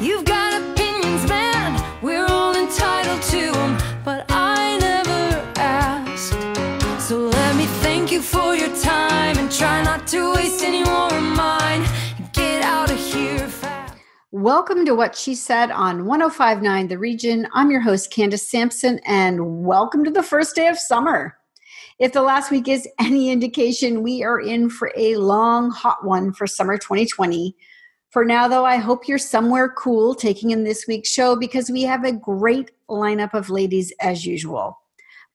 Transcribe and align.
You've 0.00 0.24
got 0.24 0.62
opinions, 0.62 1.28
man, 1.28 1.98
we're 2.02 2.24
all 2.24 2.54
entitled 2.54 3.20
to 3.20 3.50
them, 3.50 3.76
but 4.04 4.26
I 4.28 4.78
never 4.78 5.52
asked. 5.56 6.30
So 7.02 7.18
let 7.18 7.56
me 7.56 7.64
thank 7.82 8.12
you 8.12 8.22
for 8.22 8.54
your 8.54 8.72
time 8.76 9.36
and 9.38 9.50
try 9.50 9.82
not 9.82 10.06
to 10.08 10.34
waste 10.34 10.62
any 10.62 10.84
more 10.84 11.12
of 11.12 11.22
mine. 11.36 11.84
Get 12.32 12.62
out 12.62 12.92
of 12.92 12.96
here 12.96 13.48
fast. 13.48 13.96
Welcome 14.30 14.86
to 14.86 14.94
What 14.94 15.16
She 15.16 15.34
Said 15.34 15.72
on 15.72 16.06
1059 16.06 16.86
The 16.86 16.96
Region. 16.96 17.48
I'm 17.52 17.72
your 17.72 17.80
host, 17.80 18.12
Candace 18.12 18.48
Sampson, 18.48 19.00
and 19.04 19.64
welcome 19.64 20.04
to 20.04 20.12
the 20.12 20.22
first 20.22 20.54
day 20.54 20.68
of 20.68 20.78
summer. 20.78 21.36
If 21.98 22.12
the 22.12 22.22
last 22.22 22.52
week 22.52 22.68
is 22.68 22.86
any 23.00 23.30
indication, 23.30 24.04
we 24.04 24.22
are 24.22 24.38
in 24.38 24.70
for 24.70 24.92
a 24.96 25.16
long, 25.16 25.72
hot 25.72 26.04
one 26.04 26.32
for 26.32 26.46
summer 26.46 26.78
2020. 26.78 27.56
For 28.10 28.24
now, 28.24 28.48
though, 28.48 28.64
I 28.64 28.76
hope 28.76 29.06
you're 29.06 29.18
somewhere 29.18 29.68
cool 29.68 30.14
taking 30.14 30.50
in 30.50 30.64
this 30.64 30.86
week's 30.88 31.12
show 31.12 31.36
because 31.36 31.70
we 31.70 31.82
have 31.82 32.04
a 32.04 32.12
great 32.12 32.70
lineup 32.88 33.34
of 33.34 33.50
ladies 33.50 33.92
as 34.00 34.24
usual. 34.24 34.78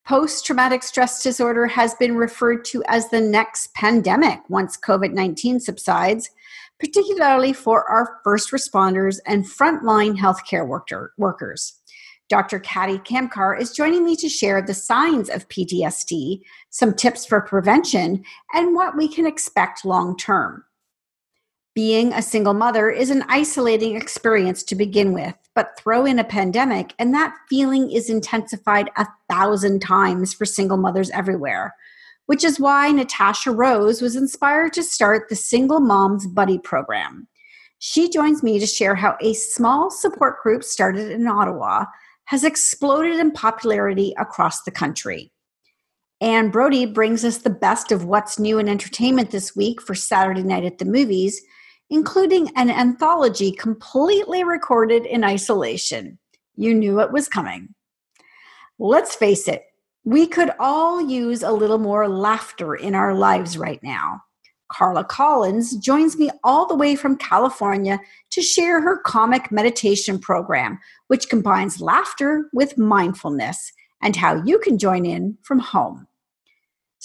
Post 0.08 0.45
traumatic 0.45 0.81
stress 0.81 1.22
disorder 1.22 1.67
has 1.67 1.94
been 1.95 2.17
referred 2.17 2.66
to 2.66 2.84
as 2.88 3.09
the 3.09 3.22
next 3.22 3.73
pandemic 3.76 4.40
once 4.50 4.76
COVID 4.76 5.14
19 5.14 5.59
subsides, 5.59 6.31
particularly 6.80 7.54
for 7.54 7.86
our 7.86 8.20
first 8.23 8.52
responders 8.52 9.20
and 9.28 9.45
frontline 9.45 10.17
healthcare 10.17 10.67
worker, 10.67 11.14
workers. 11.17 11.80
Dr. 12.28 12.59
Katy 12.59 12.98
Kamkar 13.00 13.59
is 13.59 13.72
joining 13.72 14.03
me 14.03 14.16
to 14.16 14.28
share 14.28 14.62
the 14.62 14.73
signs 14.73 15.30
of 15.30 15.48
PTSD, 15.50 16.42
some 16.72 16.95
tips 16.95 17.23
for 17.23 17.40
prevention, 17.42 18.23
and 18.53 18.73
what 18.73 18.98
we 18.98 19.08
can 19.08 19.28
expect 19.28 19.86
long 19.86 20.17
term. 20.17 20.64
Being 21.76 22.13
a 22.13 22.22
single 22.22 22.54
mother 22.54 22.91
is 22.91 23.09
an 23.09 23.23
isolating 23.27 23.95
experience 23.95 24.62
to 24.64 24.76
begin 24.76 25.12
with, 25.12 25.34
but 25.55 25.76
throw 25.76 26.05
in 26.05 26.20
a 26.20 26.23
pandemic, 26.23 26.94
and 27.00 27.12
that 27.16 27.36
feeling 27.50 27.89
is 27.89 28.11
intensified 28.11 28.92
a 28.95 29.08
thousand 29.28 29.80
times 29.80 30.36
for 30.36 30.45
single 30.45 30.78
mothers 30.78 31.09
everywhere. 31.09 31.73
Which 32.28 32.44
is 32.44 32.59
why 32.59 32.92
Natasha 32.92 33.50
Rose 33.50 34.03
was 34.03 34.16
inspired 34.16 34.73
to 34.73 34.83
start 34.83 35.30
the 35.30 35.36
Single 35.36 35.80
Moms 35.80 36.28
Buddy 36.28 36.59
program. 36.59 37.28
She 37.80 38.08
joins 38.08 38.44
me 38.44 38.59
to 38.59 38.67
share 38.67 38.94
how 38.94 39.17
a 39.20 39.33
small 39.33 39.89
support 39.89 40.44
group 40.44 40.64
started 40.64 41.09
in 41.09 41.28
Ottawa 41.28 41.86
has 42.26 42.44
exploded 42.44 43.20
in 43.20 43.31
popularity 43.31 44.14
across 44.20 44.61
the 44.61 44.72
country. 44.72 45.31
Anne 46.22 46.52
Brodie 46.52 46.86
brings 46.86 47.26
us 47.26 47.39
the 47.39 47.50
best 47.50 47.92
of 47.92 48.05
what's 48.05 48.39
new 48.39 48.59
in 48.59 48.70
entertainment 48.70 49.31
this 49.31 49.55
week 49.55 49.81
for 49.81 49.95
Saturday 49.95 50.44
night 50.44 50.64
at 50.64 50.78
the 50.78 50.86
movies 50.86 51.42
including 51.94 52.49
an 52.55 52.72
anthology 52.72 53.52
completely 53.52 54.44
recorded 54.44 55.05
in 55.05 55.23
isolation. 55.23 56.17
You 56.55 56.73
knew 56.73 56.99
it 56.99 57.11
was 57.11 57.30
coming. 57.30 57.75
Let's 58.80 59.13
face 59.13 59.47
it, 59.47 59.61
we 60.03 60.25
could 60.25 60.49
all 60.59 61.08
use 61.08 61.44
a 61.44 61.52
little 61.52 61.77
more 61.77 62.09
laughter 62.09 62.73
in 62.73 62.95
our 62.95 63.14
lives 63.14 63.59
right 63.59 63.80
now. 63.83 64.23
Carla 64.71 65.03
Collins 65.03 65.77
joins 65.77 66.17
me 66.17 66.31
all 66.44 66.66
the 66.66 66.73
way 66.73 66.95
from 66.95 67.16
California 67.16 67.99
to 68.31 68.41
share 68.41 68.81
her 68.81 68.97
comic 68.97 69.52
meditation 69.52 70.17
program, 70.17 70.80
which 71.09 71.30
combines 71.30 71.80
laughter 71.80 72.49
with 72.53 72.75
mindfulness 72.75 73.71
and 74.02 74.16
how 74.16 74.44
you 74.44 74.58
can 74.58 74.80
join 74.80 75.05
in 75.05 75.38
from 75.44 75.59
home. 75.59 76.08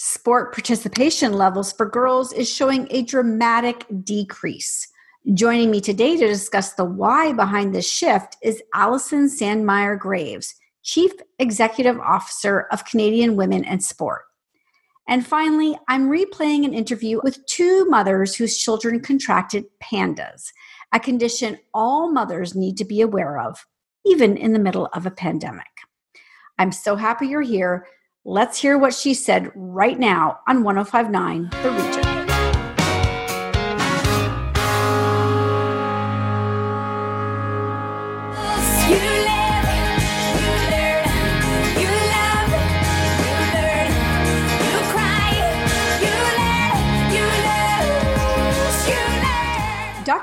Sport 0.00 0.54
participation 0.54 1.32
levels 1.32 1.72
for 1.72 1.84
girls 1.84 2.32
is 2.32 2.48
showing 2.48 2.86
a 2.90 3.02
dramatic 3.02 3.84
decrease. 4.04 4.86
Joining 5.34 5.72
me 5.72 5.80
today 5.80 6.16
to 6.16 6.24
discuss 6.24 6.74
the 6.74 6.84
why 6.84 7.32
behind 7.32 7.74
this 7.74 7.90
shift 7.90 8.36
is 8.40 8.62
Allison 8.76 9.26
Sandmeyer 9.26 9.98
Graves, 9.98 10.54
Chief 10.84 11.10
Executive 11.40 11.98
Officer 11.98 12.68
of 12.70 12.84
Canadian 12.84 13.34
Women 13.34 13.64
and 13.64 13.82
Sport. 13.82 14.22
And 15.08 15.26
finally, 15.26 15.76
I'm 15.88 16.08
replaying 16.08 16.64
an 16.64 16.74
interview 16.74 17.18
with 17.24 17.44
two 17.46 17.84
mothers 17.86 18.36
whose 18.36 18.56
children 18.56 19.00
contracted 19.00 19.64
pandas, 19.82 20.52
a 20.92 21.00
condition 21.00 21.58
all 21.74 22.12
mothers 22.12 22.54
need 22.54 22.76
to 22.76 22.84
be 22.84 23.00
aware 23.00 23.40
of, 23.40 23.66
even 24.06 24.36
in 24.36 24.52
the 24.52 24.60
middle 24.60 24.88
of 24.92 25.06
a 25.06 25.10
pandemic. 25.10 25.66
I'm 26.56 26.70
so 26.70 26.94
happy 26.94 27.26
you're 27.26 27.42
here. 27.42 27.84
Let's 28.24 28.58
hear 28.58 28.76
what 28.76 28.94
she 28.94 29.14
said 29.14 29.50
right 29.54 29.98
now 29.98 30.40
on 30.46 30.62
1059 30.62 31.50
The 31.62 31.70
Region. 31.70 32.07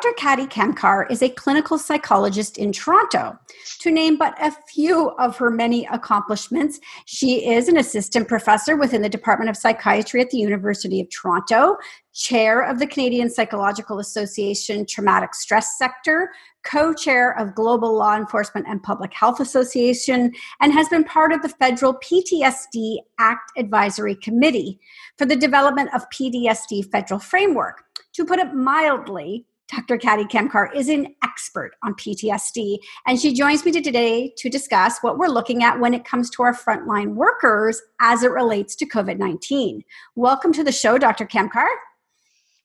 Dr. 0.06 0.14
Katy 0.18 0.46
Kamkar 0.46 1.10
is 1.10 1.24
a 1.24 1.30
clinical 1.30 1.80
psychologist 1.80 2.60
in 2.60 2.72
Toronto. 2.72 3.40
To 3.80 3.90
name 3.90 4.18
but 4.18 4.36
a 4.40 4.52
few 4.52 5.10
of 5.18 5.36
her 5.38 5.50
many 5.50 5.88
accomplishments, 5.92 6.80
she 7.06 7.50
is 7.50 7.68
an 7.68 7.78
assistant 7.78 8.28
professor 8.28 8.76
within 8.76 9.02
the 9.02 9.10
Department 9.10 9.50
of 9.50 9.58
Psychiatry 9.58 10.22
at 10.22 10.30
the 10.30 10.38
University 10.38 11.02
of 11.02 11.10
Toronto, 11.10 11.78
chair 12.14 12.62
of 12.62 12.78
the 12.78 12.86
Canadian 12.86 13.32
Psychological 13.32 13.98
Association 13.98 14.86
Traumatic 14.86 15.34
Stress 15.34 15.76
Sector, 15.76 16.30
co 16.64 16.94
chair 16.94 17.36
of 17.40 17.56
Global 17.56 17.98
Law 17.98 18.16
Enforcement 18.16 18.68
and 18.70 18.84
Public 18.84 19.12
Health 19.12 19.40
Association, 19.40 20.32
and 20.62 20.72
has 20.72 20.88
been 20.88 21.04
part 21.04 21.34
of 21.34 21.42
the 21.42 21.50
Federal 21.50 21.96
PTSD 21.96 22.98
Act 23.18 23.52
Advisory 23.58 24.16
Committee 24.16 24.80
for 25.18 25.26
the 25.26 25.36
development 25.36 25.90
of 25.96 26.08
PTSD 26.12 26.92
federal 26.92 27.20
framework. 27.20 27.86
To 28.14 28.24
put 28.24 28.38
it 28.38 28.54
mildly, 28.54 29.48
Dr. 29.68 29.98
Katy 29.98 30.26
Kamkar 30.26 30.74
is 30.76 30.90
an 30.90 31.16
expert 31.24 31.72
on 31.84 31.96
PTSD, 31.96 32.78
and 33.08 33.20
she 33.20 33.34
joins 33.34 33.66
me 33.66 33.72
today 33.72 34.32
to 34.38 34.50
discuss 34.50 35.00
what 35.02 35.18
we're 35.18 35.28
looking 35.28 35.64
at 35.64 35.80
when 35.80 35.94
it 35.94 36.06
comes 36.06 36.30
to 36.32 36.44
our 36.44 36.54
frontline 36.54 37.16
workers 37.16 37.82
as 38.00 38.22
it 38.24 38.32
relates 38.32 38.76
to 38.76 38.86
COVID 38.86 39.18
19. 39.18 39.84
Welcome 40.16 40.54
to 40.54 40.64
the 40.64 40.72
show, 40.72 40.98
Dr. 40.98 41.26
Kamkar. 41.26 41.68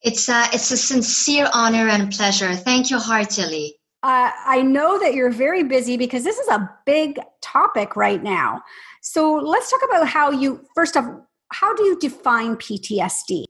It's 0.03 0.29
a, 0.29 0.45
it's 0.53 0.71
a 0.71 0.77
sincere 0.77 1.49
honor 1.53 1.89
and 1.89 2.13
pleasure. 2.13 2.55
Thank 2.55 2.91
you 2.91 2.99
heartily. 2.99 3.77
Uh, 4.03 4.31
I 4.47 4.63
know 4.63 4.99
that 4.99 5.15
you're 5.15 5.31
very 5.31 5.63
busy 5.63 5.97
because 5.97 6.25
this 6.25 6.39
is 6.39 6.49
a 6.49 6.71
big 6.87 7.21
topic 7.43 7.97
right 7.97 8.23
now. 8.23 8.63
So 9.03 9.35
let's 9.35 9.71
talk 9.71 9.81
about 9.89 10.09
how 10.09 10.31
you, 10.31 10.65
first 10.75 10.97
off, 10.97 11.07
how 11.53 11.75
do 11.75 11.85
you 11.85 11.99
define 11.99 12.57
PTSD? 12.57 13.45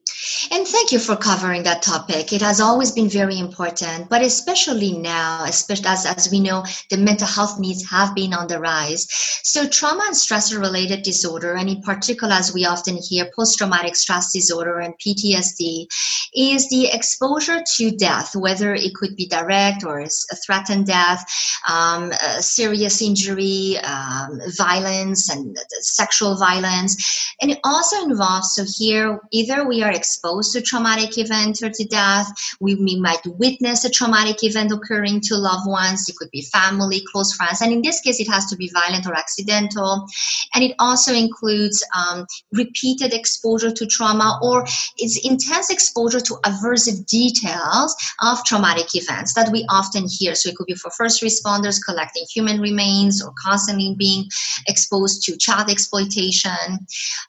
And 0.53 0.67
thank 0.67 0.91
you 0.91 0.99
for 0.99 1.15
covering 1.15 1.63
that 1.63 1.81
topic. 1.81 2.33
It 2.33 2.43
has 2.43 2.61
always 2.61 2.91
been 2.91 3.09
very 3.09 3.39
important, 3.39 4.09
but 4.09 4.21
especially 4.21 4.99
now, 4.99 5.45
especially 5.45 5.87
as, 5.87 6.05
as 6.05 6.29
we 6.29 6.41
know, 6.41 6.65
the 6.91 6.97
mental 6.97 7.29
health 7.29 7.61
needs 7.61 7.89
have 7.89 8.17
been 8.17 8.35
on 8.35 8.49
the 8.49 8.59
rise. 8.59 9.07
So, 9.45 9.69
trauma 9.69 10.03
and 10.07 10.15
stressor 10.15 10.61
related 10.61 11.03
disorder, 11.03 11.55
and 11.55 11.69
in 11.69 11.83
particular, 11.83 12.35
as 12.35 12.53
we 12.53 12.65
often 12.67 12.97
hear, 12.97 13.31
post 13.37 13.59
traumatic 13.59 13.95
stress 13.95 14.33
disorder 14.33 14.81
and 14.81 14.95
PTSD, 14.99 15.87
is 16.35 16.69
the 16.69 16.89
exposure 16.93 17.63
to 17.77 17.91
death, 17.93 18.35
whether 18.35 18.75
it 18.75 18.95
could 18.95 19.15
be 19.15 19.27
direct 19.27 19.85
or 19.85 20.05
threatened 20.45 20.87
death, 20.87 21.25
um, 21.69 22.13
serious 22.41 23.01
injury, 23.01 23.77
um, 23.85 24.41
violence, 24.57 25.31
and 25.31 25.57
sexual 25.81 26.37
violence. 26.37 27.35
And 27.41 27.53
it 27.53 27.61
also 27.63 28.03
involves, 28.03 28.55
so 28.55 28.65
here, 28.79 29.21
either 29.31 29.67
we 29.67 29.83
are 29.83 29.93
exposed 29.93 30.40
to 30.43 30.63
traumatic 30.63 31.19
event 31.19 31.63
or 31.63 31.71
to 31.71 31.85
death. 31.85 32.29
We, 32.61 32.75
we 32.75 32.99
might 32.99 33.25
witness 33.27 33.85
a 33.85 33.91
traumatic 33.91 34.43
event 34.43 34.73
occurring 34.73 35.21
to 35.23 35.37
loved 35.37 35.69
ones. 35.69 36.09
It 36.09 36.17
could 36.17 36.31
be 36.31 36.43
family, 36.43 37.03
close 37.13 37.33
friends. 37.35 37.61
And 37.61 37.73
in 37.73 37.83
this 37.83 38.01
case, 38.01 38.21
it 38.21 38.29
has 38.29 38.47
to 38.47 38.57
be 38.57 38.71
violent 38.73 39.07
or 39.07 39.15
accidental. 39.15 40.07
And 40.55 40.65
it 40.65 40.75
also 40.79 41.15
includes 41.15 41.85
um, 41.95 42.27
repeated 42.53 43.13
exposure 43.13 43.71
to 43.71 43.87
trauma 43.87 44.39
or 44.43 44.65
it's 44.99 45.19
intense 45.25 45.71
exposure 45.71 46.21
to 46.21 46.35
aversive 46.45 47.07
details 47.07 47.95
of 48.23 48.45
traumatic 48.45 48.95
events 48.95 49.35
that 49.35 49.51
we 49.51 49.67
often 49.69 50.07
hear. 50.09 50.35
So 50.35 50.49
it 50.49 50.57
could 50.57 50.67
be 50.67 50.75
for 50.75 50.91
first 50.91 51.23
responders 51.23 51.81
collecting 51.85 52.25
human 52.33 52.61
remains 52.61 53.23
or 53.25 53.33
constantly 53.39 53.95
being 53.99 54.25
exposed 54.67 55.23
to 55.25 55.37
child 55.37 55.71
exploitation. 55.71 56.87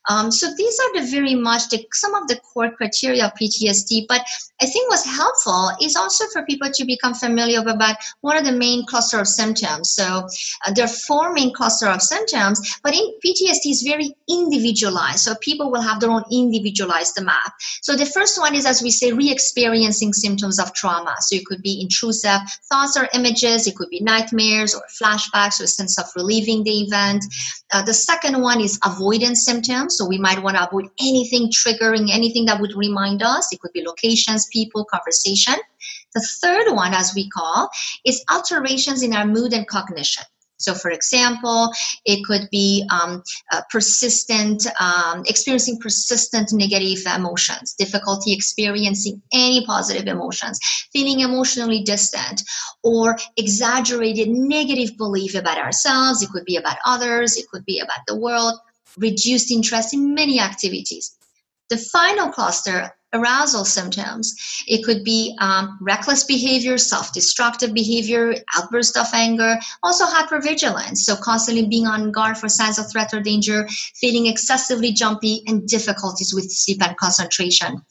Um, 0.10 0.32
so 0.32 0.54
these 0.56 0.80
are 0.80 1.02
the 1.02 1.12
very 1.12 1.36
much 1.36 1.70
the, 1.70 1.86
some 1.92 2.14
of 2.16 2.28
the 2.28 2.38
core 2.38 2.72
criteria 2.72 3.01
criteria 3.02 3.26
of 3.26 3.34
PTSD. 3.34 4.06
But 4.08 4.22
I 4.62 4.66
think 4.66 4.90
what's 4.90 5.06
helpful 5.06 5.72
is 5.82 5.96
also 5.96 6.26
for 6.32 6.46
people 6.46 6.70
to 6.72 6.86
become 6.86 7.14
familiar 7.14 7.60
about 7.60 7.96
what 8.22 8.36
are 8.36 8.44
the 8.44 8.52
main 8.52 8.86
cluster 8.86 9.20
of 9.20 9.28
symptoms. 9.28 9.92
So 9.92 10.04
uh, 10.04 10.74
there 10.74 10.86
are 10.86 10.88
four 10.88 11.34
main 11.34 11.54
cluster 11.54 11.88
of 11.88 12.02
symptoms, 12.02 12.80
but 12.84 12.94
in 12.94 13.14
PTSD 13.26 13.72
is 13.72 13.84
very 13.86 14.14
individualized. 14.30 15.20
So 15.20 15.36
people 15.42 15.72
will 15.72 15.82
have 15.82 16.00
their 16.00 16.12
own 16.12 16.24
individualized 16.32 17.22
map. 17.24 17.54
So 17.82 17.96
the 17.96 18.06
first 18.06 18.40
one 18.40 18.56
is, 18.56 18.66
as 18.66 18.82
we 18.82 18.92
say, 18.92 19.12
re-experiencing 19.12 20.14
symptoms 20.14 20.60
of 20.60 20.74
trauma. 20.74 21.16
So 21.20 21.36
it 21.36 21.46
could 21.46 21.62
be 21.62 21.82
intrusive 21.82 22.40
thoughts 22.70 22.98
or 22.98 23.08
images, 23.14 23.68
it 23.68 23.76
could 23.76 23.90
be 23.90 24.02
nightmares 24.02 24.76
or 24.76 24.82
flashbacks 25.02 25.60
or 25.60 25.64
a 25.64 25.68
sense 25.68 25.98
of 26.00 26.06
reliving 26.16 26.64
the 26.64 26.82
event. 26.82 27.24
Uh, 27.74 27.82
the 27.82 27.94
second 27.94 28.42
one 28.42 28.62
is 28.62 28.80
avoidance 28.86 29.44
symptoms. 29.46 29.98
So 29.98 30.06
we 30.08 30.18
might 30.18 30.42
want 30.42 30.58
to 30.58 30.68
avoid 30.68 30.90
anything 31.00 31.50
triggering, 31.50 32.10
anything 32.12 32.46
that 32.46 32.60
would 32.60 32.74
remind 32.76 32.91
us. 32.98 33.52
It 33.52 33.60
could 33.60 33.74
be 33.74 33.84
locations, 33.86 34.48
people, 34.52 34.86
conversation. 34.86 35.56
The 36.14 36.28
third 36.42 36.74
one, 36.74 36.94
as 36.94 37.14
we 37.16 37.30
call, 37.30 37.70
is 38.06 38.24
alterations 38.30 39.04
in 39.04 39.14
our 39.14 39.26
mood 39.26 39.54
and 39.54 39.68
cognition. 39.68 40.24
So, 40.62 40.76
for 40.76 40.92
example, 40.92 41.72
it 42.06 42.24
could 42.24 42.48
be 42.52 42.88
um, 42.92 43.24
uh, 43.52 43.62
persistent, 43.72 44.68
um, 44.80 45.24
experiencing 45.26 45.80
persistent 45.80 46.54
negative 46.54 47.04
emotions, 47.16 47.74
difficulty 47.74 48.32
experiencing 48.32 49.22
any 49.34 49.66
positive 49.66 50.08
emotions, 50.08 50.60
feeling 50.94 51.22
emotionally 51.22 51.82
distant, 51.84 52.44
or 52.84 53.18
exaggerated 53.38 54.30
negative 54.30 54.96
belief 54.98 55.34
about 55.34 55.58
ourselves. 55.58 56.22
It 56.22 56.30
could 56.30 56.46
be 56.46 56.58
about 56.58 56.78
others, 56.86 57.38
it 57.38 57.50
could 57.52 57.66
be 57.66 57.80
about 57.80 58.06
the 58.08 58.16
world, 58.16 58.60
reduced 58.98 59.52
interest 59.52 59.94
in 59.94 60.14
many 60.14 60.40
activities. 60.40 61.18
The 61.72 61.78
final 61.78 62.28
cluster 62.28 62.92
arousal 63.14 63.64
symptoms. 63.64 64.36
It 64.68 64.84
could 64.84 65.06
be 65.06 65.38
um, 65.40 65.78
reckless 65.82 66.26
behavior, 66.26 66.78
self 66.78 67.14
destructive 67.14 67.74
behavior, 67.74 68.36
outburst 68.58 68.98
of 68.98 69.08
anger, 69.14 69.58
also 69.82 70.04
hypervigilance. 70.06 70.98
So, 70.98 71.16
constantly 71.16 71.68
being 71.68 71.88
on 71.88 72.12
guard 72.12 72.38
for 72.38 72.50
signs 72.50 72.78
of 72.78 72.92
threat 72.92 73.14
or 73.14 73.22
danger, 73.22 73.70
feeling 73.96 74.28
excessively 74.28 74.92
jumpy, 74.92 75.44
and 75.48 75.66
difficulties 75.66 76.34
with 76.34 76.52
sleep 76.52 76.84
and 76.86 76.98
concentration. 76.98 77.82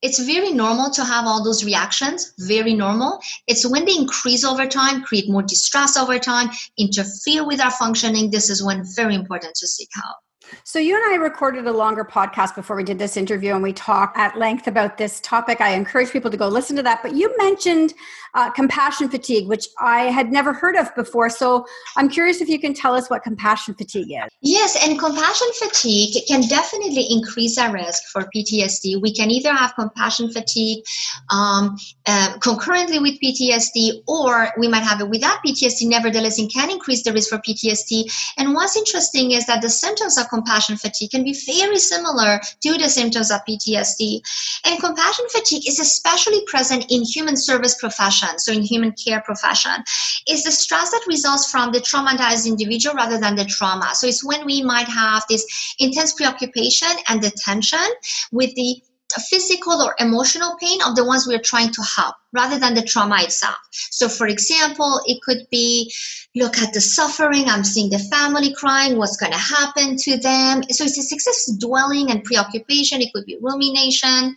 It's 0.00 0.20
very 0.20 0.52
normal 0.52 0.90
to 0.92 1.04
have 1.04 1.26
all 1.26 1.44
those 1.44 1.62
reactions, 1.62 2.32
very 2.38 2.72
normal. 2.72 3.20
It's 3.46 3.68
when 3.68 3.84
they 3.84 3.94
increase 3.94 4.42
over 4.42 4.66
time, 4.66 5.02
create 5.02 5.28
more 5.28 5.42
distress 5.42 5.98
over 5.98 6.18
time, 6.18 6.48
interfere 6.78 7.44
with 7.44 7.60
our 7.60 7.72
functioning. 7.72 8.30
This 8.30 8.48
is 8.48 8.62
when 8.62 8.86
very 8.96 9.14
important 9.14 9.54
to 9.56 9.66
seek 9.66 9.90
help. 9.92 10.16
So, 10.64 10.78
you 10.78 10.94
and 10.94 11.04
I 11.12 11.16
recorded 11.16 11.66
a 11.66 11.72
longer 11.72 12.04
podcast 12.04 12.54
before 12.54 12.76
we 12.76 12.84
did 12.84 12.98
this 12.98 13.16
interview, 13.16 13.54
and 13.54 13.62
we 13.62 13.72
talked 13.72 14.16
at 14.18 14.36
length 14.38 14.66
about 14.66 14.98
this 14.98 15.20
topic. 15.20 15.60
I 15.60 15.70
encourage 15.70 16.10
people 16.10 16.30
to 16.30 16.36
go 16.36 16.48
listen 16.48 16.76
to 16.76 16.82
that. 16.82 17.02
But 17.02 17.14
you 17.14 17.34
mentioned 17.38 17.94
uh, 18.34 18.50
compassion 18.50 19.08
fatigue, 19.08 19.48
which 19.48 19.66
I 19.80 20.04
had 20.04 20.30
never 20.30 20.52
heard 20.52 20.76
of 20.76 20.94
before. 20.94 21.30
So, 21.30 21.66
I'm 21.96 22.08
curious 22.08 22.40
if 22.40 22.48
you 22.48 22.58
can 22.58 22.74
tell 22.74 22.94
us 22.94 23.08
what 23.10 23.22
compassion 23.22 23.74
fatigue 23.74 24.10
is. 24.10 24.30
Yes, 24.40 24.76
and 24.86 24.98
compassion 24.98 25.48
fatigue 25.54 26.14
can 26.26 26.42
definitely 26.42 27.06
increase 27.10 27.58
our 27.58 27.72
risk 27.72 28.02
for 28.12 28.28
PTSD. 28.34 29.00
We 29.00 29.12
can 29.12 29.30
either 29.30 29.52
have 29.52 29.74
compassion 29.74 30.30
fatigue 30.30 30.84
um, 31.30 31.76
uh, 32.06 32.38
concurrently 32.38 32.98
with 32.98 33.18
PTSD, 33.20 34.02
or 34.06 34.48
we 34.58 34.68
might 34.68 34.82
have 34.82 35.00
it 35.00 35.08
without 35.08 35.38
PTSD. 35.44 35.88
Nevertheless, 35.88 36.38
it 36.38 36.50
can 36.52 36.70
increase 36.70 37.02
the 37.02 37.12
risk 37.12 37.30
for 37.30 37.38
PTSD. 37.38 38.10
And 38.38 38.54
what's 38.54 38.76
interesting 38.76 39.32
is 39.32 39.46
that 39.46 39.62
the 39.62 39.70
symptoms 39.70 40.18
of 40.18 40.28
compassion 40.38 40.76
fatigue 40.76 41.10
can 41.10 41.24
be 41.24 41.34
very 41.46 41.78
similar 41.78 42.40
to 42.62 42.78
the 42.78 42.88
symptoms 42.88 43.30
of 43.30 43.40
PTSD. 43.48 44.20
And 44.64 44.80
compassion 44.80 45.26
fatigue 45.30 45.66
is 45.68 45.80
especially 45.80 46.44
present 46.46 46.86
in 46.90 47.02
human 47.02 47.36
service 47.36 47.74
profession, 47.74 48.38
so 48.38 48.52
in 48.52 48.62
human 48.62 48.92
care 48.92 49.20
profession. 49.20 49.84
Is 50.28 50.44
the 50.44 50.52
stress 50.52 50.90
that 50.90 51.04
results 51.08 51.50
from 51.50 51.72
the 51.72 51.80
traumatized 51.80 52.46
individual 52.46 52.94
rather 52.94 53.18
than 53.18 53.34
the 53.34 53.44
trauma. 53.44 53.94
So 53.94 54.06
it's 54.06 54.24
when 54.24 54.44
we 54.46 54.62
might 54.62 54.88
have 54.88 55.24
this 55.28 55.44
intense 55.78 56.12
preoccupation 56.12 56.88
and 57.08 57.22
the 57.22 57.30
tension 57.30 57.88
with 58.32 58.54
the 58.54 58.82
physical 59.30 59.80
or 59.82 59.94
emotional 59.98 60.56
pain 60.60 60.78
of 60.86 60.94
the 60.94 61.04
ones 61.04 61.26
we're 61.26 61.40
trying 61.40 61.72
to 61.72 61.82
help 61.82 62.14
rather 62.32 62.58
than 62.58 62.74
the 62.74 62.82
trauma 62.82 63.22
itself. 63.22 63.56
So, 63.70 64.08
for 64.08 64.26
example, 64.26 65.00
it 65.06 65.20
could 65.22 65.46
be 65.50 65.92
look 66.36 66.58
at 66.58 66.72
the 66.72 66.80
suffering, 66.80 67.48
I'm 67.48 67.64
seeing 67.64 67.90
the 67.90 67.98
family 67.98 68.54
crying, 68.54 68.96
what's 68.96 69.16
going 69.16 69.32
to 69.32 69.38
happen 69.38 69.96
to 69.96 70.18
them. 70.18 70.62
So, 70.70 70.84
it's 70.84 70.98
a 70.98 71.14
excessive 71.14 71.58
dwelling 71.58 72.10
and 72.10 72.22
preoccupation, 72.24 73.00
it 73.00 73.12
could 73.14 73.24
be 73.24 73.38
rumination. 73.40 74.34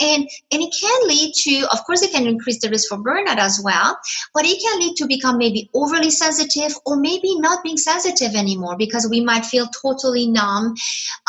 And, 0.00 0.28
and 0.52 0.62
it 0.62 0.74
can 0.78 1.08
lead 1.08 1.32
to, 1.34 1.66
of 1.72 1.84
course, 1.84 2.02
it 2.02 2.12
can 2.12 2.26
increase 2.26 2.60
the 2.60 2.70
risk 2.70 2.88
for 2.88 2.98
burnout 2.98 3.38
as 3.38 3.60
well, 3.62 3.98
but 4.34 4.44
it 4.44 4.60
can 4.60 4.80
lead 4.80 4.96
to 4.96 5.06
become 5.06 5.38
maybe 5.38 5.70
overly 5.74 6.10
sensitive 6.10 6.76
or 6.84 6.96
maybe 6.96 7.38
not 7.38 7.62
being 7.62 7.76
sensitive 7.76 8.34
anymore 8.34 8.76
because 8.76 9.08
we 9.08 9.20
might 9.20 9.44
feel 9.44 9.66
totally 9.82 10.26
numb, 10.26 10.74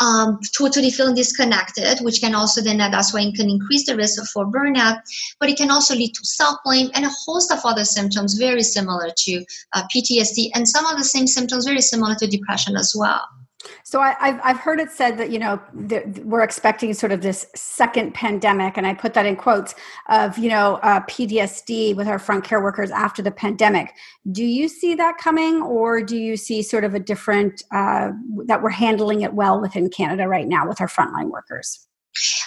um, 0.00 0.38
totally 0.56 0.90
feeling 0.90 1.14
disconnected, 1.14 1.98
which 2.00 2.20
can 2.20 2.34
also 2.34 2.60
then, 2.60 2.78
that's 2.78 3.14
why 3.14 3.20
it 3.20 3.34
can 3.34 3.48
increase 3.48 3.86
the 3.86 3.96
risk 3.96 4.22
for 4.32 4.46
burnout, 4.46 5.00
but 5.40 5.48
it 5.48 5.56
can 5.56 5.70
also 5.70 5.94
lead 5.98 6.14
to 6.14 6.20
self 6.24 6.58
blame 6.64 6.90
and 6.94 7.04
a 7.04 7.10
host 7.26 7.52
of 7.52 7.58
other 7.64 7.84
symptoms 7.84 8.34
very 8.34 8.62
similar 8.62 9.10
to 9.16 9.44
uh, 9.74 9.82
PTSD, 9.94 10.50
and 10.54 10.68
some 10.68 10.86
of 10.86 10.96
the 10.96 11.04
same 11.04 11.26
symptoms 11.26 11.66
very 11.66 11.80
similar 11.80 12.14
to 12.16 12.26
depression 12.26 12.76
as 12.76 12.94
well. 12.96 13.22
So 13.82 14.00
I, 14.00 14.14
have 14.20 14.40
I've 14.44 14.58
heard 14.58 14.78
it 14.80 14.90
said 14.90 15.18
that 15.18 15.30
you 15.30 15.38
know 15.38 15.60
we're 16.22 16.42
expecting 16.42 16.94
sort 16.94 17.10
of 17.10 17.22
this 17.22 17.46
second 17.54 18.14
pandemic, 18.14 18.76
and 18.76 18.86
I 18.86 18.94
put 18.94 19.14
that 19.14 19.26
in 19.26 19.36
quotes 19.36 19.74
of 20.08 20.38
you 20.38 20.48
know 20.48 20.76
uh, 20.82 21.00
PTSD 21.00 21.96
with 21.96 22.06
our 22.06 22.18
front 22.18 22.44
care 22.44 22.62
workers 22.62 22.90
after 22.90 23.22
the 23.22 23.30
pandemic. 23.30 23.94
Do 24.30 24.44
you 24.44 24.68
see 24.68 24.94
that 24.94 25.18
coming, 25.18 25.62
or 25.62 26.02
do 26.02 26.16
you 26.16 26.36
see 26.36 26.62
sort 26.62 26.84
of 26.84 26.94
a 26.94 27.00
different 27.00 27.64
uh, 27.72 28.10
that 28.46 28.62
we're 28.62 28.70
handling 28.70 29.22
it 29.22 29.34
well 29.34 29.60
within 29.60 29.90
Canada 29.90 30.28
right 30.28 30.46
now 30.46 30.68
with 30.68 30.80
our 30.80 30.88
frontline 30.88 31.30
workers? 31.30 31.87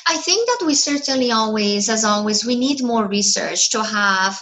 I 0.07 0.17
think 0.17 0.47
that 0.47 0.65
we 0.65 0.75
certainly 0.75 1.31
always, 1.31 1.89
as 1.89 2.03
always, 2.03 2.45
we 2.45 2.55
need 2.55 2.83
more 2.83 3.07
research 3.07 3.69
to 3.71 3.83
have 3.83 4.41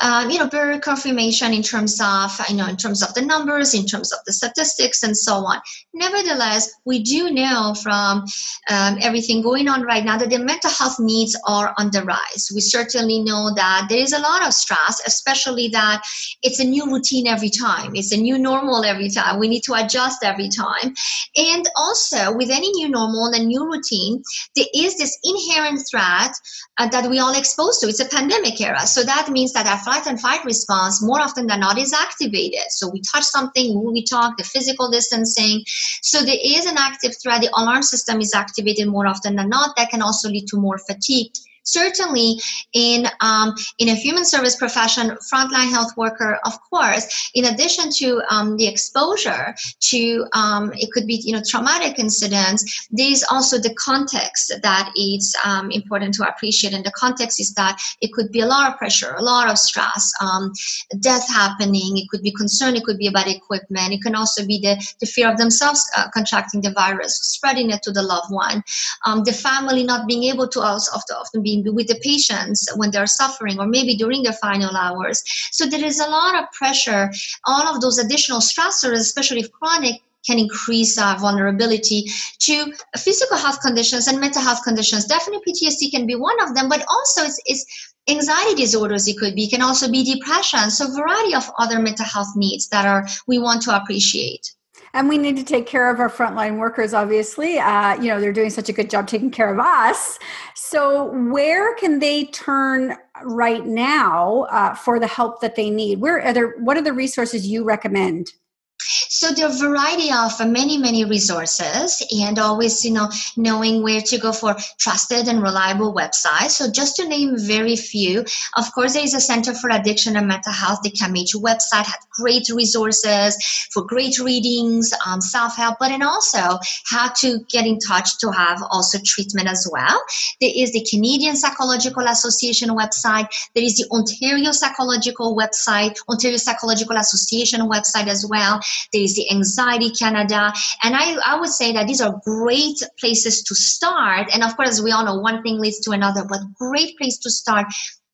um, 0.00 0.30
you 0.30 0.38
know, 0.38 0.48
better 0.48 0.78
confirmation 0.78 1.52
in 1.52 1.62
terms 1.62 2.00
of, 2.00 2.30
you 2.48 2.56
know, 2.56 2.66
in 2.66 2.76
terms 2.76 3.02
of 3.02 3.14
the 3.14 3.22
numbers, 3.22 3.74
in 3.74 3.84
terms 3.84 4.12
of 4.12 4.20
the 4.26 4.32
statistics, 4.32 5.02
and 5.02 5.16
so 5.16 5.34
on. 5.34 5.60
Nevertheless, 5.92 6.72
we 6.84 7.02
do 7.02 7.30
know 7.30 7.74
from 7.82 8.24
um, 8.70 8.98
everything 9.00 9.42
going 9.42 9.68
on 9.68 9.82
right 9.82 10.04
now 10.04 10.16
that 10.16 10.30
the 10.30 10.38
mental 10.38 10.70
health 10.70 11.00
needs 11.00 11.36
are 11.46 11.74
on 11.78 11.90
the 11.90 12.02
rise. 12.02 12.50
We 12.54 12.60
certainly 12.60 13.20
know 13.20 13.52
that 13.54 13.86
there 13.88 13.98
is 13.98 14.12
a 14.12 14.20
lot 14.20 14.46
of 14.46 14.54
stress, 14.54 15.02
especially 15.06 15.68
that 15.68 16.02
it's 16.42 16.60
a 16.60 16.64
new 16.64 16.86
routine 16.86 17.26
every 17.26 17.50
time. 17.50 17.94
It's 17.94 18.12
a 18.12 18.16
new 18.16 18.38
normal 18.38 18.84
every 18.84 19.10
time. 19.10 19.40
We 19.40 19.48
need 19.48 19.62
to 19.62 19.74
adjust 19.74 20.22
every 20.22 20.48
time. 20.48 20.94
And 21.36 21.68
also, 21.76 22.36
with 22.36 22.50
any 22.50 22.70
new 22.72 22.88
normal 22.88 23.32
and 23.34 23.46
new 23.46 23.66
routine, 23.66 24.22
there 24.54 24.66
is 24.74 24.96
this 24.96 25.18
inherent 25.24 25.80
threat 25.90 26.32
uh, 26.78 26.88
that 26.88 27.08
we 27.08 27.18
all 27.18 27.36
exposed 27.36 27.80
to. 27.80 27.88
It's 27.88 28.00
a 28.00 28.08
pandemic 28.08 28.60
era. 28.60 28.86
So 28.86 29.02
that 29.02 29.28
means 29.30 29.52
that 29.52 29.66
our 29.66 29.78
flight 29.78 30.06
and 30.06 30.20
fight 30.20 30.44
response 30.44 31.02
more 31.02 31.20
often 31.20 31.46
than 31.46 31.60
not 31.60 31.78
is 31.78 31.92
activated. 31.92 32.70
So 32.70 32.88
we 32.88 33.02
touch 33.02 33.24
something, 33.24 33.82
we 33.92 34.04
talk, 34.04 34.36
the 34.36 34.44
physical 34.44 34.90
distancing. 34.90 35.62
So 36.02 36.22
there 36.22 36.38
is 36.42 36.66
an 36.66 36.76
active 36.78 37.14
threat. 37.22 37.40
The 37.40 37.50
alarm 37.56 37.82
system 37.82 38.20
is 38.20 38.34
activated 38.34 38.88
more 38.88 39.06
often 39.06 39.36
than 39.36 39.48
not. 39.48 39.76
That 39.76 39.90
can 39.90 40.02
also 40.02 40.28
lead 40.28 40.46
to 40.48 40.56
more 40.56 40.78
fatigue 40.78 41.32
certainly 41.68 42.40
in 42.72 43.06
um, 43.20 43.54
in 43.78 43.88
a 43.88 43.94
human 43.94 44.24
service 44.24 44.56
profession 44.56 45.16
frontline 45.30 45.70
health 45.70 45.96
worker 45.96 46.38
of 46.44 46.54
course 46.70 47.30
in 47.34 47.44
addition 47.46 47.90
to 47.90 48.20
um, 48.30 48.56
the 48.56 48.66
exposure 48.66 49.54
to 49.80 50.26
um, 50.32 50.72
it 50.74 50.90
could 50.92 51.06
be 51.06 51.20
you 51.24 51.32
know 51.32 51.42
traumatic 51.46 51.98
incidents 51.98 52.88
there's 52.90 53.24
also 53.30 53.58
the 53.58 53.74
context 53.74 54.52
that 54.62 54.92
is 54.96 55.36
um, 55.44 55.70
important 55.70 56.14
to 56.14 56.28
appreciate. 56.28 56.72
And 56.72 56.84
the 56.84 56.92
context 56.92 57.40
is 57.40 57.54
that 57.54 57.80
it 58.00 58.12
could 58.12 58.30
be 58.32 58.40
a 58.40 58.46
lot 58.46 58.70
of 58.70 58.78
pressure 58.78 59.14
a 59.16 59.22
lot 59.22 59.50
of 59.50 59.58
stress 59.58 60.12
um, 60.20 60.52
death 61.00 61.28
happening. 61.28 61.98
It 61.98 62.08
could 62.10 62.22
be 62.22 62.32
concern. 62.32 62.76
It 62.76 62.84
could 62.84 62.98
be 62.98 63.06
about 63.06 63.28
equipment. 63.28 63.92
It 63.92 64.02
can 64.02 64.14
also 64.14 64.46
be 64.46 64.58
the, 64.60 64.74
the 65.00 65.06
fear 65.06 65.30
of 65.30 65.38
themselves 65.38 65.88
uh, 65.96 66.08
contracting 66.12 66.60
the 66.60 66.72
virus 66.72 67.16
spreading 67.16 67.70
it 67.70 67.82
to 67.82 67.92
the 67.92 68.02
loved 68.02 68.32
one. 68.32 68.62
Um, 69.06 69.24
the 69.24 69.32
family 69.32 69.84
not 69.84 70.06
being 70.06 70.24
able 70.24 70.48
to 70.48 70.60
also 70.60 70.92
often, 70.96 71.16
often 71.16 71.42
be 71.62 71.70
with 71.70 71.88
the 71.88 72.00
patients 72.02 72.68
when 72.76 72.90
they're 72.90 73.06
suffering 73.06 73.58
or 73.58 73.66
maybe 73.66 73.96
during 73.96 74.22
their 74.22 74.32
final 74.34 74.76
hours. 74.76 75.22
So 75.52 75.66
there 75.66 75.84
is 75.84 76.00
a 76.00 76.08
lot 76.08 76.34
of 76.34 76.50
pressure. 76.52 77.10
All 77.44 77.74
of 77.74 77.80
those 77.80 77.98
additional 77.98 78.40
stressors, 78.40 79.00
especially 79.00 79.40
if 79.40 79.52
chronic, 79.52 80.00
can 80.26 80.38
increase 80.38 80.98
our 80.98 81.18
vulnerability 81.18 82.04
to 82.40 82.72
physical 82.96 83.36
health 83.36 83.60
conditions 83.62 84.08
and 84.08 84.20
mental 84.20 84.42
health 84.42 84.62
conditions. 84.62 85.06
Definitely 85.06 85.52
PTSD 85.52 85.90
can 85.90 86.06
be 86.06 86.16
one 86.16 86.40
of 86.42 86.54
them, 86.54 86.68
but 86.68 86.84
also 86.88 87.22
it's, 87.22 87.40
it's 87.46 87.94
anxiety 88.08 88.54
disorders 88.54 89.06
it 89.06 89.18
could 89.18 89.34
be 89.34 89.44
it 89.44 89.50
can 89.50 89.60
also 89.60 89.90
be 89.90 90.02
depression 90.02 90.70
so 90.70 90.90
variety 90.94 91.34
of 91.34 91.50
other 91.58 91.78
mental 91.78 92.06
health 92.06 92.34
needs 92.36 92.66
that 92.68 92.86
are 92.86 93.06
we 93.26 93.38
want 93.38 93.60
to 93.60 93.76
appreciate 93.76 94.54
And 94.94 95.08
we 95.08 95.18
need 95.18 95.36
to 95.36 95.44
take 95.44 95.66
care 95.66 95.90
of 95.90 96.00
our 96.00 96.10
frontline 96.10 96.58
workers, 96.58 96.94
obviously. 96.94 97.58
Uh, 97.58 98.00
you 98.00 98.08
know, 98.08 98.20
they're 98.20 98.32
doing 98.32 98.50
such 98.50 98.68
a 98.68 98.72
good 98.72 98.90
job 98.90 99.06
taking 99.06 99.30
care 99.30 99.52
of 99.52 99.58
us. 99.58 100.18
So, 100.54 101.12
where 101.30 101.74
can 101.76 101.98
they 101.98 102.24
turn 102.26 102.96
right 103.24 103.64
now 103.64 104.46
uh, 104.50 104.74
for 104.74 104.98
the 104.98 105.06
help 105.06 105.40
that 105.40 105.56
they 105.56 105.70
need? 105.70 106.00
Where 106.00 106.22
are 106.22 106.32
there, 106.32 106.56
what 106.58 106.76
are 106.76 106.82
the 106.82 106.92
resources 106.92 107.46
you 107.46 107.64
recommend? 107.64 108.32
So 108.80 109.32
there 109.32 109.46
are 109.46 109.52
a 109.52 109.58
variety 109.58 110.10
of 110.12 110.38
many, 110.48 110.78
many 110.78 111.04
resources 111.04 112.02
and 112.10 112.38
always, 112.38 112.84
you 112.84 112.92
know, 112.92 113.10
knowing 113.36 113.82
where 113.82 114.00
to 114.00 114.18
go 114.18 114.32
for 114.32 114.54
trusted 114.78 115.26
and 115.28 115.42
reliable 115.42 115.92
websites. 115.92 116.50
So 116.50 116.70
just 116.70 116.96
to 116.96 117.08
name 117.08 117.36
very 117.36 117.76
few, 117.76 118.24
of 118.56 118.72
course, 118.74 118.94
there 118.94 119.02
is 119.02 119.14
a 119.14 119.20
Center 119.20 119.52
for 119.52 119.70
Addiction 119.70 120.16
and 120.16 120.28
Mental 120.28 120.52
Health. 120.52 120.80
The 120.82 120.90
CAMH 120.90 121.34
website 121.34 121.90
great 122.18 122.46
resources 122.50 123.36
for 123.72 123.82
great 123.84 124.18
readings, 124.18 124.92
um, 125.06 125.20
self-help, 125.20 125.76
but 125.78 125.92
and 125.92 126.02
also 126.02 126.58
how 126.86 127.08
to 127.20 127.38
get 127.48 127.64
in 127.66 127.78
touch 127.78 128.18
to 128.18 128.30
have 128.30 128.58
also 128.70 128.98
treatment 129.04 129.48
as 129.48 129.68
well. 129.70 129.96
There 130.40 130.50
is 130.54 130.72
the 130.72 130.86
Canadian 130.90 131.36
Psychological 131.36 132.04
Association 132.06 132.70
website. 132.70 133.28
There 133.54 133.64
is 133.64 133.76
the 133.76 133.86
Ontario 133.90 134.50
Psychological 134.52 135.36
website, 135.36 135.96
Ontario 136.08 136.36
Psychological 136.36 136.96
Association 136.96 137.60
website 137.62 138.08
as 138.08 138.26
well. 138.28 138.60
There 138.92 139.02
is 139.02 139.14
the 139.14 139.30
Anxiety 139.30 139.90
Canada. 139.90 140.52
And 140.82 140.96
I, 140.96 141.16
I 141.24 141.40
would 141.40 141.50
say 141.50 141.72
that 141.72 141.86
these 141.86 142.00
are 142.00 142.20
great 142.24 142.78
places 142.98 143.42
to 143.44 143.54
start. 143.54 144.28
And 144.32 144.42
of 144.42 144.56
course, 144.56 144.82
we 144.82 144.92
all 144.92 145.04
know 145.04 145.18
one 145.18 145.42
thing 145.42 145.58
leads 145.60 145.80
to 145.80 145.92
another, 145.92 146.24
but 146.28 146.40
great 146.54 146.96
place 146.98 147.18
to 147.18 147.30
start. 147.30 147.66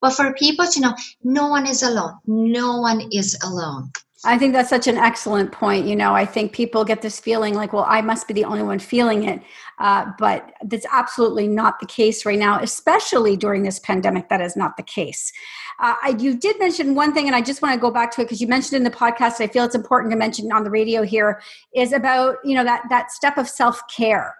But 0.04 0.12
for 0.12 0.34
people 0.34 0.66
to 0.66 0.80
know, 0.80 0.94
no 1.22 1.48
one 1.48 1.66
is 1.66 1.82
alone. 1.82 2.18
No 2.26 2.78
one 2.78 3.08
is 3.10 3.38
alone. 3.42 3.90
I 4.22 4.36
think 4.36 4.52
that's 4.52 4.68
such 4.68 4.86
an 4.86 4.98
excellent 4.98 5.50
point. 5.50 5.86
You 5.86 5.96
know, 5.96 6.14
I 6.14 6.26
think 6.26 6.52
people 6.52 6.84
get 6.84 7.00
this 7.00 7.18
feeling 7.18 7.54
like, 7.54 7.72
well, 7.72 7.86
I 7.88 8.02
must 8.02 8.28
be 8.28 8.34
the 8.34 8.44
only 8.44 8.62
one 8.62 8.80
feeling 8.80 9.24
it. 9.24 9.40
Uh, 9.78 10.12
but 10.18 10.52
that's 10.62 10.84
absolutely 10.92 11.48
not 11.48 11.80
the 11.80 11.86
case 11.86 12.26
right 12.26 12.38
now, 12.38 12.60
especially 12.60 13.34
during 13.34 13.62
this 13.62 13.78
pandemic. 13.78 14.28
That 14.28 14.42
is 14.42 14.56
not 14.56 14.76
the 14.76 14.82
case. 14.82 15.32
Uh, 15.80 15.94
I, 16.02 16.16
you 16.18 16.36
did 16.36 16.58
mention 16.58 16.94
one 16.94 17.14
thing, 17.14 17.26
and 17.26 17.34
I 17.34 17.40
just 17.40 17.62
want 17.62 17.72
to 17.72 17.80
go 17.80 17.90
back 17.90 18.10
to 18.12 18.20
it 18.20 18.24
because 18.24 18.42
you 18.42 18.46
mentioned 18.46 18.76
in 18.76 18.84
the 18.84 18.90
podcast. 18.90 19.40
I 19.40 19.46
feel 19.46 19.64
it's 19.64 19.74
important 19.74 20.12
to 20.12 20.18
mention 20.18 20.52
on 20.52 20.64
the 20.64 20.70
radio 20.70 21.02
here 21.02 21.40
is 21.74 21.94
about 21.94 22.36
you 22.44 22.54
know 22.54 22.64
that 22.64 22.82
that 22.90 23.10
step 23.10 23.38
of 23.38 23.48
self 23.48 23.80
care 23.88 24.34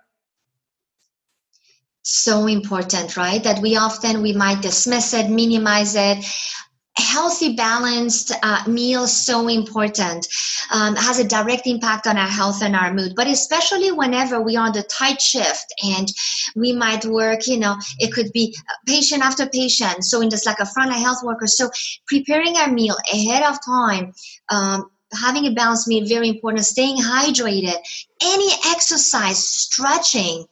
so 2.05 2.47
important 2.47 3.17
right? 3.17 3.43
That 3.43 3.61
we 3.61 3.77
often 3.77 4.23
we 4.23 4.33
might 4.33 4.63
dismiss 4.63 5.15
it 5.15 5.31
minimize 5.31 5.97
it. 5.97 6.25
Healthy 6.97 7.57
balanced 7.57 8.31
uh, 8.43 8.63
meal 8.69 9.09
so 9.09 9.49
important. 9.49 10.29
Um, 10.73 10.95
has 10.95 11.19
a 11.19 11.25
direct 11.27 11.67
impact 11.67 12.07
on 12.07 12.17
our 12.17 12.29
health 12.29 12.63
and 12.63 12.77
our 12.77 12.95
mood. 12.95 13.15
But 13.17 13.27
especially 13.27 13.91
whenever 13.91 14.41
we 14.41 14.57
are 14.57 14.67
on 14.67 14.73
the 14.73 14.85
tight 14.85 15.21
shift 15.21 15.67
and 15.83 16.07
we 16.55 16.73
might 16.73 17.05
work 17.05 17.47
you 17.47 17.59
know 17.59 17.77
it 17.99 18.13
could 18.13 18.31
be 18.33 18.55
patient 18.87 19.25
after 19.25 19.47
patient. 19.47 20.05
So 20.05 20.21
in 20.21 20.31
just 20.31 20.47
like 20.47 20.61
a 20.61 20.65
frontline 20.65 21.03
health 21.03 21.25
worker 21.25 21.47
so 21.47 21.71
preparing 22.07 22.57
our 22.57 22.71
meal 22.71 22.97
ahead 23.13 23.43
of 23.43 23.59
time 23.65 24.13
um, 24.51 24.91
having 25.15 25.47
a 25.47 25.53
balanced 25.53 25.89
meal 25.89 26.07
very 26.07 26.29
important. 26.29 26.65
Staying 26.65 26.99
hydrated 26.99 27.77
any 28.23 28.49
exercise 28.67 29.39
stretching 29.39 30.47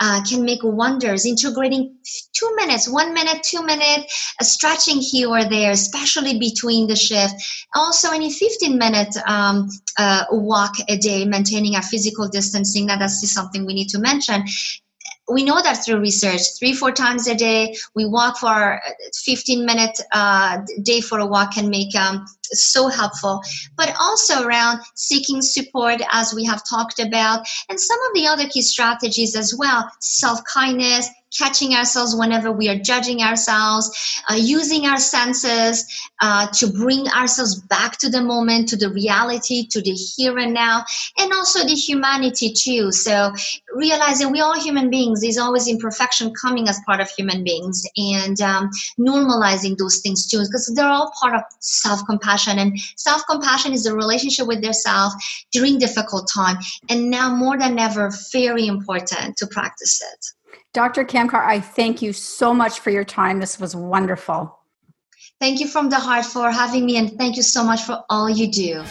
uh, 0.00 0.22
can 0.22 0.44
make 0.44 0.60
wonders. 0.62 1.26
Integrating 1.26 1.96
two 2.32 2.50
minutes 2.56 2.88
one 2.88 3.12
minute 3.12 3.42
two 3.42 3.62
minute 3.62 4.10
uh, 4.40 4.44
stretching 4.44 4.98
here 4.98 5.28
or 5.28 5.48
there 5.48 5.72
especially 5.72 6.38
between 6.38 6.86
the 6.86 6.96
shift. 6.96 7.34
Also 7.74 8.10
any 8.10 8.32
15 8.32 8.78
minute 8.78 9.14
um, 9.26 9.68
uh, 9.98 10.24
walk 10.30 10.74
a 10.88 10.96
day 10.96 11.24
maintaining 11.24 11.74
our 11.76 11.82
physical 11.82 12.28
distancing. 12.28 12.86
That 12.86 12.98
that's 13.00 13.28
something 13.30 13.66
we 13.66 13.74
need 13.74 13.88
to 13.88 13.98
mention 13.98 14.44
we 15.30 15.44
know 15.44 15.60
that 15.62 15.84
through 15.84 16.00
research 16.00 16.40
three 16.58 16.72
four 16.72 16.92
times 16.92 17.26
a 17.26 17.34
day 17.34 17.74
we 17.94 18.06
walk 18.06 18.38
for 18.38 18.80
15 19.14 19.64
minute 19.64 20.00
uh, 20.12 20.58
day 20.82 21.00
for 21.00 21.18
a 21.18 21.26
walk 21.26 21.54
can 21.54 21.68
make 21.68 21.94
um, 21.94 22.26
so 22.42 22.88
helpful. 22.88 23.42
But 23.76 23.94
also 24.00 24.44
around 24.44 24.80
seeking 24.94 25.42
support 25.42 26.00
as 26.12 26.34
we 26.34 26.44
have 26.44 26.64
talked 26.68 26.98
about 26.98 27.46
and 27.68 27.78
some 27.78 27.98
of 28.06 28.14
the 28.14 28.26
other 28.26 28.48
key 28.48 28.62
strategies 28.62 29.36
as 29.36 29.54
well 29.56 29.90
self-kindness 30.00 31.08
catching 31.36 31.74
ourselves 31.74 32.14
whenever 32.16 32.50
we 32.52 32.68
are 32.68 32.78
judging 32.78 33.22
ourselves, 33.22 33.90
uh, 34.30 34.34
using 34.34 34.86
our 34.86 34.98
senses 34.98 35.86
uh, 36.20 36.46
to 36.52 36.66
bring 36.68 37.06
ourselves 37.08 37.60
back 37.62 37.98
to 37.98 38.08
the 38.08 38.22
moment, 38.22 38.68
to 38.68 38.76
the 38.76 38.90
reality, 38.90 39.66
to 39.66 39.80
the 39.82 39.92
here 39.92 40.38
and 40.38 40.54
now, 40.54 40.84
and 41.18 41.32
also 41.32 41.64
the 41.64 41.74
humanity 41.74 42.52
too. 42.52 42.90
So 42.92 43.32
realizing 43.74 44.32
we 44.32 44.40
are 44.40 44.58
human 44.58 44.90
beings, 44.90 45.20
there's 45.20 45.38
always 45.38 45.68
imperfection 45.68 46.32
coming 46.34 46.68
as 46.68 46.80
part 46.86 47.00
of 47.00 47.10
human 47.10 47.44
beings, 47.44 47.84
and 47.96 48.40
um, 48.40 48.70
normalizing 48.98 49.76
those 49.76 49.98
things 49.98 50.26
too, 50.26 50.38
because 50.38 50.72
they're 50.74 50.88
all 50.88 51.12
part 51.20 51.34
of 51.34 51.42
self-compassion. 51.60 52.58
And 52.58 52.78
self-compassion 52.96 53.72
is 53.72 53.86
a 53.86 53.94
relationship 53.94 54.46
with 54.46 54.62
yourself 54.62 55.12
during 55.52 55.78
difficult 55.78 56.30
time, 56.32 56.56
and 56.88 57.10
now 57.10 57.34
more 57.34 57.58
than 57.58 57.78
ever, 57.78 58.10
very 58.32 58.66
important 58.66 59.36
to 59.36 59.46
practice 59.46 60.02
it. 60.02 60.37
Dr. 60.72 61.04
Kamkar, 61.04 61.44
I 61.44 61.60
thank 61.60 62.02
you 62.02 62.12
so 62.12 62.52
much 62.54 62.80
for 62.80 62.90
your 62.90 63.04
time. 63.04 63.40
This 63.40 63.58
was 63.58 63.74
wonderful. 63.74 64.58
Thank 65.40 65.60
you 65.60 65.68
from 65.68 65.88
the 65.88 65.96
heart 65.96 66.24
for 66.24 66.50
having 66.50 66.84
me, 66.84 66.96
and 66.96 67.12
thank 67.16 67.36
you 67.36 67.42
so 67.42 67.64
much 67.64 67.82
for 67.82 68.04
all 68.10 68.28
you 68.28 68.50
do. 68.50 68.84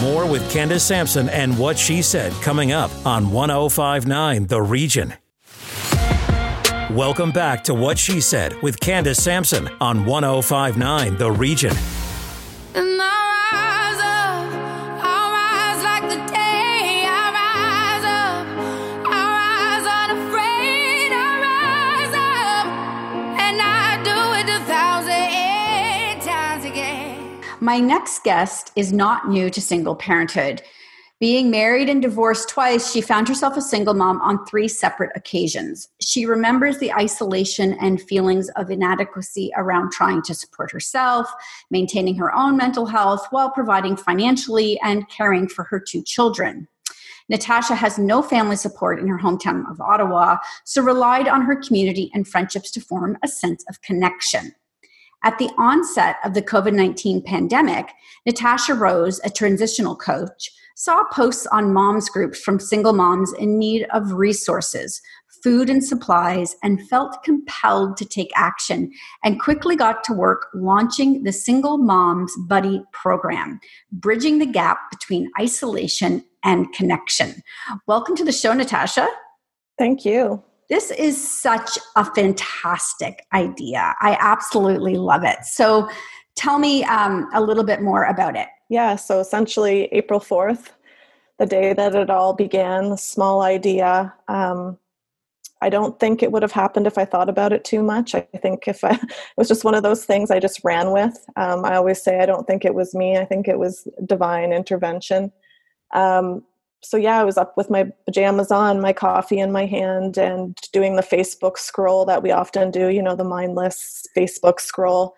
More 0.00 0.26
with 0.26 0.50
Candace 0.50 0.84
Sampson 0.84 1.28
and 1.28 1.58
what 1.58 1.78
she 1.78 2.02
said 2.02 2.32
coming 2.42 2.72
up 2.72 2.90
on 3.06 3.30
1059 3.30 4.46
The 4.46 4.60
Region. 4.60 5.14
Welcome 6.94 7.30
back 7.30 7.64
to 7.64 7.72
What 7.72 7.96
She 7.96 8.20
Said 8.20 8.60
with 8.60 8.78
Candace 8.78 9.24
Sampson 9.24 9.66
on 9.80 10.04
1059 10.04 11.16
The 11.16 11.32
Region. 11.32 11.74
My 27.62 27.78
next 27.78 28.22
guest 28.22 28.70
is 28.76 28.92
not 28.92 29.30
new 29.30 29.48
to 29.48 29.60
single 29.62 29.96
parenthood. 29.96 30.60
Being 31.22 31.52
married 31.52 31.88
and 31.88 32.02
divorced 32.02 32.48
twice, 32.48 32.90
she 32.90 33.00
found 33.00 33.28
herself 33.28 33.56
a 33.56 33.60
single 33.60 33.94
mom 33.94 34.20
on 34.22 34.44
three 34.44 34.66
separate 34.66 35.12
occasions. 35.14 35.88
She 36.00 36.26
remembers 36.26 36.78
the 36.78 36.92
isolation 36.92 37.74
and 37.74 38.02
feelings 38.02 38.48
of 38.56 38.72
inadequacy 38.72 39.52
around 39.56 39.92
trying 39.92 40.22
to 40.22 40.34
support 40.34 40.72
herself, 40.72 41.32
maintaining 41.70 42.16
her 42.16 42.34
own 42.34 42.56
mental 42.56 42.86
health 42.86 43.24
while 43.30 43.52
providing 43.52 43.96
financially 43.96 44.80
and 44.82 45.08
caring 45.10 45.46
for 45.46 45.62
her 45.62 45.78
two 45.78 46.02
children. 46.02 46.66
Natasha 47.28 47.76
has 47.76 48.00
no 48.00 48.20
family 48.20 48.56
support 48.56 48.98
in 48.98 49.06
her 49.06 49.18
hometown 49.20 49.70
of 49.70 49.80
Ottawa, 49.80 50.38
so 50.64 50.82
relied 50.82 51.28
on 51.28 51.42
her 51.42 51.54
community 51.54 52.10
and 52.14 52.26
friendships 52.26 52.72
to 52.72 52.80
form 52.80 53.16
a 53.22 53.28
sense 53.28 53.64
of 53.68 53.80
connection. 53.82 54.52
At 55.22 55.38
the 55.38 55.50
onset 55.56 56.16
of 56.24 56.34
the 56.34 56.42
COVID 56.42 56.74
19 56.74 57.22
pandemic, 57.22 57.92
Natasha 58.26 58.74
Rose, 58.74 59.20
a 59.22 59.30
transitional 59.30 59.94
coach, 59.94 60.50
saw 60.74 61.04
posts 61.12 61.46
on 61.46 61.72
moms 61.72 62.08
groups 62.08 62.40
from 62.40 62.58
single 62.58 62.92
moms 62.92 63.32
in 63.34 63.58
need 63.58 63.86
of 63.92 64.12
resources, 64.12 65.00
food 65.42 65.68
and 65.68 65.84
supplies, 65.84 66.56
and 66.62 66.86
felt 66.88 67.22
compelled 67.24 67.96
to 67.96 68.04
take 68.04 68.30
action 68.36 68.90
and 69.24 69.40
quickly 69.40 69.76
got 69.76 70.04
to 70.04 70.12
work 70.12 70.46
launching 70.54 71.24
the 71.24 71.32
Single 71.32 71.78
Moms 71.78 72.32
Buddy 72.48 72.82
program, 72.92 73.60
bridging 73.90 74.38
the 74.38 74.46
gap 74.46 74.78
between 74.90 75.30
isolation 75.40 76.24
and 76.44 76.72
connection. 76.72 77.42
Welcome 77.86 78.16
to 78.16 78.24
the 78.24 78.32
show, 78.32 78.52
Natasha. 78.52 79.08
Thank 79.78 80.04
you. 80.04 80.42
This 80.68 80.90
is 80.92 81.28
such 81.28 81.78
a 81.96 82.04
fantastic 82.14 83.26
idea. 83.34 83.94
I 84.00 84.16
absolutely 84.20 84.94
love 84.94 85.22
it. 85.24 85.44
So, 85.44 85.88
tell 86.36 86.58
me 86.58 86.84
um, 86.84 87.28
a 87.34 87.40
little 87.40 87.64
bit 87.64 87.80
more 87.80 88.04
about 88.04 88.36
it. 88.36 88.48
Yeah, 88.68 88.96
so 88.96 89.20
essentially, 89.20 89.84
April 89.92 90.20
4th, 90.20 90.70
the 91.38 91.46
day 91.46 91.72
that 91.72 91.94
it 91.94 92.10
all 92.10 92.32
began, 92.32 92.90
the 92.90 92.96
small 92.96 93.42
idea. 93.42 94.14
Um, 94.28 94.78
I 95.62 95.68
don't 95.68 95.98
think 96.00 96.22
it 96.22 96.32
would 96.32 96.42
have 96.42 96.52
happened 96.52 96.88
if 96.88 96.98
I 96.98 97.04
thought 97.04 97.28
about 97.28 97.52
it 97.52 97.64
too 97.64 97.82
much. 97.82 98.16
I 98.16 98.22
think 98.40 98.66
if 98.66 98.82
I, 98.82 98.90
it 99.00 99.12
was 99.36 99.48
just 99.48 99.64
one 99.64 99.74
of 99.74 99.84
those 99.84 100.04
things 100.04 100.30
I 100.30 100.40
just 100.40 100.60
ran 100.64 100.90
with. 100.90 101.16
Um, 101.36 101.64
I 101.64 101.76
always 101.76 102.02
say 102.02 102.18
I 102.18 102.26
don't 102.26 102.46
think 102.46 102.64
it 102.64 102.74
was 102.74 102.94
me, 102.94 103.16
I 103.16 103.24
think 103.24 103.46
it 103.46 103.58
was 103.58 103.86
divine 104.04 104.52
intervention. 104.52 105.30
Um, 105.94 106.42
so 106.82 106.96
yeah, 106.96 107.20
I 107.20 107.24
was 107.24 107.38
up 107.38 107.56
with 107.56 107.70
my 107.70 107.84
pajamas 108.06 108.50
on, 108.50 108.80
my 108.80 108.92
coffee 108.92 109.38
in 109.38 109.52
my 109.52 109.66
hand, 109.66 110.18
and 110.18 110.56
doing 110.72 110.96
the 110.96 111.02
Facebook 111.02 111.56
scroll 111.56 112.04
that 112.06 112.24
we 112.24 112.32
often 112.32 112.72
do, 112.72 112.88
you 112.88 113.02
know, 113.02 113.14
the 113.14 113.22
mindless 113.22 114.04
Facebook 114.16 114.60
scroll. 114.60 115.14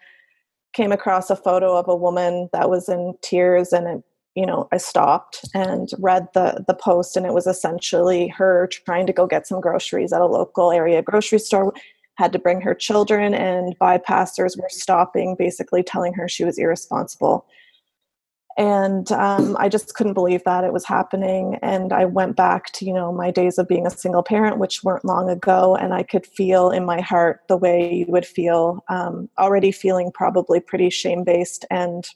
Came 0.75 0.93
across 0.93 1.31
a 1.31 1.37
photo 1.37 1.77
of 1.77 1.89
a 1.89 1.97
woman 1.97 2.49
that 2.53 2.69
was 2.69 2.89
in 2.89 3.15
tears, 3.23 3.73
and 3.73 3.87
it, 3.87 4.03
you 4.35 4.45
know, 4.45 4.69
I 4.73 4.79
stopped 4.79 5.45
and 5.55 5.89
read 5.99 6.29
the 6.35 6.65
the 6.67 6.75
post, 6.75 7.17
and 7.17 7.25
it 7.25 7.33
was 7.33 7.47
essentially 7.47 8.29
her 8.29 8.69
trying 8.85 9.07
to 9.07 9.13
go 9.13 9.27
get 9.27 9.47
some 9.47 9.61
groceries 9.61 10.13
at 10.13 10.21
a 10.21 10.27
local 10.27 10.73
area 10.73 11.03
grocery 11.03 11.39
store. 11.39 11.73
Had 12.17 12.33
to 12.33 12.39
bring 12.39 12.61
her 12.61 12.75
children, 12.75 13.35
and 13.35 13.79
bypassers 13.79 14.61
were 14.61 14.69
stopping, 14.69 15.37
basically 15.37 15.83
telling 15.83 16.15
her 16.15 16.29
she 16.29 16.45
was 16.45 16.59
irresponsible 16.59 17.47
and 18.57 19.11
um, 19.13 19.57
i 19.59 19.69
just 19.69 19.95
couldn't 19.95 20.15
believe 20.15 20.43
that 20.45 20.65
it 20.65 20.73
was 20.73 20.85
happening. 20.85 21.59
And 21.63 21.93
i 21.93 22.05
went 22.05 22.37
back 22.37 22.73
to 22.73 22.85
you 22.85 22.93
know 22.93 23.13
my 23.13 23.31
days 23.31 23.59
of 23.59 23.69
being 23.69 23.87
a 23.87 23.91
single 23.91 24.23
parent 24.23 24.59
which 24.59 24.85
weren't 24.85 25.05
long 25.05 25.29
ago 25.29 25.77
and 25.77 25.93
i 25.95 26.03
could 26.03 26.27
feel 26.27 26.71
in 26.71 26.85
my 26.85 27.01
heart 27.01 27.41
the 27.49 27.57
way 27.57 27.93
you 27.93 28.07
would 28.09 28.27
feel 28.27 28.85
um, 28.89 29.29
already 29.39 29.73
feeling 29.73 30.11
probably 30.13 30.61
pretty 30.61 30.91
shame 30.91 31.25
based 31.25 31.65
and 31.71 32.11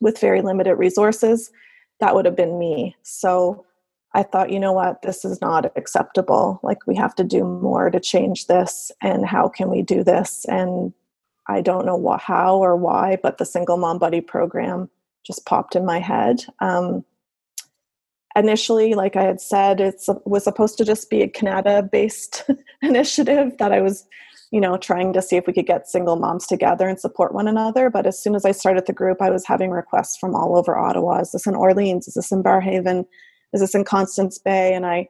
with 0.00 0.18
very 0.18 0.42
limited 0.42 0.74
resources 0.76 1.50
that 2.00 2.14
would 2.16 2.24
have 2.24 2.36
been 2.36 2.58
me. 2.58 2.96
So 3.02 3.64
i 4.14 4.22
thought 4.22 4.50
you 4.50 4.58
know 4.60 4.72
what? 4.72 5.02
This 5.02 5.24
is 5.24 5.40
not 5.40 5.72
acceptable. 5.76 6.60
Like 6.62 6.86
we 6.86 6.96
have 6.96 7.14
to 7.14 7.24
do 7.24 7.44
more 7.44 7.90
to 7.90 8.00
change 8.00 8.46
this 8.46 8.90
and 9.00 9.24
how 9.24 9.48
can 9.48 9.70
we 9.70 9.82
do 9.82 10.02
this? 10.04 10.44
And 10.46 10.92
i 11.48 11.60
don't 11.60 11.86
know 11.86 11.96
what, 11.96 12.20
how 12.20 12.56
or 12.58 12.76
why 12.76 13.18
but 13.22 13.38
the 13.38 13.44
single 13.44 13.76
mom 13.76 13.98
buddy 13.98 14.20
program 14.20 14.88
just 15.24 15.46
popped 15.46 15.76
in 15.76 15.84
my 15.84 16.00
head. 16.00 16.44
Um, 16.60 17.04
initially, 18.36 18.94
like 18.94 19.16
I 19.16 19.22
had 19.22 19.40
said, 19.40 19.80
it 19.80 20.00
was 20.24 20.44
supposed 20.44 20.78
to 20.78 20.84
just 20.84 21.10
be 21.10 21.22
a 21.22 21.28
Kanata 21.28 21.90
based 21.90 22.44
initiative 22.82 23.56
that 23.58 23.72
I 23.72 23.80
was, 23.80 24.06
you 24.50 24.60
know, 24.60 24.76
trying 24.76 25.12
to 25.12 25.22
see 25.22 25.36
if 25.36 25.46
we 25.46 25.52
could 25.52 25.66
get 25.66 25.88
single 25.88 26.16
moms 26.16 26.46
together 26.46 26.88
and 26.88 26.98
support 26.98 27.34
one 27.34 27.48
another. 27.48 27.90
But 27.90 28.06
as 28.06 28.20
soon 28.20 28.34
as 28.34 28.44
I 28.44 28.52
started 28.52 28.86
the 28.86 28.92
group, 28.92 29.20
I 29.20 29.30
was 29.30 29.46
having 29.46 29.70
requests 29.70 30.16
from 30.16 30.34
all 30.34 30.56
over 30.56 30.76
Ottawa. 30.76 31.20
Is 31.20 31.32
this 31.32 31.46
in 31.46 31.54
Orleans? 31.54 32.08
Is 32.08 32.14
this 32.14 32.32
in 32.32 32.42
Barrhaven? 32.42 33.04
Is 33.52 33.60
this 33.60 33.74
in 33.74 33.84
Constance 33.84 34.38
Bay? 34.38 34.74
And 34.74 34.86
I, 34.86 35.08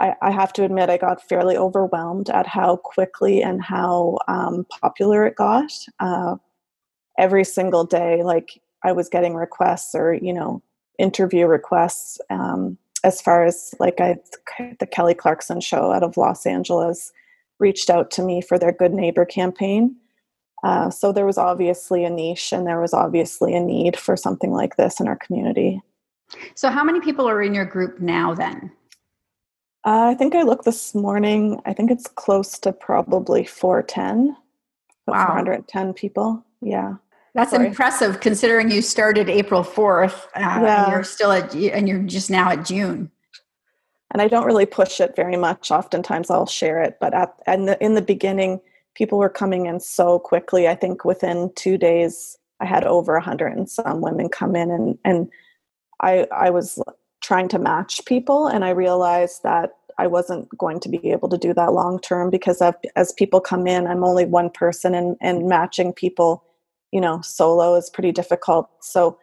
I, 0.00 0.30
have 0.30 0.52
to 0.54 0.64
admit, 0.64 0.88
I 0.88 0.96
got 0.96 1.26
fairly 1.28 1.56
overwhelmed 1.56 2.30
at 2.30 2.46
how 2.46 2.76
quickly 2.76 3.42
and 3.42 3.62
how 3.62 4.18
um, 4.28 4.66
popular 4.80 5.26
it 5.26 5.36
got. 5.36 5.70
Uh, 5.98 6.36
every 7.18 7.44
single 7.44 7.84
day, 7.84 8.22
like 8.22 8.60
I 8.84 8.92
was 8.92 9.08
getting 9.08 9.34
requests 9.34 9.94
or 9.94 10.14
you 10.14 10.32
know 10.32 10.62
interview 10.98 11.46
requests 11.46 12.18
um, 12.30 12.76
as 13.04 13.20
far 13.20 13.44
as 13.44 13.74
like 13.78 14.00
I 14.00 14.18
the 14.78 14.86
Kelly 14.86 15.14
Clarkson 15.14 15.60
show 15.60 15.92
out 15.92 16.02
of 16.02 16.16
Los 16.16 16.46
Angeles 16.46 17.12
reached 17.58 17.90
out 17.90 18.10
to 18.12 18.22
me 18.22 18.40
for 18.40 18.58
their 18.58 18.72
Good 18.72 18.92
Neighbor 18.92 19.24
campaign. 19.24 19.96
Uh, 20.62 20.90
so 20.90 21.12
there 21.12 21.26
was 21.26 21.38
obviously 21.38 22.04
a 22.04 22.10
niche 22.10 22.52
and 22.52 22.66
there 22.66 22.80
was 22.80 22.92
obviously 22.92 23.54
a 23.54 23.60
need 23.60 23.98
for 23.98 24.16
something 24.16 24.50
like 24.50 24.76
this 24.76 25.00
in 25.00 25.08
our 25.08 25.16
community. 25.16 25.80
So 26.54 26.70
how 26.70 26.84
many 26.84 27.00
people 27.00 27.28
are 27.28 27.42
in 27.42 27.54
your 27.54 27.64
group 27.64 28.00
now 28.00 28.34
then? 28.34 28.70
Uh, 29.84 30.08
I 30.08 30.14
think 30.14 30.34
I 30.34 30.42
looked 30.42 30.66
this 30.66 30.94
morning. 30.94 31.60
I 31.64 31.72
think 31.72 31.90
it's 31.90 32.06
close 32.06 32.58
to 32.60 32.72
probably 32.72 33.44
410. 33.44 34.36
Wow. 35.06 35.26
410 35.26 35.94
people. 35.94 36.44
Yeah. 36.60 36.96
That's 37.34 37.52
Sorry. 37.52 37.66
impressive 37.66 38.20
considering 38.20 38.70
you 38.70 38.82
started 38.82 39.28
April 39.28 39.62
4th 39.62 40.24
uh, 40.34 40.40
yeah. 40.40 40.84
and 40.84 40.92
you're 40.92 41.04
still 41.04 41.30
at, 41.32 41.54
and 41.54 41.88
you're 41.88 42.00
just 42.00 42.30
now 42.30 42.50
at 42.50 42.64
June. 42.64 43.10
And 44.10 44.20
I 44.20 44.26
don't 44.26 44.46
really 44.46 44.66
push 44.66 45.00
it 45.00 45.14
very 45.14 45.36
much. 45.36 45.70
Oftentimes 45.70 46.30
I'll 46.30 46.46
share 46.46 46.82
it, 46.82 46.98
but 47.00 47.14
at, 47.14 47.34
in 47.46 47.66
the, 47.66 47.82
in 47.84 47.94
the 47.94 48.02
beginning, 48.02 48.60
people 48.94 49.18
were 49.18 49.28
coming 49.28 49.66
in 49.66 49.78
so 49.78 50.18
quickly. 50.18 50.66
I 50.66 50.74
think 50.74 51.04
within 51.04 51.52
two 51.54 51.78
days, 51.78 52.36
I 52.58 52.66
had 52.66 52.84
over 52.84 53.14
a 53.14 53.22
hundred 53.22 53.56
and 53.56 53.70
some 53.70 54.00
women 54.00 54.28
come 54.28 54.56
in 54.56 54.70
and, 54.70 54.98
and 55.04 55.30
I, 56.02 56.26
I 56.32 56.50
was 56.50 56.82
trying 57.22 57.48
to 57.48 57.58
match 57.58 58.04
people 58.04 58.48
and 58.48 58.64
I 58.64 58.70
realized 58.70 59.42
that 59.44 59.70
I 59.98 60.06
wasn't 60.06 60.48
going 60.58 60.80
to 60.80 60.88
be 60.88 61.10
able 61.12 61.28
to 61.28 61.38
do 61.38 61.54
that 61.54 61.72
long 61.72 62.00
term 62.00 62.30
because 62.30 62.60
of, 62.60 62.74
as 62.96 63.12
people 63.12 63.40
come 63.40 63.66
in, 63.66 63.86
I'm 63.86 64.02
only 64.02 64.24
one 64.24 64.50
person 64.50 64.94
and, 64.94 65.16
and 65.20 65.46
matching 65.46 65.92
people 65.92 66.42
you 66.92 67.00
know 67.00 67.20
solo 67.20 67.74
is 67.76 67.90
pretty 67.90 68.12
difficult. 68.12 68.68
So 68.80 69.18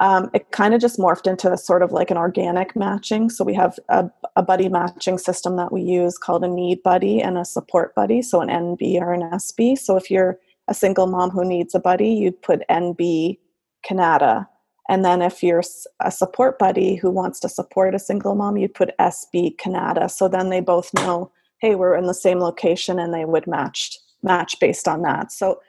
um, 0.00 0.30
it 0.32 0.50
kind 0.50 0.74
of 0.74 0.80
just 0.80 0.98
morphed 0.98 1.28
into 1.28 1.56
sort 1.56 1.82
of 1.82 1.92
like 1.92 2.10
an 2.10 2.16
organic 2.16 2.74
matching. 2.74 3.28
So 3.28 3.44
we 3.44 3.54
have 3.54 3.78
a, 3.88 4.10
a, 4.36 4.42
buddy 4.42 4.68
matching 4.68 5.18
system 5.18 5.56
that 5.56 5.70
we 5.70 5.82
use 5.82 6.16
called 6.16 6.44
a 6.44 6.48
need 6.48 6.82
buddy 6.82 7.20
and 7.20 7.36
a 7.36 7.44
support 7.44 7.94
buddy 7.94 8.22
so 8.22 8.40
an 8.40 8.48
nb 8.48 9.00
or 9.00 9.12
an 9.12 9.22
sb 9.32 9.78
so 9.78 9.96
if 9.96 10.10
you're 10.10 10.38
a 10.68 10.74
single 10.74 11.06
mom 11.06 11.30
who 11.30 11.44
needs 11.44 11.74
a 11.74 11.78
buddy 11.78 12.08
you'd 12.08 12.40
put 12.42 12.62
nb 12.70 13.38
kanata 13.86 14.46
and 14.88 15.04
then 15.04 15.22
if 15.22 15.42
you're 15.42 15.62
a 16.00 16.10
support 16.10 16.58
buddy 16.58 16.96
who 16.96 17.10
wants 17.10 17.38
to 17.40 17.48
support 17.48 17.94
a 17.94 17.98
single 17.98 18.34
mom 18.34 18.56
you'd 18.56 18.74
put 18.74 18.96
sb 18.98 19.54
kanata 19.56 20.10
so 20.10 20.28
then 20.28 20.48
they 20.48 20.60
both 20.60 20.92
know 20.94 21.30
hey 21.60 21.74
we're 21.74 21.94
in 21.94 22.06
the 22.06 22.14
same 22.14 22.40
location 22.40 22.98
and 22.98 23.14
they 23.14 23.24
would 23.24 23.46
match 23.46 23.98
match 24.22 24.58
based 24.60 24.88
on 24.88 25.02
that. 25.02 25.32
So 25.32 25.60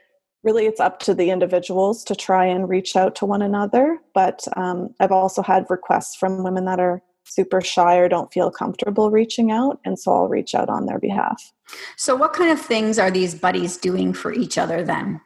really 0.43 0.65
it's 0.65 0.79
up 0.79 0.99
to 0.99 1.13
the 1.13 1.29
individuals 1.29 2.03
to 2.03 2.15
try 2.15 2.45
and 2.45 2.69
reach 2.69 2.95
out 2.95 3.15
to 3.15 3.25
one 3.25 3.41
another 3.41 3.99
but 4.13 4.45
um, 4.58 4.93
i've 4.99 5.12
also 5.12 5.41
had 5.41 5.65
requests 5.69 6.15
from 6.15 6.43
women 6.43 6.65
that 6.65 6.79
are 6.79 7.01
super 7.25 7.62
shy 7.62 7.95
or 7.95 8.10
don't 8.10 8.34
feel 8.34 8.51
comfortable 8.51 9.10
reaching 9.10 9.51
out 9.51 9.79
and 9.86 9.97
so 9.97 10.13
i'll 10.13 10.27
reach 10.27 10.53
out 10.53 10.69
on 10.69 10.86
their 10.86 10.99
behalf. 10.99 11.53
So 11.95 12.15
what 12.15 12.34
kind 12.34 12.51
of 12.51 12.60
things 12.60 12.99
are 12.99 13.12
these 13.12 13.34
buddies 13.34 13.77
doing 13.77 14.13
for 14.13 14.34
each 14.34 14.58
other 14.58 14.84
then? 14.84 15.21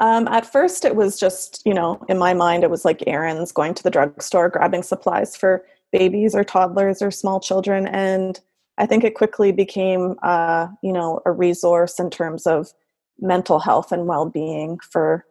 Um, 0.00 0.28
at 0.28 0.50
first 0.50 0.84
it 0.84 0.96
was 0.96 1.18
just 1.18 1.62
you 1.64 1.74
know 1.74 2.04
in 2.08 2.18
my 2.18 2.34
mind 2.34 2.64
it 2.64 2.70
was 2.70 2.84
like 2.84 3.04
errands 3.06 3.52
going 3.52 3.74
to 3.74 3.82
the 3.82 3.90
drugstore 3.90 4.48
grabbing 4.48 4.82
supplies 4.82 5.36
for 5.36 5.64
babies 5.92 6.34
or 6.34 6.44
toddlers 6.44 7.02
or 7.02 7.10
small 7.10 7.38
children 7.38 7.86
and 7.86 8.40
i 8.78 8.86
think 8.86 9.04
it 9.04 9.14
quickly 9.14 9.52
became 9.52 10.16
uh, 10.22 10.66
you 10.82 10.92
know 10.92 11.20
a 11.26 11.30
resource 11.30 12.00
in 12.00 12.10
terms 12.10 12.46
of 12.46 12.72
mental 13.20 13.58
health 13.58 13.92
and 13.92 14.06
well-being 14.06 14.78
for 14.90 15.24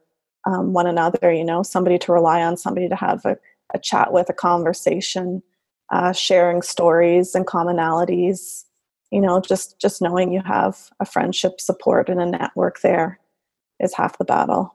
um, 0.45 0.73
one 0.73 0.87
another 0.87 1.31
you 1.31 1.43
know 1.43 1.63
somebody 1.63 1.97
to 1.99 2.11
rely 2.11 2.41
on 2.41 2.57
somebody 2.57 2.89
to 2.89 2.95
have 2.95 3.23
a, 3.25 3.37
a 3.73 3.79
chat 3.79 4.11
with 4.11 4.29
a 4.29 4.33
conversation 4.33 5.43
uh, 5.91 6.11
sharing 6.11 6.61
stories 6.61 7.35
and 7.35 7.45
commonalities 7.45 8.63
you 9.11 9.21
know 9.21 9.39
just 9.39 9.79
just 9.79 10.01
knowing 10.01 10.31
you 10.31 10.41
have 10.41 10.89
a 10.99 11.05
friendship 11.05 11.59
support 11.59 12.09
and 12.09 12.21
a 12.21 12.25
network 12.25 12.81
there 12.81 13.19
is 13.79 13.93
half 13.93 14.17
the 14.17 14.25
battle 14.25 14.73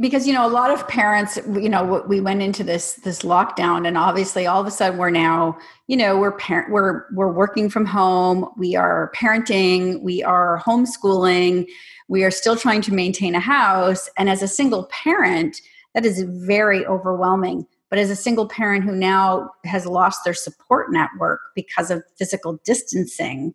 because 0.00 0.28
you 0.28 0.32
know 0.32 0.46
a 0.46 0.48
lot 0.48 0.70
of 0.70 0.86
parents 0.86 1.36
you 1.54 1.68
know 1.68 2.04
we 2.06 2.20
went 2.20 2.40
into 2.40 2.62
this 2.62 2.94
this 2.94 3.22
lockdown 3.22 3.86
and 3.86 3.98
obviously 3.98 4.46
all 4.46 4.60
of 4.60 4.66
a 4.66 4.70
sudden 4.70 4.96
we're 4.96 5.10
now 5.10 5.58
you 5.88 5.96
know 5.96 6.16
we're 6.16 6.36
parent 6.36 6.70
we're 6.70 7.04
we're 7.12 7.32
working 7.32 7.68
from 7.68 7.84
home. 7.84 8.48
We 8.56 8.76
are 8.76 9.10
parenting. 9.14 10.02
We 10.02 10.22
are 10.22 10.62
homeschooling. 10.64 11.66
We 12.08 12.22
are 12.22 12.30
still 12.30 12.56
trying 12.56 12.82
to 12.82 12.94
maintain 12.94 13.34
a 13.34 13.40
house. 13.40 14.08
And 14.16 14.30
as 14.30 14.42
a 14.42 14.48
single 14.48 14.84
parent 15.04 15.60
that 15.94 16.04
is 16.04 16.22
very 16.22 16.86
overwhelming. 16.86 17.66
But 17.88 17.98
as 17.98 18.10
a 18.10 18.16
single 18.16 18.46
parent 18.46 18.84
who 18.84 18.92
now 18.92 19.50
has 19.64 19.86
lost 19.86 20.20
their 20.24 20.34
support 20.34 20.92
network 20.92 21.40
because 21.54 21.90
of 21.90 22.04
physical 22.16 22.60
distancing 22.64 23.54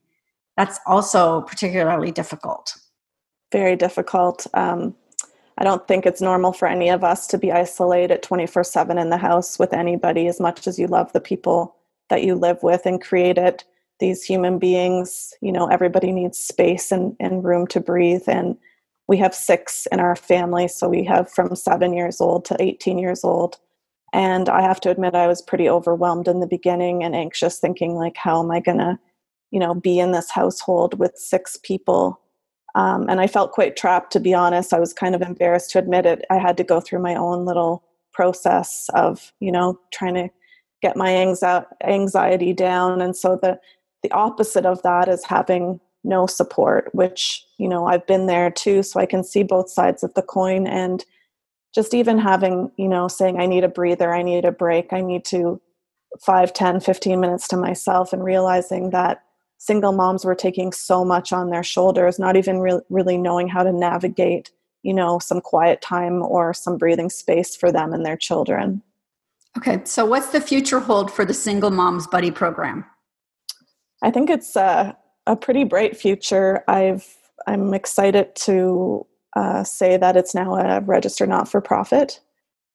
that's 0.58 0.80
also 0.86 1.42
particularly 1.42 2.12
difficult. 2.12 2.76
Very 3.52 3.76
difficult. 3.76 4.48
Um, 4.54 4.96
I 5.58 5.64
don't 5.64 5.88
think 5.88 6.06
it's 6.06 6.22
normal 6.22 6.54
for 6.54 6.68
any 6.68 6.90
of 6.90 7.04
us 7.04 7.28
to 7.28 7.38
be 7.38 7.52
isolated 7.52 8.24
24 8.24 8.64
7 8.64 8.98
in 8.98 9.10
the 9.10 9.18
house 9.18 9.60
with 9.60 9.74
anybody 9.74 10.28
as 10.28 10.40
much 10.40 10.68
as 10.68 10.80
you 10.80 10.88
love 10.88 11.12
the 11.14 11.22
people 11.22 11.76
that 12.10 12.24
you 12.24 12.36
live 12.36 12.62
with 12.64 12.86
and 12.86 13.02
created 13.02 13.64
these 14.00 14.24
human 14.24 14.60
beings. 14.60 15.34
You 15.42 15.52
know, 15.52 15.68
everybody 15.68 16.12
needs 16.12 16.38
space 16.38 16.92
and, 16.92 17.16
and 17.20 17.44
room 17.44 17.68
to 17.68 17.80
breathe. 17.80 18.24
And 18.28 18.58
we 19.08 19.18
have 19.18 19.36
six 19.36 19.88
in 19.92 20.00
our 20.00 20.16
family. 20.16 20.68
So 20.68 20.90
we 20.90 21.04
have 21.06 21.32
from 21.32 21.56
seven 21.56 21.94
years 21.94 22.22
old 22.22 22.46
to 22.46 22.62
18 22.62 22.98
years 22.98 23.24
old. 23.24 23.58
And 24.14 24.50
I 24.50 24.62
have 24.62 24.82
to 24.82 24.90
admit, 24.90 25.16
I 25.16 25.28
was 25.28 25.42
pretty 25.42 25.70
overwhelmed 25.70 26.28
in 26.28 26.42
the 26.42 26.48
beginning 26.48 27.04
and 27.04 27.16
anxious, 27.16 27.60
thinking, 27.60 27.96
like, 27.96 28.18
how 28.18 28.44
am 28.44 28.52
I 28.52 28.60
going 28.60 28.80
to, 28.80 29.00
you 29.52 29.60
know, 29.60 29.74
be 29.74 30.00
in 30.00 30.12
this 30.12 30.30
household 30.30 31.00
with 31.00 31.16
six 31.16 31.58
people 31.64 32.20
um, 32.76 33.10
and 33.10 33.20
I 33.20 33.28
felt 33.28 33.52
quite 33.52 33.76
trapped, 33.76 34.12
to 34.14 34.20
be 34.20 34.34
honest. 34.34 34.74
I 34.74 34.80
was 34.80 34.94
kind 34.94 35.16
of 35.16 35.22
embarrassed 35.22 35.72
to 35.72 35.80
admit 35.80 36.06
it. 36.06 36.26
I 36.30 36.38
had 36.38 36.58
to 36.58 36.64
go 36.64 36.80
through 36.80 37.00
my 37.00 37.16
own 37.16 37.46
little 37.46 37.84
process 38.14 38.90
of, 38.94 39.34
you 39.40 39.52
know, 39.52 39.80
trying 39.92 40.16
to 40.16 40.30
get 40.82 40.98
my 40.98 41.16
anxiety 41.84 42.54
down. 42.54 43.02
And 43.02 43.16
so 43.16 43.38
the 43.42 43.60
the 44.04 44.12
opposite 44.12 44.66
of 44.66 44.82
that 44.82 45.08
is 45.08 45.24
having 45.26 45.80
no 46.04 46.26
support, 46.26 46.90
which 46.94 47.46
you 47.58 47.68
know 47.68 47.86
I've 47.86 48.08
been 48.08 48.26
there 48.26 48.50
too, 48.50 48.84
so 48.84 49.00
I 49.00 49.06
can 49.06 49.24
see 49.24 49.44
both 49.44 49.70
sides 49.70 50.04
of 50.04 50.14
the 50.16 50.24
coin. 50.24 50.66
And 50.66 51.06
just 51.74 51.94
even 51.94 52.18
having, 52.18 52.72
you 52.78 52.88
know, 52.88 53.08
saying 53.08 53.40
I 53.40 53.46
need 53.46 53.64
a 53.64 53.70
breather, 53.70 54.14
I 54.14 54.24
need 54.24 54.44
a 54.44 54.52
break, 54.52 54.92
I 54.92 55.02
need 55.02 55.24
to 55.26 55.62
5 56.20 56.52
10 56.54 56.82
15 56.82 57.20
minutes 57.20 57.48
to 57.50 57.58
myself 57.58 58.12
and 58.12 58.24
realizing 58.24 58.90
that 58.90 59.24
single 59.62 59.92
moms 59.92 60.26
were 60.26 60.34
taking 60.34 60.72
so 60.72 61.06
much 61.06 61.32
on 61.32 61.50
their 61.50 61.64
shoulders 61.64 62.18
not 62.18 62.36
even 62.36 62.60
re- 62.60 62.82
really 62.90 63.18
knowing 63.18 63.48
how 63.48 63.64
to 63.64 63.72
navigate 63.72 64.52
you 64.84 64.94
know 64.94 65.20
some 65.20 65.40
quiet 65.40 65.82
time 65.82 66.22
or 66.22 66.54
some 66.54 66.78
breathing 66.78 67.10
space 67.10 67.56
for 67.56 67.72
them 67.72 67.94
and 67.94 68.06
their 68.06 68.18
children 68.18 68.82
Okay, 69.58 69.82
so 69.84 70.06
what's 70.06 70.28
the 70.28 70.40
future 70.40 70.80
hold 70.80 71.12
for 71.12 71.26
the 71.26 71.34
Single 71.34 71.72
Moms 71.72 72.08
Buddy 72.08 72.32
program? 72.32 72.86
I 74.02 74.10
think 74.10 74.30
it's 74.30 74.56
a, 74.56 74.98
a 75.28 75.36
pretty 75.36 75.66
bright 75.66 75.98
future. 75.98 76.64
I've 76.68 77.06
I'm 77.48 77.74
excited 77.74 78.36
to 78.36 79.06
uh, 79.36 79.64
say 79.64 79.98
that 79.98 80.16
it's 80.16 80.36
now 80.36 80.56
a 80.56 80.80
registered 80.82 81.30
not 81.30 81.50
for 81.50 81.60
profit. 81.60 82.20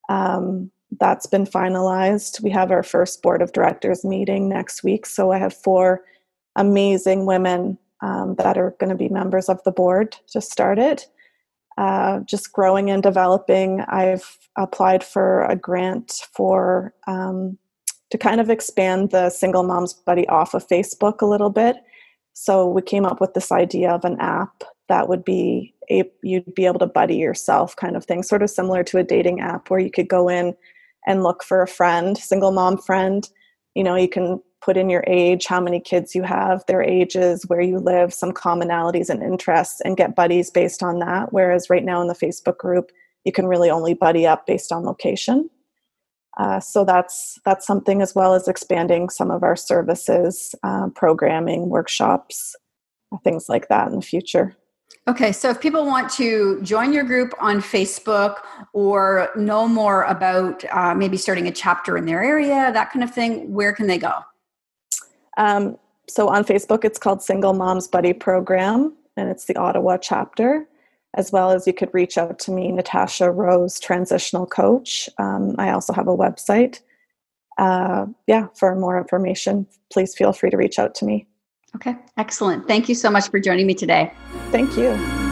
Um, 0.09 0.70
that's 1.01 1.27
been 1.27 1.46
finalized. 1.46 2.42
We 2.42 2.51
have 2.51 2.70
our 2.70 2.83
first 2.83 3.22
board 3.22 3.42
of 3.42 3.53
directors 3.53 4.05
meeting 4.05 4.49
next 4.49 4.83
week, 4.85 5.07
so 5.07 5.33
I 5.33 5.38
have 5.38 5.55
four 5.55 6.03
amazing 6.57 7.27
women 7.27 7.79
um, 8.03 8.35
that 8.37 8.59
are 8.59 8.75
going 8.79 8.90
to 8.90 8.97
be 8.97 9.09
members 9.09 9.49
of 9.49 9.62
the 9.64 9.73
board 9.73 10.16
to 10.33 10.40
start 10.40 10.79
it. 10.79 11.07
Uh, 11.79 12.21
just 12.21 12.53
growing 12.53 12.90
and 12.90 13.03
developing. 13.03 13.83
I've 13.83 14.38
applied 14.57 15.05
for 15.05 15.45
a 15.45 15.57
grant 15.57 16.27
for 16.33 16.95
um, 17.07 17.59
to 18.11 18.19
kind 18.19 18.40
of 18.40 18.49
expand 18.49 19.11
the 19.11 19.29
single 19.31 19.62
moms 19.62 19.92
buddy 19.92 20.27
off 20.29 20.55
of 20.55 20.66
Facebook 20.66 21.21
a 21.21 21.27
little 21.27 21.51
bit. 21.51 21.77
So 22.33 22.66
we 22.66 22.83
came 22.83 23.05
up 23.05 23.21
with 23.21 23.35
this 23.35 23.53
idea 23.53 23.90
of 23.90 24.05
an 24.05 24.16
app 24.21 24.64
that 24.88 25.09
would 25.09 25.25
be 25.25 25.75
a, 25.90 26.05
you'd 26.23 26.55
be 26.55 26.66
able 26.66 26.79
to 26.79 26.87
buddy 26.87 27.16
yourself 27.16 27.77
kind 27.77 27.97
of 27.97 28.05
thing, 28.05 28.23
sort 28.23 28.42
of 28.42 28.51
similar 28.51 28.83
to 28.85 28.99
a 28.99 29.05
dating 29.05 29.40
app 29.40 29.71
where 29.71 29.81
you 29.81 29.90
could 29.90 30.09
go 30.09 30.29
in 30.29 30.55
and 31.07 31.23
look 31.23 31.42
for 31.42 31.62
a 31.62 31.69
friend, 31.69 32.16
single 32.16 32.53
mom 32.53 32.79
friend. 32.79 33.29
You 33.75 33.85
know, 33.85 33.97
you 33.97 34.09
can 34.09 34.40
put 34.62 34.77
in 34.77 34.90
your 34.90 35.05
age, 35.07 35.47
how 35.47 35.61
many 35.61 35.81
kids 35.81 36.14
you 36.14 36.23
have, 36.23 36.64
their 36.66 36.83
ages, 36.83 37.45
where 37.47 37.61
you 37.61 37.79
live, 37.79 38.12
some 38.12 38.33
commonalities 38.33 39.09
and 39.09 39.23
interests, 39.23 39.81
and 39.83 39.97
get 39.97 40.16
buddies 40.16 40.51
based 40.51 40.83
on 40.83 40.99
that. 41.01 41.33
Whereas 41.33 41.71
right 41.71 41.85
now 41.85 42.01
in 42.01 42.09
the 42.09 42.14
Facebook 42.14 42.59
group, 42.59 42.90
you 43.25 43.33
can 43.33 43.47
really 43.47 43.71
only 43.71 43.95
buddy 43.95 44.27
up 44.27 44.47
based 44.47 44.73
on 44.73 44.85
location. 44.85 45.51
Uh, 46.37 46.61
so 46.61 46.85
that's 46.85 47.38
that's 47.45 47.66
something 47.66 48.03
as 48.03 48.14
well 48.14 48.35
as 48.35 48.47
expanding 48.47 49.09
some 49.09 49.31
of 49.31 49.42
our 49.42 49.57
services, 49.57 50.55
uh, 50.62 50.88
programming, 50.95 51.71
workshops, 51.71 52.55
things 53.25 53.49
like 53.49 53.69
that 53.69 53.88
in 53.88 53.97
the 53.97 54.03
future. 54.03 54.57
Okay, 55.09 55.33
so 55.33 55.51
if 55.51 55.61
people 55.61 55.87
want 55.87 56.11
to 56.12 56.61
join 56.62 56.92
your 56.92 57.05
group 57.05 57.33
on 57.40 57.61
Facebook 57.61 58.38
or 58.73 59.31
know 59.37 59.69
more 59.69 60.03
about 60.05 60.64
uh, 60.73 60.95
maybe 60.95 61.16
starting 61.16 61.47
a 61.47 61.53
chapter 61.53 61.97
in 61.97 62.07
their 62.07 62.23
area, 62.23 62.71
that 62.73 62.90
kind 62.90 63.05
of 63.05 63.12
thing, 63.12 63.53
where 63.53 63.73
can 63.73 63.87
they 63.87 63.99
go? 63.99 64.12
Um, 65.37 65.77
so 66.09 66.29
on 66.29 66.44
Facebook, 66.44 66.85
it's 66.85 66.99
called 66.99 67.22
Single 67.22 67.53
Moms 67.53 67.88
Buddy 67.88 68.12
Program, 68.12 68.94
and 69.16 69.29
it's 69.29 69.46
the 69.46 69.57
Ottawa 69.57 69.96
chapter 69.96 70.66
as 71.16 71.33
well 71.33 71.51
as 71.51 71.66
you 71.66 71.72
could 71.72 71.92
reach 71.92 72.18
out 72.18 72.38
to 72.38 72.51
me, 72.51 72.70
Natasha 72.70 73.31
Rose, 73.31 73.81
transitional 73.81 74.46
coach. 74.46 75.09
Um, 75.18 75.55
I 75.59 75.70
also 75.70 75.92
have 75.92 76.09
a 76.09 76.16
website. 76.16 76.81
Uh, 77.59 78.07
yeah, 78.27 78.49
for 78.55 78.75
more 78.77 78.99
information, 78.99 79.66
please 79.90 80.14
feel 80.14 80.33
free 80.33 80.51
to 80.51 80.57
reach 80.59 80.79
out 80.79 80.94
to 80.96 81.07
me. 81.07 81.27
Okay, 81.75 81.96
excellent. 82.18 82.68
Thank 82.68 82.88
you 82.88 82.94
so 82.94 83.11
much 83.11 83.31
for 83.31 83.40
joining 83.40 83.66
me 83.66 83.75
today. 83.75 84.12
Thank 84.51 84.77
you. 84.77 85.26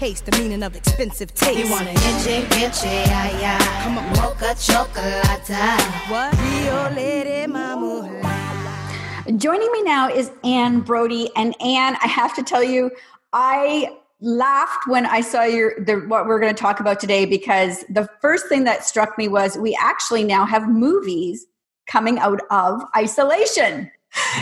Case, 0.00 0.22
the 0.22 0.32
meaning 0.38 0.62
of 0.62 0.74
expensive 0.74 1.34
taste. 1.34 1.58
You 1.58 1.70
want 1.70 1.86
an 1.86 1.94
inche, 1.94 2.28
inche, 2.56 2.86
ay, 2.86 3.32
ay. 3.44 3.82
Come 3.82 3.98
on, 3.98 4.08
mocha 4.16 4.54
chocolate. 4.58 5.46
What? 6.08 6.32
Rio 6.40 6.90
Lady 6.96 7.46
Mama. 7.46 8.08
Joining 9.36 9.70
me 9.72 9.82
now 9.82 10.08
is 10.08 10.30
Anne 10.42 10.80
Brodie. 10.80 11.28
And 11.36 11.54
Anne, 11.60 11.98
I 12.02 12.06
have 12.06 12.34
to 12.36 12.42
tell 12.42 12.64
you, 12.64 12.90
I 13.34 13.94
laughed 14.22 14.88
when 14.88 15.04
I 15.04 15.20
saw 15.20 15.42
your 15.42 15.78
the, 15.84 15.96
what 16.08 16.26
we're 16.26 16.40
going 16.40 16.54
to 16.54 16.58
talk 16.58 16.80
about 16.80 16.98
today 16.98 17.26
because 17.26 17.84
the 17.90 18.08
first 18.22 18.46
thing 18.46 18.64
that 18.64 18.86
struck 18.86 19.18
me 19.18 19.28
was 19.28 19.58
we 19.58 19.78
actually 19.78 20.24
now 20.24 20.46
have 20.46 20.66
movies 20.66 21.44
coming 21.86 22.18
out 22.18 22.40
of 22.50 22.80
isolation 22.96 23.90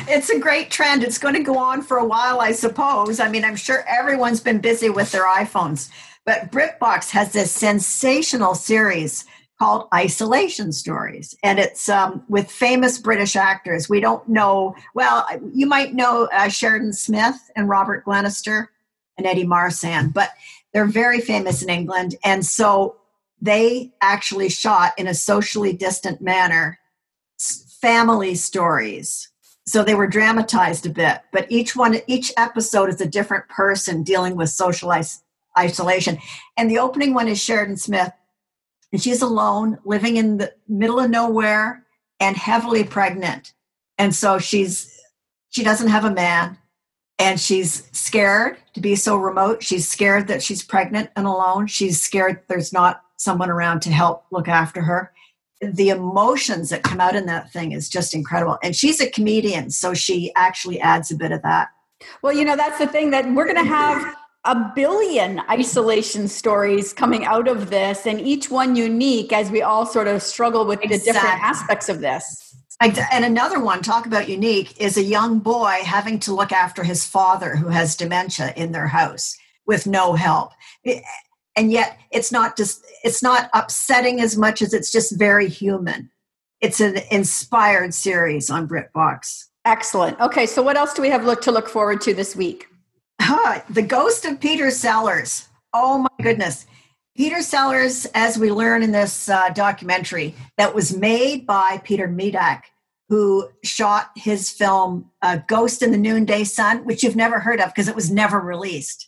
it's 0.08 0.30
a 0.30 0.38
great 0.38 0.70
trend. 0.70 1.02
It's 1.02 1.18
going 1.18 1.34
to 1.34 1.42
go 1.42 1.58
on 1.58 1.82
for 1.82 1.98
a 1.98 2.06
while, 2.06 2.40
I 2.40 2.52
suppose. 2.52 3.20
I 3.20 3.28
mean, 3.28 3.44
I'm 3.44 3.56
sure 3.56 3.84
everyone's 3.88 4.40
been 4.40 4.58
busy 4.58 4.88
with 4.88 5.12
their 5.12 5.26
iPhones, 5.26 5.90
but 6.24 6.50
BritBox 6.50 7.10
has 7.10 7.32
this 7.32 7.52
sensational 7.52 8.54
series 8.54 9.24
called 9.58 9.88
Isolation 9.92 10.70
Stories, 10.70 11.36
and 11.42 11.58
it's 11.58 11.88
um, 11.88 12.22
with 12.28 12.50
famous 12.50 12.98
British 12.98 13.34
actors. 13.34 13.88
We 13.88 14.00
don't 14.00 14.26
know, 14.28 14.76
well, 14.94 15.26
you 15.52 15.66
might 15.66 15.94
know 15.94 16.28
uh, 16.32 16.48
Sheridan 16.48 16.92
Smith 16.92 17.50
and 17.56 17.68
Robert 17.68 18.04
Glenister 18.04 18.70
and 19.16 19.26
Eddie 19.26 19.44
Marsan, 19.44 20.12
but 20.12 20.30
they're 20.72 20.86
very 20.86 21.20
famous 21.20 21.60
in 21.60 21.68
England. 21.68 22.14
And 22.24 22.46
so 22.46 22.96
they 23.40 23.92
actually 24.00 24.48
shot 24.48 24.92
in 24.96 25.08
a 25.08 25.14
socially 25.14 25.72
distant 25.72 26.20
manner 26.20 26.78
family 27.80 28.34
stories 28.34 29.28
so 29.68 29.84
they 29.84 29.94
were 29.94 30.06
dramatized 30.06 30.86
a 30.86 30.90
bit 30.90 31.20
but 31.32 31.46
each 31.50 31.76
one 31.76 31.96
each 32.06 32.32
episode 32.36 32.88
is 32.88 33.00
a 33.00 33.06
different 33.06 33.48
person 33.48 34.02
dealing 34.02 34.36
with 34.36 34.50
social 34.50 34.92
isolation. 35.58 36.18
And 36.56 36.70
the 36.70 36.78
opening 36.78 37.14
one 37.14 37.28
is 37.28 37.42
sheridan 37.42 37.76
smith 37.76 38.12
and 38.92 39.02
she's 39.02 39.22
alone 39.22 39.78
living 39.84 40.16
in 40.16 40.38
the 40.38 40.54
middle 40.68 41.00
of 41.00 41.10
nowhere 41.10 41.84
and 42.20 42.36
heavily 42.36 42.84
pregnant. 42.84 43.52
And 43.98 44.14
so 44.14 44.38
she's 44.38 44.94
she 45.50 45.64
doesn't 45.64 45.88
have 45.88 46.04
a 46.04 46.10
man 46.10 46.58
and 47.18 47.40
she's 47.40 47.88
scared 47.92 48.58
to 48.74 48.80
be 48.80 48.94
so 48.94 49.16
remote. 49.16 49.62
She's 49.62 49.88
scared 49.88 50.28
that 50.28 50.42
she's 50.42 50.62
pregnant 50.62 51.10
and 51.16 51.26
alone. 51.26 51.66
She's 51.66 52.00
scared 52.00 52.42
there's 52.48 52.72
not 52.72 53.02
someone 53.16 53.50
around 53.50 53.80
to 53.80 53.90
help 53.90 54.24
look 54.30 54.48
after 54.48 54.80
her 54.82 55.12
the 55.60 55.88
emotions 55.88 56.70
that 56.70 56.82
come 56.82 57.00
out 57.00 57.16
in 57.16 57.26
that 57.26 57.52
thing 57.52 57.72
is 57.72 57.88
just 57.88 58.14
incredible. 58.14 58.58
And 58.62 58.76
she's 58.76 59.00
a 59.00 59.10
comedian, 59.10 59.70
so 59.70 59.94
she 59.94 60.32
actually 60.36 60.80
adds 60.80 61.10
a 61.10 61.16
bit 61.16 61.32
of 61.32 61.42
that. 61.42 61.68
Well, 62.22 62.32
you 62.32 62.44
know, 62.44 62.56
that's 62.56 62.78
the 62.78 62.86
thing 62.86 63.10
that 63.10 63.26
we're 63.32 63.44
going 63.44 63.56
to 63.56 63.64
have 63.64 64.14
a 64.44 64.72
billion 64.74 65.40
isolation 65.50 66.28
stories 66.28 66.92
coming 66.92 67.24
out 67.24 67.48
of 67.48 67.70
this, 67.70 68.06
and 68.06 68.20
each 68.20 68.50
one 68.50 68.76
unique 68.76 69.32
as 69.32 69.50
we 69.50 69.62
all 69.62 69.84
sort 69.84 70.06
of 70.06 70.22
struggle 70.22 70.64
with 70.64 70.80
exactly. 70.80 70.98
the 70.98 71.04
different 71.12 71.42
aspects 71.42 71.88
of 71.88 72.00
this. 72.00 72.54
And 72.80 73.24
another 73.24 73.58
one, 73.58 73.82
talk 73.82 74.06
about 74.06 74.28
unique, 74.28 74.80
is 74.80 74.96
a 74.96 75.02
young 75.02 75.40
boy 75.40 75.80
having 75.82 76.20
to 76.20 76.32
look 76.32 76.52
after 76.52 76.84
his 76.84 77.04
father 77.04 77.56
who 77.56 77.68
has 77.68 77.96
dementia 77.96 78.52
in 78.56 78.70
their 78.70 78.86
house 78.86 79.36
with 79.66 79.86
no 79.88 80.14
help 80.14 80.52
and 81.58 81.72
yet 81.72 81.98
it's 82.12 82.30
not 82.30 82.56
just 82.56 82.86
it's 83.02 83.22
not 83.22 83.50
upsetting 83.52 84.20
as 84.20 84.36
much 84.36 84.62
as 84.62 84.72
it's 84.72 84.92
just 84.92 85.18
very 85.18 85.48
human. 85.48 86.10
It's 86.60 86.80
an 86.80 86.98
inspired 87.10 87.94
series 87.94 88.48
on 88.48 88.68
britbox. 88.68 89.46
Excellent. 89.64 90.18
Okay 90.20 90.46
so 90.46 90.62
what 90.62 90.76
else 90.76 90.94
do 90.94 91.02
we 91.02 91.10
have 91.10 91.24
look 91.24 91.42
to 91.42 91.52
look 91.52 91.68
forward 91.68 92.00
to 92.02 92.14
this 92.14 92.36
week? 92.36 92.68
Huh, 93.20 93.60
the 93.68 93.82
ghost 93.82 94.24
of 94.24 94.40
peter 94.40 94.70
sellers. 94.70 95.48
Oh 95.74 95.98
my 95.98 96.22
goodness. 96.22 96.64
Peter 97.16 97.42
sellers 97.42 98.06
as 98.14 98.38
we 98.38 98.52
learn 98.52 98.84
in 98.84 98.92
this 98.92 99.28
uh, 99.28 99.48
documentary 99.50 100.36
that 100.56 100.72
was 100.72 100.96
made 100.96 101.44
by 101.44 101.80
peter 101.82 102.06
medak 102.06 102.62
who 103.08 103.48
shot 103.64 104.10
his 104.14 104.50
film 104.50 105.10
uh, 105.22 105.38
ghost 105.48 105.82
in 105.82 105.90
the 105.90 105.98
noonday 105.98 106.44
sun 106.44 106.84
which 106.84 107.02
you've 107.02 107.16
never 107.16 107.40
heard 107.40 107.60
of 107.60 107.70
because 107.70 107.88
it 107.88 107.96
was 107.96 108.12
never 108.12 108.38
released 108.38 109.07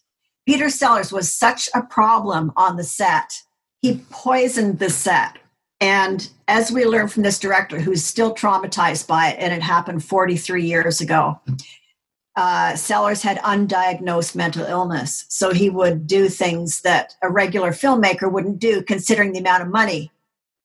Peter 0.50 0.68
Sellers 0.68 1.12
was 1.12 1.32
such 1.32 1.68
a 1.76 1.82
problem 1.82 2.52
on 2.56 2.74
the 2.74 2.82
set. 2.82 3.40
He 3.82 4.00
poisoned 4.10 4.80
the 4.80 4.90
set. 4.90 5.38
And 5.80 6.28
as 6.48 6.72
we 6.72 6.84
learned 6.84 7.12
from 7.12 7.22
this 7.22 7.38
director, 7.38 7.78
who's 7.78 8.04
still 8.04 8.34
traumatized 8.34 9.06
by 9.06 9.28
it, 9.28 9.36
and 9.38 9.52
it 9.52 9.62
happened 9.62 10.02
43 10.02 10.64
years 10.64 11.00
ago, 11.00 11.40
uh, 12.34 12.74
Sellers 12.74 13.22
had 13.22 13.38
undiagnosed 13.38 14.34
mental 14.34 14.64
illness. 14.64 15.24
So 15.28 15.52
he 15.52 15.70
would 15.70 16.08
do 16.08 16.28
things 16.28 16.80
that 16.80 17.14
a 17.22 17.30
regular 17.30 17.70
filmmaker 17.70 18.28
wouldn't 18.28 18.58
do, 18.58 18.82
considering 18.82 19.30
the 19.30 19.38
amount 19.38 19.62
of 19.62 19.68
money 19.68 20.10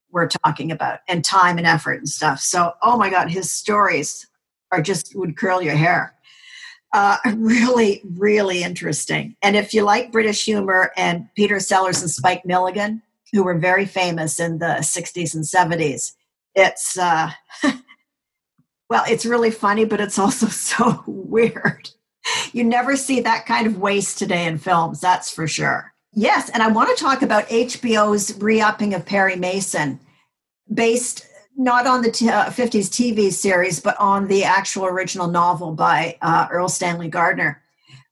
we're 0.10 0.30
talking 0.30 0.71
about 0.71 1.02
and 1.08 1.24
time 1.24 1.60
and 1.60 1.67
effort 1.67 2.00
and 2.00 2.10
stuff. 2.10 2.39
So, 2.39 2.71
oh 2.82 2.98
my 2.98 3.12
God, 3.12 3.30
his 3.30 3.52
stories 3.52 4.26
are 4.71 4.82
just 4.82 5.15
would 5.15 5.38
curl 5.38 5.62
your 5.62 5.76
hair. 5.76 6.15
Uh, 6.95 7.17
really, 7.36 8.01
really 8.15 8.63
interesting. 8.63 9.36
And 9.41 9.58
if 9.58 9.73
you 9.73 9.84
like 9.84 10.13
British 10.13 10.45
humor 10.45 10.93
and 10.95 11.27
Peter 11.36 11.60
Sellers 11.60 12.01
and 12.01 12.10
Spike 12.10 12.45
Milligan, 12.45 13.01
who 13.34 13.43
were 13.43 13.58
very 13.58 13.86
famous 13.86 14.39
in 14.39 14.60
the 14.60 14.77
60s 14.79 15.36
and 15.36 15.43
70s, 15.43 16.13
it's, 16.55 16.97
uh, 16.97 17.31
well, 18.89 19.03
it's 19.10 19.25
really 19.25 19.51
funny, 19.51 19.84
but 19.84 19.99
it's 19.99 20.17
also 20.17 20.47
so 20.47 21.03
weird. 21.05 21.89
You 22.53 22.63
never 22.63 22.95
see 22.95 23.19
that 23.19 23.45
kind 23.45 23.67
of 23.67 23.77
waste 23.77 24.17
today 24.17 24.45
in 24.45 24.58
films, 24.58 25.01
that's 25.01 25.29
for 25.29 25.49
sure. 25.49 25.93
Yes, 26.13 26.49
and 26.49 26.63
I 26.63 26.69
want 26.69 26.95
to 26.95 27.03
talk 27.03 27.21
about 27.21 27.49
HBO's 27.49 28.41
re 28.41 28.62
upping 28.62 28.93
of 28.93 29.05
Perry 29.05 29.36
Mason, 29.36 29.99
based 30.73 31.27
not 31.55 31.87
on 31.87 32.01
the 32.01 32.11
t- 32.11 32.29
uh, 32.29 32.49
50s 32.49 32.89
TV 32.89 33.31
series, 33.31 33.79
but 33.79 33.97
on 33.99 34.27
the 34.27 34.43
actual 34.43 34.85
original 34.85 35.27
novel 35.27 35.73
by 35.73 36.17
uh, 36.21 36.47
Erle 36.47 36.69
Stanley 36.69 37.07
Gardner, 37.07 37.61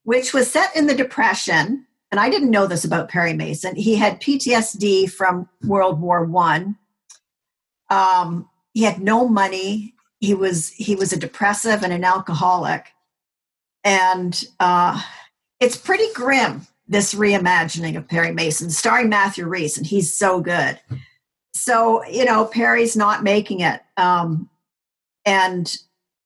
which 0.03 0.33
was 0.33 0.49
set 0.49 0.75
in 0.75 0.87
the 0.87 0.95
Depression. 0.95 1.85
And 2.11 2.19
I 2.19 2.29
didn't 2.29 2.51
know 2.51 2.67
this 2.67 2.85
about 2.85 3.09
Perry 3.09 3.33
Mason. 3.33 3.75
He 3.75 3.95
had 3.95 4.21
PTSD 4.21 5.11
from 5.11 5.49
World 5.63 5.99
War 5.99 6.23
One. 6.23 6.77
Um, 7.89 8.49
he 8.73 8.83
had 8.83 9.01
no 9.01 9.27
money. 9.27 9.95
He 10.19 10.33
was 10.33 10.69
he 10.69 10.95
was 10.95 11.11
a 11.11 11.19
depressive 11.19 11.83
and 11.83 11.91
an 11.91 12.03
alcoholic, 12.03 12.93
and 13.83 14.45
uh, 14.59 15.01
it's 15.59 15.75
pretty 15.75 16.11
grim. 16.13 16.67
This 16.87 17.13
reimagining 17.13 17.97
of 17.97 18.07
Perry 18.07 18.31
Mason, 18.31 18.69
starring 18.69 19.09
Matthew 19.09 19.45
Rhys, 19.45 19.77
and 19.77 19.87
he's 19.87 20.13
so 20.13 20.41
good 20.41 20.79
so 21.53 22.03
you 22.05 22.25
know 22.25 22.45
perry's 22.45 22.95
not 22.95 23.23
making 23.23 23.59
it 23.59 23.81
um, 23.97 24.49
and 25.25 25.77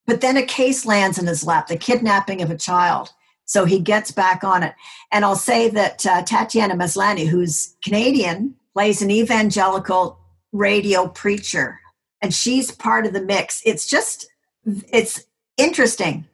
but 0.06 0.22
then 0.22 0.38
a 0.38 0.46
case 0.46 0.86
lands 0.86 1.20
in 1.20 1.28
his 1.28 1.46
lap 1.46 1.68
the 1.68 1.78
kidnapping 1.78 2.42
of 2.42 2.50
a 2.50 2.58
child. 2.58 3.12
So 3.46 3.64
he 3.64 3.80
gets 3.80 4.12
back 4.12 4.44
on 4.44 4.64
it. 4.64 4.74
And 5.12 5.24
i'll 5.24 5.36
say 5.36 5.70
that 5.70 6.06
uh, 6.06 6.24
tatiana 6.24 6.76
maslany 6.76 7.28
who's 7.28 7.76
canadian 7.84 8.56
plays 8.74 9.02
an 9.02 9.12
evangelical 9.12 10.20
radio 10.52 11.08
preacher 11.08 11.80
and 12.22 12.34
she's 12.34 12.72
part 12.72 13.06
of 13.06 13.14
the 13.14 13.22
mix. 13.22 13.62
It's 13.66 13.88
just 13.88 14.28
it's 14.66 15.24
interesting. 15.58 16.26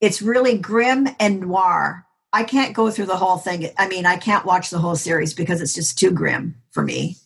It's 0.00 0.20
really 0.20 0.58
grim 0.58 1.08
and 1.18 1.40
noir. 1.40 2.04
I 2.32 2.44
can't 2.44 2.74
go 2.74 2.90
through 2.90 3.06
the 3.06 3.16
whole 3.16 3.38
thing. 3.38 3.70
I 3.78 3.88
mean 3.88 4.06
i 4.06 4.16
can't 4.16 4.44
watch 4.46 4.70
the 4.70 4.78
whole 4.78 4.96
series 4.96 5.32
because 5.32 5.60
it's 5.60 5.74
just 5.74 5.98
too 5.98 6.10
grim 6.10 6.56
for 6.70 6.82
me 6.82 7.16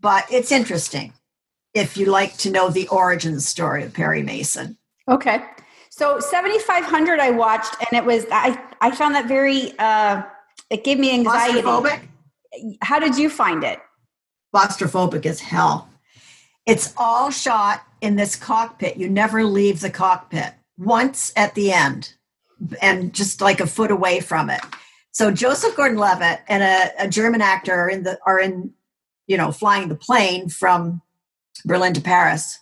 but 0.00 0.24
it's 0.30 0.52
interesting 0.52 1.12
if 1.74 1.96
you 1.96 2.06
like 2.06 2.36
to 2.38 2.50
know 2.50 2.70
the 2.70 2.88
origin 2.88 3.40
story 3.40 3.84
of 3.84 3.92
Perry 3.92 4.22
Mason. 4.22 4.76
Okay. 5.08 5.42
So 5.90 6.20
7500 6.20 7.18
I 7.18 7.30
watched 7.30 7.74
and 7.80 7.98
it 7.98 8.04
was 8.04 8.26
I 8.30 8.60
I 8.80 8.90
found 8.90 9.14
that 9.14 9.26
very 9.26 9.76
uh 9.78 10.22
it 10.70 10.84
gave 10.84 10.98
me 10.98 11.12
anxiety. 11.12 11.60
Claustrophobic? 11.60 12.00
How 12.82 12.98
did 12.98 13.16
you 13.16 13.30
find 13.30 13.64
it? 13.64 13.80
Claustrophobic 14.54 15.26
as 15.26 15.40
hell. 15.40 15.88
It's 16.66 16.92
all 16.96 17.30
shot 17.30 17.82
in 18.00 18.16
this 18.16 18.36
cockpit. 18.36 18.96
You 18.96 19.08
never 19.08 19.44
leave 19.44 19.80
the 19.80 19.90
cockpit. 19.90 20.52
Once 20.76 21.32
at 21.34 21.54
the 21.54 21.72
end 21.72 22.14
and 22.82 23.12
just 23.12 23.40
like 23.40 23.60
a 23.60 23.66
foot 23.66 23.90
away 23.90 24.20
from 24.20 24.50
it. 24.50 24.60
So 25.12 25.30
Joseph 25.30 25.74
Gordon-Levitt 25.74 26.40
and 26.48 26.62
a, 26.62 27.04
a 27.04 27.08
German 27.08 27.40
actor 27.40 27.74
are 27.74 27.88
in 27.88 28.02
the 28.04 28.18
are 28.24 28.38
in 28.38 28.72
you 29.28 29.36
know, 29.36 29.52
flying 29.52 29.88
the 29.88 29.94
plane 29.94 30.48
from 30.48 31.00
Berlin 31.64 31.92
to 31.92 32.00
Paris, 32.00 32.58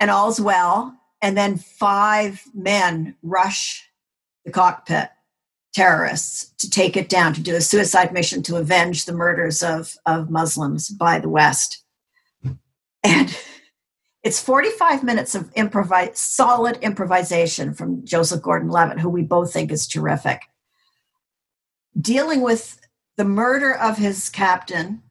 and 0.00 0.10
all's 0.10 0.40
well. 0.40 0.96
And 1.20 1.36
then 1.36 1.56
five 1.56 2.42
men 2.54 3.16
rush 3.22 3.88
the 4.44 4.52
cockpit, 4.52 5.08
terrorists, 5.74 6.52
to 6.58 6.70
take 6.70 6.96
it 6.96 7.08
down, 7.08 7.34
to 7.34 7.40
do 7.40 7.56
a 7.56 7.60
suicide 7.60 8.12
mission 8.12 8.42
to 8.44 8.56
avenge 8.56 9.04
the 9.04 9.12
murders 9.12 9.62
of, 9.62 9.94
of 10.06 10.30
Muslims 10.30 10.88
by 10.88 11.18
the 11.18 11.28
West. 11.28 11.82
And 13.02 13.36
it's 14.22 14.42
45 14.42 15.04
minutes 15.04 15.34
of 15.34 15.50
improvise, 15.54 16.18
solid 16.18 16.78
improvisation 16.82 17.74
from 17.74 18.04
Joseph 18.04 18.42
Gordon 18.42 18.68
Levitt, 18.68 19.00
who 19.00 19.08
we 19.08 19.22
both 19.22 19.52
think 19.52 19.70
is 19.70 19.86
terrific. 19.86 20.42
Dealing 21.98 22.42
with 22.42 22.80
the 23.16 23.24
murder 23.24 23.72
of 23.72 23.98
his 23.98 24.28
captain 24.28 25.02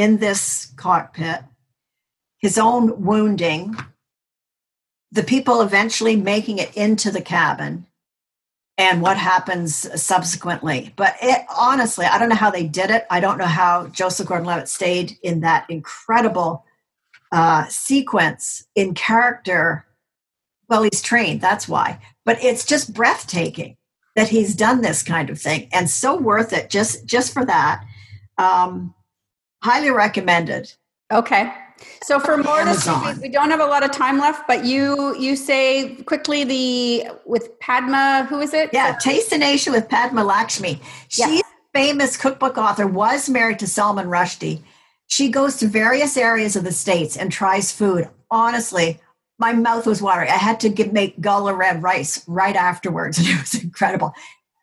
in 0.00 0.16
this 0.16 0.72
cockpit, 0.76 1.40
his 2.38 2.56
own 2.56 3.04
wounding, 3.04 3.76
the 5.12 5.22
people 5.22 5.60
eventually 5.60 6.16
making 6.16 6.56
it 6.56 6.74
into 6.74 7.10
the 7.10 7.20
cabin, 7.20 7.86
and 8.78 9.02
what 9.02 9.18
happens 9.18 9.74
subsequently. 10.00 10.94
But 10.96 11.16
it 11.20 11.44
honestly, 11.54 12.06
I 12.06 12.18
don't 12.18 12.30
know 12.30 12.34
how 12.34 12.50
they 12.50 12.66
did 12.66 12.88
it. 12.88 13.04
I 13.10 13.20
don't 13.20 13.36
know 13.36 13.44
how 13.44 13.88
Joseph 13.88 14.26
Gordon-Levitt 14.26 14.70
stayed 14.70 15.18
in 15.22 15.40
that 15.40 15.68
incredible 15.68 16.64
uh, 17.30 17.66
sequence 17.66 18.66
in 18.74 18.94
character. 18.94 19.84
Well, 20.70 20.84
he's 20.84 21.02
trained, 21.02 21.42
that's 21.42 21.68
why. 21.68 22.00
But 22.24 22.42
it's 22.42 22.64
just 22.64 22.94
breathtaking 22.94 23.76
that 24.16 24.30
he's 24.30 24.54
done 24.54 24.80
this 24.80 25.02
kind 25.02 25.28
of 25.28 25.38
thing, 25.38 25.68
and 25.74 25.90
so 25.90 26.16
worth 26.16 26.54
it 26.54 26.70
just 26.70 27.04
just 27.04 27.34
for 27.34 27.44
that. 27.44 27.84
Um, 28.38 28.94
highly 29.62 29.90
recommended. 29.90 30.72
Okay. 31.12 31.52
So 32.02 32.20
for 32.20 32.36
more 32.36 32.60
Amazon. 32.60 33.20
we 33.20 33.28
don't 33.28 33.50
have 33.50 33.60
a 33.60 33.66
lot 33.66 33.82
of 33.82 33.90
time 33.90 34.18
left, 34.18 34.46
but 34.46 34.64
you 34.64 35.16
you 35.16 35.34
say 35.34 35.96
quickly 36.06 36.44
the 36.44 37.08
with 37.24 37.58
Padma, 37.60 38.26
who 38.28 38.40
is 38.40 38.52
it? 38.52 38.70
Yeah, 38.72 38.96
Taste 39.00 39.30
the 39.30 39.38
Nation 39.38 39.72
with 39.72 39.88
Padma 39.88 40.24
Lakshmi. 40.24 40.80
She's 41.08 41.26
yeah. 41.26 41.40
famous 41.74 42.16
cookbook 42.16 42.58
author, 42.58 42.86
was 42.86 43.28
married 43.28 43.58
to 43.60 43.66
Salman 43.66 44.06
Rushdie. 44.06 44.62
She 45.06 45.30
goes 45.30 45.56
to 45.56 45.66
various 45.66 46.16
areas 46.16 46.54
of 46.54 46.64
the 46.64 46.72
states 46.72 47.16
and 47.16 47.32
tries 47.32 47.72
food. 47.72 48.08
Honestly, 48.30 49.00
my 49.38 49.52
mouth 49.52 49.86
was 49.86 50.00
watering. 50.00 50.28
I 50.28 50.36
had 50.36 50.60
to 50.60 50.68
get, 50.68 50.92
make 50.92 51.20
gullah 51.20 51.54
red 51.54 51.82
rice 51.82 52.22
right 52.28 52.54
afterwards, 52.54 53.18
and 53.18 53.26
it 53.26 53.40
was 53.40 53.54
incredible. 53.54 54.12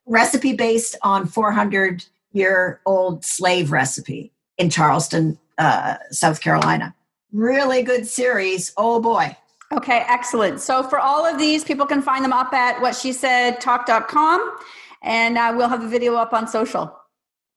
Recipe 0.06 0.54
based 0.54 0.96
on 1.02 1.26
400 1.26 2.06
year 2.32 2.80
old 2.86 3.26
slave 3.26 3.72
recipe 3.72 4.32
in 4.58 4.70
Charleston, 4.70 5.38
uh, 5.58 5.96
South 6.12 6.42
Carolina. 6.42 6.96
Really 7.32 7.84
good 7.84 8.08
series. 8.08 8.74
Oh 8.78 9.00
boy. 9.02 9.36
Okay, 9.72 10.04
excellent. 10.08 10.62
So 10.62 10.82
for 10.84 10.98
all 10.98 11.26
of 11.26 11.38
these, 11.38 11.64
people 11.64 11.86
can 11.86 12.02
find 12.02 12.24
them 12.24 12.32
up 12.32 12.54
at 12.54 12.82
what 12.82 12.96
she 12.96 13.12
said 13.12 13.60
talk.com 13.60 14.58
and 15.02 15.38
uh, 15.38 15.54
we'll 15.56 15.70
have 15.70 15.84
a 15.84 15.88
video 15.88 16.16
up 16.16 16.34
on 16.34 16.48
social. 16.48 16.96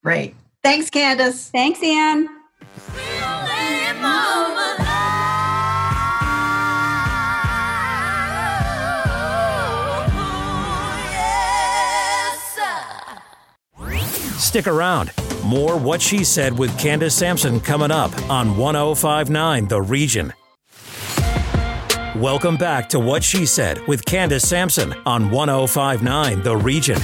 Great. 0.03 0.35
Thanks, 0.63 0.91
Candace. 0.91 1.51
Thanks, 1.51 1.83
Anne. 1.83 2.29
Stick 14.39 14.67
around. 14.67 15.13
More 15.51 15.77
What 15.77 16.01
She 16.01 16.23
Said 16.23 16.57
with 16.57 16.79
Candace 16.79 17.17
Sampson 17.17 17.59
coming 17.59 17.91
up 17.91 18.17
on 18.31 18.57
1059 18.57 19.67
The 19.67 19.83
Region. 19.83 20.33
Welcome 22.15 22.57
back 22.57 22.89
to 22.91 23.01
What 23.01 23.25
She 23.25 23.47
Said 23.47 23.85
with 23.89 24.05
Candace 24.05 24.49
Sampson 24.49 24.95
on 25.07 25.29
1059 25.33 26.45
The 26.45 26.57
Region. 26.57 27.01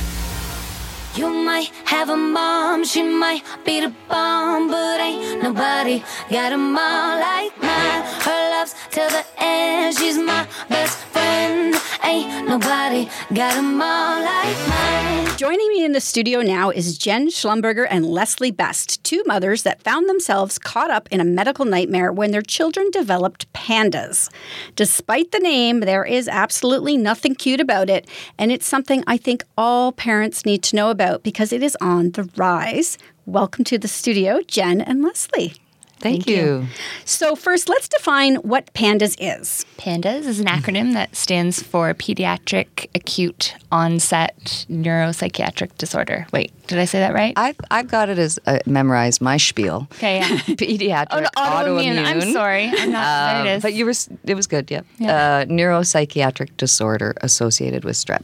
You 1.16 1.28
might 1.28 1.72
have 1.86 2.08
a 2.08 2.16
mom, 2.16 2.84
she 2.84 3.02
might 3.02 3.42
be 3.64 3.80
the 3.80 3.92
bomb, 4.08 4.68
but 4.68 5.00
ain't 5.00 5.42
nobody 5.42 6.04
got 6.30 6.52
a 6.52 6.56
mom 6.56 7.18
like 7.18 7.60
mine. 7.60 8.02
Her 8.22 8.50
love's 8.60 8.76
till 8.92 9.10
the 9.10 9.26
end, 9.38 9.98
she's 9.98 10.18
my 10.18 10.46
best 10.68 10.98
friend. 11.06 11.75
Ain't 12.06 12.48
nobody 12.48 13.08
got 13.34 13.56
a 13.56 13.62
mom 13.62 14.22
like 14.22 14.68
mine. 14.68 15.36
Joining 15.36 15.68
me 15.70 15.84
in 15.84 15.90
the 15.90 16.00
studio 16.00 16.40
now 16.40 16.70
is 16.70 16.96
Jen 16.96 17.26
Schlumberger 17.26 17.84
and 17.90 18.06
Leslie 18.06 18.52
Best, 18.52 19.02
two 19.02 19.24
mothers 19.26 19.64
that 19.64 19.82
found 19.82 20.08
themselves 20.08 20.56
caught 20.56 20.88
up 20.88 21.08
in 21.10 21.20
a 21.20 21.24
medical 21.24 21.64
nightmare 21.64 22.12
when 22.12 22.30
their 22.30 22.42
children 22.42 22.92
developed 22.92 23.52
pandas. 23.52 24.30
Despite 24.76 25.32
the 25.32 25.40
name, 25.40 25.80
there 25.80 26.04
is 26.04 26.28
absolutely 26.28 26.96
nothing 26.96 27.34
cute 27.34 27.60
about 27.60 27.90
it, 27.90 28.08
and 28.38 28.52
it's 28.52 28.68
something 28.68 29.02
I 29.08 29.16
think 29.16 29.42
all 29.58 29.90
parents 29.90 30.46
need 30.46 30.62
to 30.62 30.76
know 30.76 30.90
about 30.90 31.24
because 31.24 31.52
it 31.52 31.60
is 31.60 31.76
on 31.80 32.12
the 32.12 32.30
rise. 32.36 32.98
Welcome 33.26 33.64
to 33.64 33.78
the 33.78 33.88
studio, 33.88 34.42
Jen 34.46 34.80
and 34.80 35.02
Leslie. 35.02 35.54
Thank, 35.98 36.26
you. 36.28 36.66
So, 37.04 37.34
first, 37.34 37.68
let's 37.68 37.88
define 37.88 38.36
what 38.36 38.72
PANDAS 38.74 39.16
is. 39.18 39.64
PANDAS 39.78 40.26
is 40.26 40.38
an 40.40 40.46
acronym 40.46 40.92
that 40.92 41.16
stands 41.16 41.62
for 41.62 41.94
Pediatric 41.94 42.88
Acute 42.94 43.54
Onset 43.72 44.66
Neuropsychiatric 44.70 45.76
Disorder. 45.78 46.26
Wait, 46.32 46.52
did 46.66 46.78
I 46.78 46.84
say 46.84 46.98
that 47.00 47.14
right? 47.14 47.32
I've, 47.36 47.56
I've 47.70 47.88
got 47.88 48.08
it 48.08 48.18
as 48.18 48.38
uh, 48.46 48.58
memorized 48.66 49.20
my 49.22 49.36
spiel. 49.38 49.88
Okay, 49.94 50.18
yeah. 50.18 50.28
Pediatric 50.46 51.06
Oh, 51.10 51.20
no, 51.20 51.28
autoimmune. 51.36 52.04
I'm 52.04 52.20
sorry. 52.32 52.64
I'm 52.68 52.92
not. 52.92 53.32
there 53.32 53.36
it 53.46 53.48
Um, 53.50 53.56
is. 53.56 53.62
But 53.62 53.72
you 53.74 53.86
were, 53.86 53.94
it 54.24 54.34
was 54.34 54.46
good, 54.46 54.70
yeah. 54.70 54.82
Yeah. 54.98 55.16
Uh, 55.16 55.44
neuropsychiatric 55.46 56.56
disorder 56.58 57.14
associated 57.22 57.84
with 57.84 57.96
strep. 57.96 58.22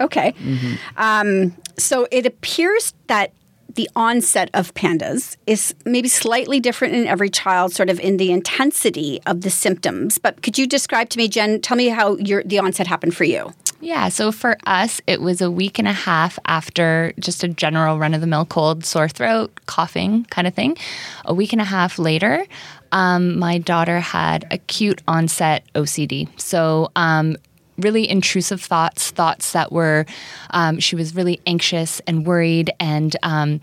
Okay. 0.00 0.34
Um, 0.96 1.54
so, 1.76 2.06
it 2.10 2.24
appears 2.26 2.94
that 3.08 3.32
the 3.74 3.88
onset 3.96 4.50
of 4.54 4.74
PANDAS 4.74 5.36
is 5.46 5.74
maybe 5.84 6.08
slightly 6.08 6.60
different 6.60 6.94
in 6.94 7.06
every 7.06 7.30
child, 7.30 7.72
sort 7.72 7.90
of 7.90 8.00
in 8.00 8.16
the 8.16 8.32
intensity 8.32 9.20
of 9.26 9.42
the 9.42 9.50
symptoms. 9.50 10.18
But 10.18 10.42
could 10.42 10.58
you 10.58 10.66
describe 10.66 11.08
to 11.10 11.18
me, 11.18 11.28
Jen, 11.28 11.60
tell 11.60 11.76
me 11.76 11.88
how 11.88 12.16
your, 12.16 12.42
the 12.42 12.58
onset 12.58 12.86
happened 12.86 13.16
for 13.16 13.24
you? 13.24 13.52
Yeah, 13.82 14.10
so 14.10 14.30
for 14.30 14.58
us, 14.66 15.00
it 15.06 15.22
was 15.22 15.40
a 15.40 15.50
week 15.50 15.78
and 15.78 15.88
a 15.88 15.92
half 15.92 16.38
after 16.44 17.14
just 17.18 17.42
a 17.42 17.48
general 17.48 17.98
run 17.98 18.12
of 18.12 18.20
the 18.20 18.26
mill 18.26 18.44
cold, 18.44 18.84
sore 18.84 19.08
throat, 19.08 19.58
coughing 19.66 20.26
kind 20.26 20.46
of 20.46 20.54
thing. 20.54 20.76
A 21.24 21.32
week 21.32 21.52
and 21.52 21.62
a 21.62 21.64
half 21.64 21.98
later, 21.98 22.44
um, 22.92 23.38
my 23.38 23.56
daughter 23.56 24.00
had 24.00 24.46
acute 24.50 25.00
onset 25.08 25.64
OCD. 25.74 26.28
So, 26.38 26.90
um, 26.94 27.36
really 27.80 28.08
intrusive 28.08 28.62
thoughts, 28.62 29.10
thoughts 29.10 29.52
that 29.52 29.72
were, 29.72 30.06
um, 30.50 30.78
she 30.78 30.96
was 30.96 31.14
really 31.14 31.40
anxious 31.46 32.00
and 32.06 32.26
worried 32.26 32.70
and, 32.78 33.16
um, 33.22 33.60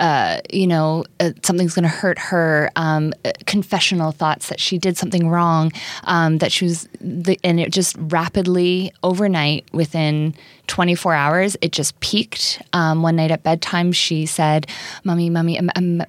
uh, 0.00 0.40
you 0.52 0.66
know, 0.66 1.04
uh, 1.20 1.30
something's 1.42 1.74
going 1.74 1.84
to 1.84 1.88
hurt 1.88 2.18
her. 2.18 2.70
Um, 2.76 3.12
uh, 3.24 3.32
confessional 3.46 4.12
thoughts 4.12 4.48
that 4.48 4.60
she 4.60 4.78
did 4.78 4.96
something 4.96 5.28
wrong. 5.28 5.72
Um, 6.04 6.38
that 6.38 6.52
she 6.52 6.64
was, 6.64 6.88
the, 7.00 7.38
and 7.44 7.60
it 7.60 7.72
just 7.72 7.96
rapidly 7.98 8.92
overnight, 9.02 9.64
within 9.72 10.34
24 10.66 11.14
hours, 11.14 11.56
it 11.60 11.72
just 11.72 11.98
peaked. 12.00 12.60
Um, 12.72 13.02
one 13.02 13.16
night 13.16 13.30
at 13.30 13.42
bedtime, 13.42 13.92
she 13.92 14.26
said, 14.26 14.66
"Mommy, 15.04 15.30
mommy, 15.30 15.60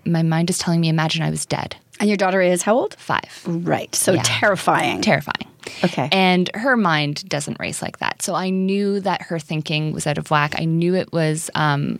my 0.05 0.23
mind 0.23 0.49
is 0.49 0.57
telling 0.57 0.81
me, 0.81 0.89
imagine 0.89 1.23
I 1.23 1.29
was 1.29 1.45
dead." 1.45 1.75
And 1.99 2.09
your 2.09 2.17
daughter 2.17 2.41
is 2.41 2.61
how 2.61 2.75
old? 2.75 2.95
Five. 2.95 3.41
Right. 3.45 3.93
So 3.95 4.13
Yeah. 4.13 4.21
terrifying. 4.25 5.01
Terrifying. 5.01 5.47
Okay. 5.83 6.09
And 6.11 6.49
her 6.53 6.75
mind 6.77 7.27
doesn't 7.29 7.59
race 7.59 7.81
like 7.81 7.99
that. 7.99 8.21
So 8.21 8.35
I 8.35 8.49
knew 8.49 8.99
that 8.99 9.21
her 9.23 9.39
thinking 9.39 9.93
was 9.93 10.05
out 10.05 10.17
of 10.17 10.29
whack. 10.29 10.55
I 10.59 10.65
knew 10.65 10.93
it 10.95 11.11
was 11.13 11.49
um, 11.55 11.99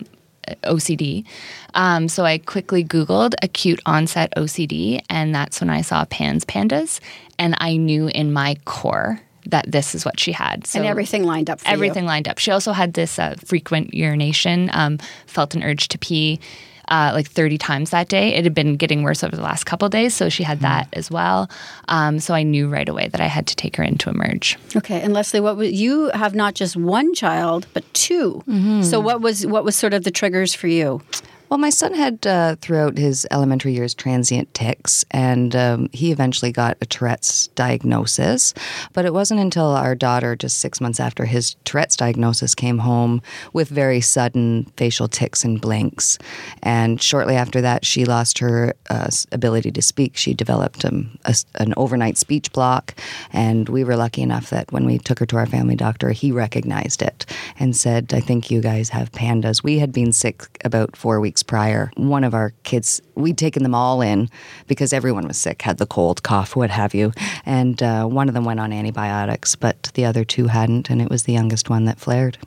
OCD. 0.63 1.25
Um, 1.73 2.07
so 2.07 2.25
I 2.25 2.37
quickly 2.37 2.83
Googled 2.83 3.33
acute 3.41 3.81
onset 3.85 4.31
OCD, 4.37 5.01
and 5.09 5.33
that's 5.33 5.59
when 5.61 5.69
I 5.69 5.81
saw 5.81 6.05
PANS 6.05 6.45
pandas. 6.45 6.99
And 7.39 7.55
I 7.59 7.77
knew 7.77 8.07
in 8.07 8.31
my 8.33 8.55
core 8.65 9.19
that 9.47 9.71
this 9.71 9.93
is 9.95 10.05
what 10.05 10.19
she 10.19 10.31
had. 10.31 10.65
So 10.67 10.79
and 10.79 10.87
everything 10.87 11.23
lined 11.23 11.49
up 11.49 11.59
for 11.61 11.67
everything 11.67 12.03
you. 12.03 12.09
lined 12.09 12.27
up. 12.27 12.37
She 12.39 12.51
also 12.51 12.71
had 12.71 12.93
this 12.93 13.17
uh, 13.19 13.35
frequent 13.45 13.93
urination, 13.93 14.69
um, 14.73 14.97
felt 15.27 15.55
an 15.55 15.63
urge 15.63 15.87
to 15.89 15.97
pee. 15.97 16.39
Uh, 16.87 17.11
like 17.13 17.27
30 17.27 17.57
times 17.57 17.89
that 17.89 18.09
day. 18.09 18.35
It 18.35 18.43
had 18.43 18.53
been 18.53 18.75
getting 18.75 19.01
worse 19.03 19.23
over 19.23 19.35
the 19.35 19.41
last 19.41 19.65
couple 19.65 19.89
days, 19.89 20.13
so 20.13 20.29
she 20.29 20.43
had 20.43 20.59
that 20.59 20.87
as 20.93 21.09
well. 21.09 21.49
Um, 21.87 22.19
so 22.19 22.33
I 22.33 22.43
knew 22.43 22.67
right 22.69 22.87
away 22.87 23.07
that 23.07 23.19
I 23.19 23.25
had 23.25 23.47
to 23.47 23.55
take 23.55 23.75
her 23.77 23.83
into 23.83 24.09
emerge. 24.09 24.57
Okay, 24.75 25.01
and 25.01 25.13
Leslie, 25.13 25.39
what 25.39 25.57
was, 25.57 25.71
you 25.71 26.11
have 26.13 26.35
not 26.35 26.53
just 26.53 26.75
one 26.75 27.13
child 27.15 27.65
but 27.73 27.83
2 27.93 28.43
Mm-hmm. 28.47 28.83
So 28.83 28.99
what 28.99 29.21
was 29.21 29.45
what 29.45 29.63
was 29.63 29.75
sort 29.75 29.93
of 29.93 30.03
the 30.03 30.11
triggers 30.11 30.53
for 30.53 30.67
you? 30.67 31.01
Well, 31.47 31.59
my 31.59 31.69
son 31.69 31.93
had 31.93 32.25
uh, 32.25 32.55
throughout 32.59 32.97
his 32.97 33.27
elementary 33.29 33.73
years 33.73 33.93
transient 33.93 34.51
tics, 34.55 35.05
and 35.11 35.55
um, 35.55 35.89
he 35.93 36.11
eventually 36.11 36.51
got 36.51 36.77
a 36.81 36.87
Tourette's 36.87 37.47
diagnosis. 37.49 38.55
But 38.93 39.05
it 39.05 39.13
wasn't 39.13 39.41
until 39.41 39.67
our 39.67 39.93
daughter, 39.93 40.35
just 40.35 40.57
six 40.57 40.81
months 40.81 40.99
after 40.99 41.25
his 41.25 41.55
Tourette's 41.63 41.95
diagnosis, 41.95 42.55
came 42.55 42.79
home 42.79 43.21
with 43.53 43.69
very 43.69 44.01
sudden 44.01 44.65
facial 44.75 45.07
tics 45.07 45.43
and 45.43 45.61
blinks. 45.61 46.17
And 46.63 46.99
shortly 46.99 47.35
after 47.35 47.61
that, 47.61 47.85
she 47.85 48.05
lost 48.05 48.39
her 48.39 48.73
uh, 48.89 49.09
ability 49.31 49.71
to 49.73 49.83
speak. 49.83 50.17
She 50.17 50.33
developed 50.33 50.83
um, 50.83 51.17
a 51.25 51.35
an 51.55 51.75
overnight 51.77 52.17
speech 52.17 52.51
block, 52.53 52.95
and 53.31 53.69
we 53.69 53.83
were 53.83 53.95
lucky 53.95 54.23
enough 54.23 54.49
that 54.49 54.71
when 54.71 54.85
we 54.85 54.97
took 54.97 55.19
her 55.19 55.27
to 55.27 55.37
our 55.37 55.45
family 55.45 55.75
doctor, 55.75 56.09
he 56.09 56.31
recognized 56.31 57.03
it 57.03 57.23
and 57.59 57.75
said, 57.75 58.13
"I 58.15 58.19
think 58.19 58.49
you 58.49 58.61
guys 58.61 58.89
have 58.89 59.11
pandas." 59.11 59.63
We 59.63 59.77
had 59.77 59.93
been 59.93 60.11
sick 60.11 60.47
about 60.65 60.95
four 60.95 61.19
weeks 61.19 61.34
prior. 61.43 61.91
One 61.95 62.23
of 62.23 62.33
our 62.33 62.53
kids, 62.63 63.01
we'd 63.15 63.37
taken 63.37 63.63
them 63.63 63.75
all 63.75 64.01
in 64.01 64.29
because 64.67 64.93
everyone 64.93 65.27
was 65.27 65.37
sick, 65.37 65.61
had 65.61 65.77
the 65.77 65.85
cold, 65.85 66.23
cough, 66.23 66.55
what 66.55 66.69
have 66.69 66.93
you, 66.93 67.11
and 67.45 67.81
uh, 67.81 68.05
one 68.05 68.27
of 68.27 68.33
them 68.33 68.45
went 68.45 68.59
on 68.59 68.71
antibiotics, 68.73 69.55
but 69.55 69.91
the 69.95 70.05
other 70.05 70.23
two 70.23 70.47
hadn't, 70.47 70.89
and 70.89 71.01
it 71.01 71.09
was 71.09 71.23
the 71.23 71.33
youngest 71.33 71.69
one 71.69 71.85
that 71.85 71.99
flared. 71.99 72.37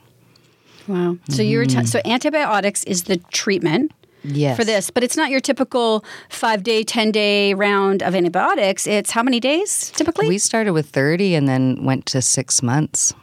Wow. 0.86 1.18
So 1.28 1.42
you're 1.42 1.66
t- 1.66 1.84
so 1.84 2.00
antibiotics 2.04 2.82
is 2.84 3.04
the 3.04 3.18
treatment 3.32 3.92
Yes. 4.24 4.56
for 4.56 4.64
this, 4.64 4.90
but 4.90 5.04
it's 5.04 5.16
not 5.16 5.30
your 5.30 5.40
typical 5.40 6.04
five 6.28 6.62
day, 6.62 6.82
ten 6.82 7.12
day 7.12 7.54
round 7.54 8.02
of 8.02 8.14
antibiotics. 8.14 8.86
It's 8.86 9.10
how 9.12 9.22
many 9.22 9.38
days 9.38 9.92
typically? 9.94 10.28
We 10.28 10.38
started 10.38 10.72
with 10.72 10.88
30 10.88 11.34
and 11.34 11.48
then 11.48 11.84
went 11.84 12.06
to 12.06 12.20
six 12.22 12.62
months. 12.62 13.14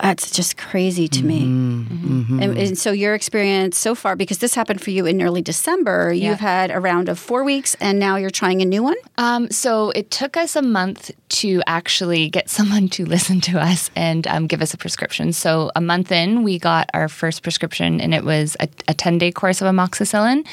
That's 0.00 0.30
just 0.30 0.56
crazy 0.56 1.08
to 1.08 1.24
me. 1.24 1.42
Mm-hmm. 1.42 2.42
And, 2.42 2.58
and 2.58 2.78
so 2.78 2.92
your 2.92 3.14
experience 3.14 3.78
so 3.78 3.94
far, 3.94 4.16
because 4.16 4.38
this 4.38 4.54
happened 4.54 4.80
for 4.80 4.90
you 4.90 5.06
in 5.06 5.20
early 5.22 5.42
December, 5.42 6.12
Yeah. 6.12 6.30
you've 6.30 6.40
had 6.40 6.70
a 6.70 6.80
round 6.80 7.08
of 7.08 7.18
four 7.18 7.44
weeks, 7.44 7.76
and 7.80 7.98
now 7.98 8.16
you're 8.16 8.30
trying 8.30 8.62
a 8.62 8.64
new 8.64 8.82
one. 8.82 8.96
Um, 9.18 9.50
so 9.50 9.90
it 9.90 10.10
took 10.10 10.36
us 10.36 10.56
a 10.56 10.62
month 10.62 11.10
to 11.40 11.62
actually 11.66 12.30
get 12.30 12.48
someone 12.58 12.88
to 12.90 13.04
listen 13.04 13.40
to 13.42 13.58
us 13.60 13.90
and 13.94 14.26
um, 14.26 14.46
give 14.46 14.62
us 14.62 14.72
a 14.72 14.78
prescription. 14.78 15.32
So 15.32 15.70
a 15.76 15.80
month 15.80 16.12
in, 16.12 16.42
we 16.42 16.58
got 16.58 16.88
our 16.94 17.08
first 17.08 17.42
prescription, 17.42 18.00
and 18.00 18.14
it 18.14 18.24
was 18.24 18.56
a, 18.60 18.68
a 18.88 18.94
10 18.94 19.18
day 19.18 19.30
course 19.32 19.60
of 19.60 19.66
amoxicillin. 19.68 20.46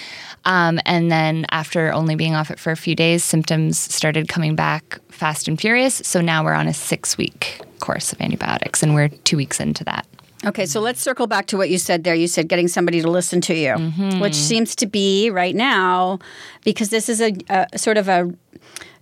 Um, 0.45 0.79
and 0.85 1.11
then 1.11 1.45
after 1.49 1.91
only 1.93 2.15
being 2.15 2.35
off 2.35 2.51
it 2.51 2.59
for 2.59 2.71
a 2.71 2.77
few 2.77 2.95
days, 2.95 3.23
symptoms 3.23 3.77
started 3.77 4.27
coming 4.27 4.55
back 4.55 4.99
fast 5.09 5.47
and 5.47 5.59
furious. 5.59 5.95
So 5.95 6.21
now 6.21 6.43
we're 6.43 6.53
on 6.53 6.67
a 6.67 6.73
six 6.73 7.17
week 7.17 7.61
course 7.79 8.11
of 8.13 8.21
antibiotics, 8.21 8.81
and 8.83 8.93
we're 8.95 9.09
two 9.09 9.37
weeks 9.37 9.59
into 9.59 9.83
that. 9.85 10.05
Okay, 10.45 10.65
so 10.67 10.79
let's 10.79 11.01
circle 11.01 11.25
back 11.25 11.47
to 11.47 11.57
what 11.57 11.69
you 11.69 11.77
said 11.79 12.03
there. 12.03 12.13
You 12.13 12.27
said 12.27 12.47
getting 12.47 12.67
somebody 12.67 13.01
to 13.01 13.09
listen 13.09 13.41
to 13.41 13.55
you, 13.55 13.69
Mm-hmm. 13.73 14.19
which 14.19 14.35
seems 14.35 14.75
to 14.75 14.85
be 14.85 15.29
right 15.31 15.55
now 15.55 16.19
because 16.63 16.89
this 16.89 17.09
is 17.09 17.21
a, 17.21 17.33
a 17.49 17.77
sort 17.77 17.97
of 17.97 18.07
a 18.07 18.31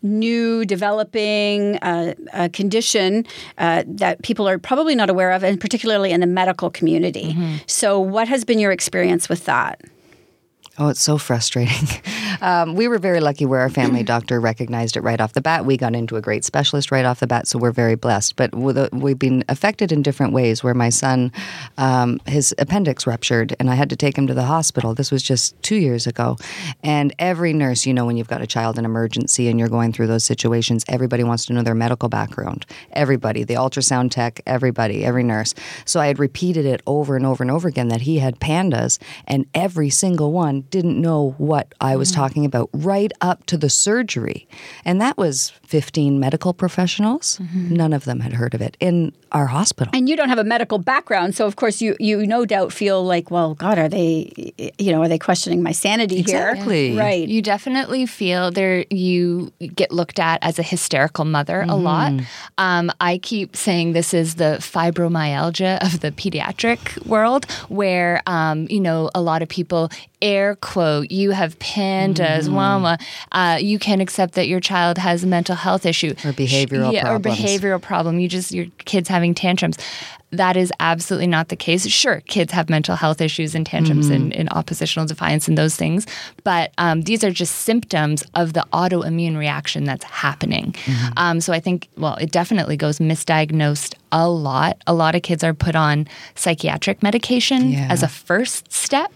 new 0.02 0.64
developing 0.66 1.78
uh, 1.78 2.14
condition 2.54 3.26
uh, 3.58 3.84
that 3.88 4.22
people 4.22 4.48
are 4.48 4.58
probably 4.60 4.96
not 4.96 5.10
aware 5.10 5.32
of, 5.32 5.44
and 5.44 5.60
particularly 5.60 6.12
in 6.12 6.22
the 6.22 6.28
medical 6.28 6.70
community. 6.70 7.34
Mm-hmm. 7.34 7.56
So, 7.68 8.00
what 8.00 8.28
has 8.28 8.46
been 8.46 8.60
your 8.60 8.72
experience 8.72 9.28
with 9.28 9.46
that? 9.46 9.82
Oh, 10.78 10.90
it's 10.90 11.02
so 11.02 11.18
frustrating. 11.18 11.88
Um, 12.42 12.76
we 12.76 12.90
were 12.90 12.98
very 12.98 13.22
lucky 13.22 13.46
where 13.46 13.62
our 13.62 13.70
family 13.70 14.04
doctor 14.04 14.42
recognized 14.42 14.98
it 14.98 15.02
right 15.02 15.22
off 15.22 15.34
the 15.34 15.42
bat. 15.42 15.66
We 15.66 15.78
got 15.78 15.96
into 15.96 16.18
a 16.18 16.22
great 16.22 16.44
specialist 16.44 16.92
right 16.92 17.06
off 17.06 17.22
the 17.22 17.28
bat, 17.28 17.48
so 17.48 17.58
we're 17.58 17.72
very 17.72 17.96
blessed. 17.96 18.36
But 18.36 18.54
we've 18.54 19.18
been 19.18 19.46
affected 19.48 19.94
in 19.94 20.02
different 20.02 20.34
ways. 20.34 20.62
Where 20.62 20.74
my 20.74 20.90
son, 20.90 21.32
um, 21.78 22.20
his 22.26 22.54
appendix 22.60 23.08
ruptured, 23.08 23.56
and 23.58 23.70
I 23.70 23.76
had 23.76 23.90
to 23.90 23.96
take 23.96 24.18
him 24.18 24.28
to 24.28 24.34
the 24.34 24.44
hospital. 24.44 24.94
This 24.94 25.12
was 25.12 25.24
just 25.24 25.60
two 25.64 25.78
years 25.78 26.08
ago. 26.08 26.38
And 26.84 27.14
every 27.20 27.54
nurse, 27.54 27.86
you 27.86 27.94
know, 27.94 28.06
when 28.06 28.18
you've 28.18 28.28
got 28.28 28.42
a 28.42 28.48
child 28.48 28.78
in 28.78 28.86
emergency 28.86 29.48
and 29.48 29.58
you're 29.58 29.70
going 29.70 29.94
through 29.94 30.08
those 30.08 30.26
situations, 30.26 30.84
everybody 30.90 31.24
wants 31.24 31.46
to 31.46 31.54
know 31.54 31.64
their 31.64 31.74
medical 31.74 32.10
background. 32.10 32.66
Everybody, 32.92 33.46
the 33.46 33.56
ultrasound 33.56 34.12
tech, 34.12 34.42
everybody, 34.46 35.06
every 35.06 35.24
nurse. 35.24 35.56
So 35.86 36.00
I 36.00 36.08
had 36.08 36.20
repeated 36.20 36.66
it 36.66 36.82
over 36.86 37.16
and 37.16 37.26
over 37.26 37.44
and 37.44 37.50
over 37.50 37.68
again 37.68 37.88
that 37.88 38.02
he 38.02 38.20
had 38.20 38.40
pandas, 38.40 39.00
and 39.26 39.46
every 39.54 39.90
single 39.90 40.34
one 40.34 40.65
didn't 40.70 41.00
know 41.00 41.36
what 41.38 41.74
I 41.82 41.96
was 41.96 42.12
mm-hmm. 42.12 42.22
talking 42.22 42.46
about 42.46 42.70
right 42.74 43.12
up 43.22 43.46
to 43.48 43.58
the 43.58 43.70
surgery. 43.70 44.48
And 44.84 45.02
that 45.02 45.18
was 45.18 45.52
15 45.76 46.22
medical 46.22 46.54
professionals. 46.54 47.38
None 47.54 47.92
of 47.92 48.06
them 48.06 48.22
had 48.22 48.32
heard 48.32 48.54
of 48.54 48.62
it 48.62 48.78
in 48.80 49.12
our 49.34 49.48
hospital. 49.48 49.92
And 49.94 50.08
you 50.08 50.16
don't 50.16 50.30
have 50.30 50.38
a 50.38 50.46
medical 50.46 50.78
background, 50.78 51.36
so 51.36 51.46
of 51.46 51.58
course 51.58 51.82
you 51.82 51.98
you 52.00 52.26
no 52.26 52.46
doubt 52.46 52.72
feel 52.72 53.04
like, 53.04 53.30
well, 53.30 53.56
God, 53.56 53.78
are 53.78 53.90
they, 53.90 54.54
you 54.80 54.94
know, 54.94 55.02
are 55.02 55.10
they 55.10 55.20
questioning 55.20 55.62
my 55.62 55.74
sanity 55.74 56.18
Exactly. 56.20 56.92
here? 56.92 57.00
Right. 57.00 57.28
You 57.28 57.42
definitely 57.42 58.06
feel 58.06 58.52
there. 58.52 58.86
You 58.90 59.52
get 59.76 59.92
looked 59.92 60.18
at 60.18 60.42
as 60.42 60.60
a 60.60 60.64
hysterical 60.64 61.26
mother 61.26 61.66
a 61.68 61.76
lot. 61.76 62.14
Um, 62.58 62.90
I 63.02 63.18
keep 63.18 63.58
saying 63.58 63.92
this 63.92 64.14
is 64.14 64.36
the 64.36 64.60
fibromyalgia 64.62 65.84
of 65.84 66.00
the 66.00 66.12
pediatric 66.14 67.06
world, 67.06 67.52
where 67.68 68.22
um, 68.28 68.68
you 68.70 68.80
know 68.80 69.10
a 69.14 69.22
lot 69.22 69.42
of 69.42 69.50
people 69.50 69.90
air 70.22 70.56
quote 70.56 71.12
you 71.12 71.32
have 71.32 71.60
pandas, 71.60 72.50
mama. 72.50 72.98
Uh, 73.34 73.58
you 73.62 73.78
can't 73.78 74.02
accept 74.02 74.36
that 74.36 74.48
your 74.48 74.62
child 74.62 74.98
has 74.98 75.26
a 75.26 75.28
mental 75.28 75.56
health 75.66 75.86
issue 75.86 76.12
Or 76.24 76.32
behavioral 76.32 76.94
yeah, 76.94 77.02
problems. 77.04 77.26
or 77.26 77.44
behavioral 77.44 77.82
problem. 77.82 78.20
You 78.20 78.30
just 78.30 78.52
your 78.52 78.68
kids 78.86 79.10
having 79.10 79.34
tantrums. 79.34 79.78
That 80.32 80.58
is 80.58 80.72
absolutely 80.80 81.28
not 81.28 81.48
the 81.50 81.56
case. 81.56 81.88
Sure, 81.88 82.22
kids 82.28 82.52
have 82.52 82.70
mental 82.70 82.96
health 82.96 83.22
issues 83.22 83.56
and 83.56 83.66
tantrums 83.66 84.10
and, 84.10 84.34
and 84.34 84.50
oppositional 84.52 85.06
defiance 85.08 85.48
and 85.48 85.58
those 85.58 85.76
things, 85.76 86.06
but 86.44 86.72
um, 86.78 87.04
these 87.04 87.24
are 87.24 87.32
just 87.32 87.56
symptoms 87.60 88.24
of 88.36 88.54
the 88.54 88.66
autoimmune 88.74 89.38
reaction 89.38 89.84
that's 89.86 90.04
happening. 90.04 90.76
Um, 91.16 91.40
so 91.42 91.54
I 91.54 91.60
think, 91.60 91.88
well, 91.98 92.16
it 92.16 92.32
definitely 92.32 92.76
goes 92.78 93.00
misdiagnosed 93.00 93.96
a 94.12 94.30
lot. 94.30 94.78
A 94.88 94.94
lot 94.94 95.16
of 95.16 95.22
kids 95.24 95.44
are 95.44 95.54
put 95.54 95.76
on 95.76 96.08
psychiatric 96.36 97.02
medication 97.04 97.70
Yeah. 97.72 97.88
as 97.90 98.04
a 98.04 98.08
first 98.08 98.72
step, 98.72 99.12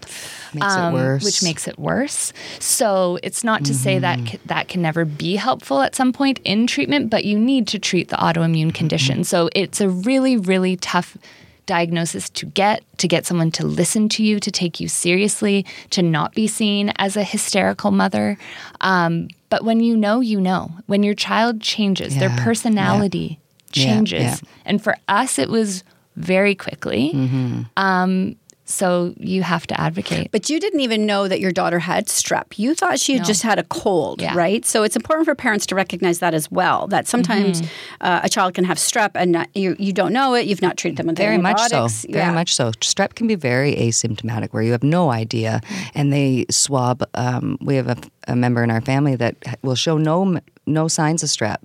Makes 0.52 0.74
it 0.74 0.78
um, 0.78 0.92
worse. 0.94 1.24
which 1.24 1.42
makes 1.42 1.68
it 1.68 1.78
worse. 1.78 2.32
So 2.58 3.18
it's 3.22 3.44
not 3.44 3.64
to 3.66 3.74
say 3.74 3.98
that 3.98 4.18
Mm-hmm. 4.18 4.26
c- 4.26 4.40
that 4.46 4.68
can 4.68 4.82
never 4.82 5.04
be 5.04 5.36
helpful 5.36 5.80
at 5.82 5.94
some 5.94 6.12
point 6.12 6.40
in 6.44 6.66
treatment, 6.66 7.08
but 7.10 7.24
you 7.24 7.38
need 7.38 7.66
to 7.68 7.78
treat 7.78 8.08
the 8.08 8.16
autoimmune 8.16 8.74
condition. 8.74 9.16
Mm-hmm. 9.16 9.22
So 9.22 9.48
it's 9.54 9.80
a 9.80 9.88
really, 9.88 10.36
really 10.36 10.76
tough 10.76 10.99
diagnosis 11.66 12.28
to 12.30 12.46
get 12.46 12.82
to 12.98 13.06
get 13.06 13.24
someone 13.26 13.50
to 13.52 13.64
listen 13.64 14.08
to 14.08 14.24
you 14.24 14.40
to 14.40 14.50
take 14.50 14.80
you 14.80 14.88
seriously 14.88 15.64
to 15.90 16.02
not 16.02 16.34
be 16.34 16.46
seen 16.48 16.92
as 16.96 17.16
a 17.16 17.22
hysterical 17.22 17.90
mother 17.92 18.36
um, 18.80 19.28
but 19.50 19.62
when 19.62 19.78
you 19.80 19.96
know 19.96 20.20
you 20.20 20.40
know 20.40 20.70
when 20.86 21.02
your 21.04 21.14
child 21.14 21.60
changes 21.60 22.16
their 22.18 22.28
Yeah, 22.30 22.36
yeah. 22.38 22.44
personality 22.44 23.38
Yeah, 23.72 23.84
changes 23.84 24.22
yeah. 24.22 24.36
and 24.64 24.82
for 24.82 24.96
us 25.06 25.38
it 25.38 25.48
was 25.48 25.84
very 26.16 26.54
quickly 26.56 27.12
Mm-hmm. 27.14 27.62
um, 27.76 28.34
so 28.70 29.12
you 29.18 29.42
have 29.42 29.66
to 29.66 29.80
advocate 29.80 30.30
But 30.32 30.48
you 30.48 30.60
didn't 30.60 30.80
even 30.80 31.04
know 31.06 31.28
that 31.28 31.40
your 31.40 31.52
daughter 31.52 31.78
had 31.80 32.06
strep. 32.06 32.56
You 32.58 32.74
thought 32.74 32.98
she 33.00 33.12
had 33.14 33.22
No. 33.22 33.26
just 33.26 33.42
had 33.42 33.58
a 33.58 33.64
cold, 33.64 34.22
Yeah. 34.22 34.34
right? 34.36 34.64
So 34.64 34.82
it's 34.82 34.96
important 34.96 35.26
for 35.26 35.34
parents 35.34 35.66
to 35.66 35.74
recognize 35.74 36.18
that 36.20 36.34
as 36.34 36.50
well. 36.50 36.86
That 36.86 37.06
sometimes 37.08 37.60
Mm-hmm. 37.62 38.06
uh, 38.06 38.20
a 38.22 38.28
child 38.28 38.54
can 38.54 38.64
have 38.64 38.78
strep 38.78 39.10
and 39.14 39.32
not, 39.32 39.48
you 39.56 39.76
you 39.78 39.92
don't 39.92 40.12
know 40.12 40.34
it. 40.34 40.46
You've 40.46 40.62
not 40.62 40.76
treated 40.76 40.96
them 40.98 41.06
with 41.08 41.16
Very 41.18 41.38
much 41.38 41.58
so. 41.58 41.64
antibiotics. 41.64 42.06
Very 42.10 42.32
much 42.34 42.54
so. 42.54 42.70
Strep 42.72 43.14
can 43.14 43.26
be 43.26 43.34
very 43.34 43.74
asymptomatic, 43.74 44.48
where 44.52 44.62
you 44.62 44.72
have 44.72 44.82
no 44.84 45.10
idea, 45.10 45.60
and 45.94 46.12
they 46.12 46.46
swab. 46.50 47.02
Um, 47.14 47.58
we 47.60 47.76
have 47.76 47.88
a, 47.88 47.96
a 48.28 48.36
member 48.36 48.62
in 48.62 48.70
our 48.70 48.80
family 48.80 49.16
that 49.16 49.34
will 49.62 49.74
show 49.74 49.98
no 49.98 50.38
no 50.66 50.86
signs 50.88 51.22
of 51.22 51.28
strep, 51.28 51.56